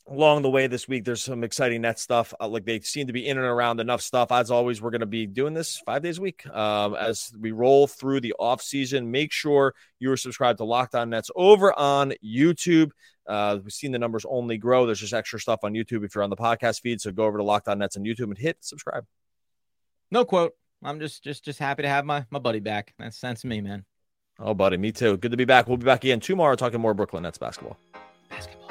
along 0.06 0.42
the 0.42 0.50
way 0.50 0.68
this 0.68 0.86
week. 0.86 1.06
There's 1.06 1.24
some 1.24 1.46
exciting 1.46 1.82
net 1.82 1.98
stuff. 1.98 2.34
Uh, 2.42 2.50
like 2.50 2.66
they 2.66 2.82
seem 2.82 3.08
to 3.08 3.13
be 3.13 3.26
in 3.26 3.38
and 3.38 3.46
around 3.46 3.80
enough 3.80 4.02
stuff. 4.02 4.30
As 4.30 4.52
always, 4.52 4.82
we're 4.82 4.89
going 4.89 5.00
to 5.00 5.06
be 5.06 5.26
doing 5.26 5.54
this 5.54 5.82
five 5.86 6.02
days 6.02 6.18
a 6.18 6.22
week 6.22 6.46
um, 6.50 6.96
as 6.96 7.32
we 7.39 7.52
roll 7.52 7.88
through 7.88 8.20
the 8.20 8.34
off 8.38 8.62
season. 8.62 9.12
Make 9.12 9.32
sure 9.32 9.74
you 10.00 10.12
are 10.12 10.18
subscribed 10.18 10.58
to 10.58 10.66
Locked 10.66 10.96
On 10.96 11.10
Nets 11.10 11.32
over 11.38 11.78
on 11.80 12.13
YouTube. 12.22 12.92
Uh, 13.26 13.60
we've 13.63 13.72
seen 13.72 13.94
the 13.94 14.00
numbers 14.00 14.26
only 14.28 14.58
grow. 14.58 14.86
There's 14.86 15.00
just 15.00 15.13
extra 15.13 15.39
stuff 15.39 15.62
on 15.63 15.72
YouTube 15.72 16.04
if 16.04 16.16
you're 16.16 16.24
on 16.24 16.30
the 16.30 16.36
podcast 16.36 16.82
feed. 16.82 17.00
So 17.00 17.13
go 17.13 17.24
over 17.24 17.38
to 17.38 17.44
Locked 17.44 17.70
On 17.70 17.80
Nets 17.80 17.96
on 17.96 18.04
YouTube 18.04 18.28
and 18.28 18.38
hit 18.38 18.58
subscribe. 18.60 19.06
No 20.12 20.26
quote. 20.26 20.54
I'm 20.84 21.00
just 21.00 21.24
just 21.24 21.46
just 21.46 21.60
happy 21.60 21.84
to 21.84 21.89
have 21.89 22.04
my 22.04 22.26
my 22.30 22.39
buddy 22.39 22.60
back. 22.60 22.94
That's 23.00 23.22
that's 23.22 23.46
me, 23.46 23.62
man. 23.62 23.86
Oh, 24.39 24.54
buddy, 24.54 24.78
me 24.78 24.91
too. 24.91 25.17
Good 25.17 25.32
to 25.32 25.38
be 25.38 25.46
back. 25.46 25.67
We'll 25.67 25.78
be 25.78 25.86
back 25.86 26.04
again 26.04 26.19
tomorrow 26.19 26.56
talking 26.56 26.82
more 26.82 26.93
Brooklyn 26.93 27.24
Nets 27.24 27.38
basketball. 27.38 27.78
Basketball. 28.30 28.62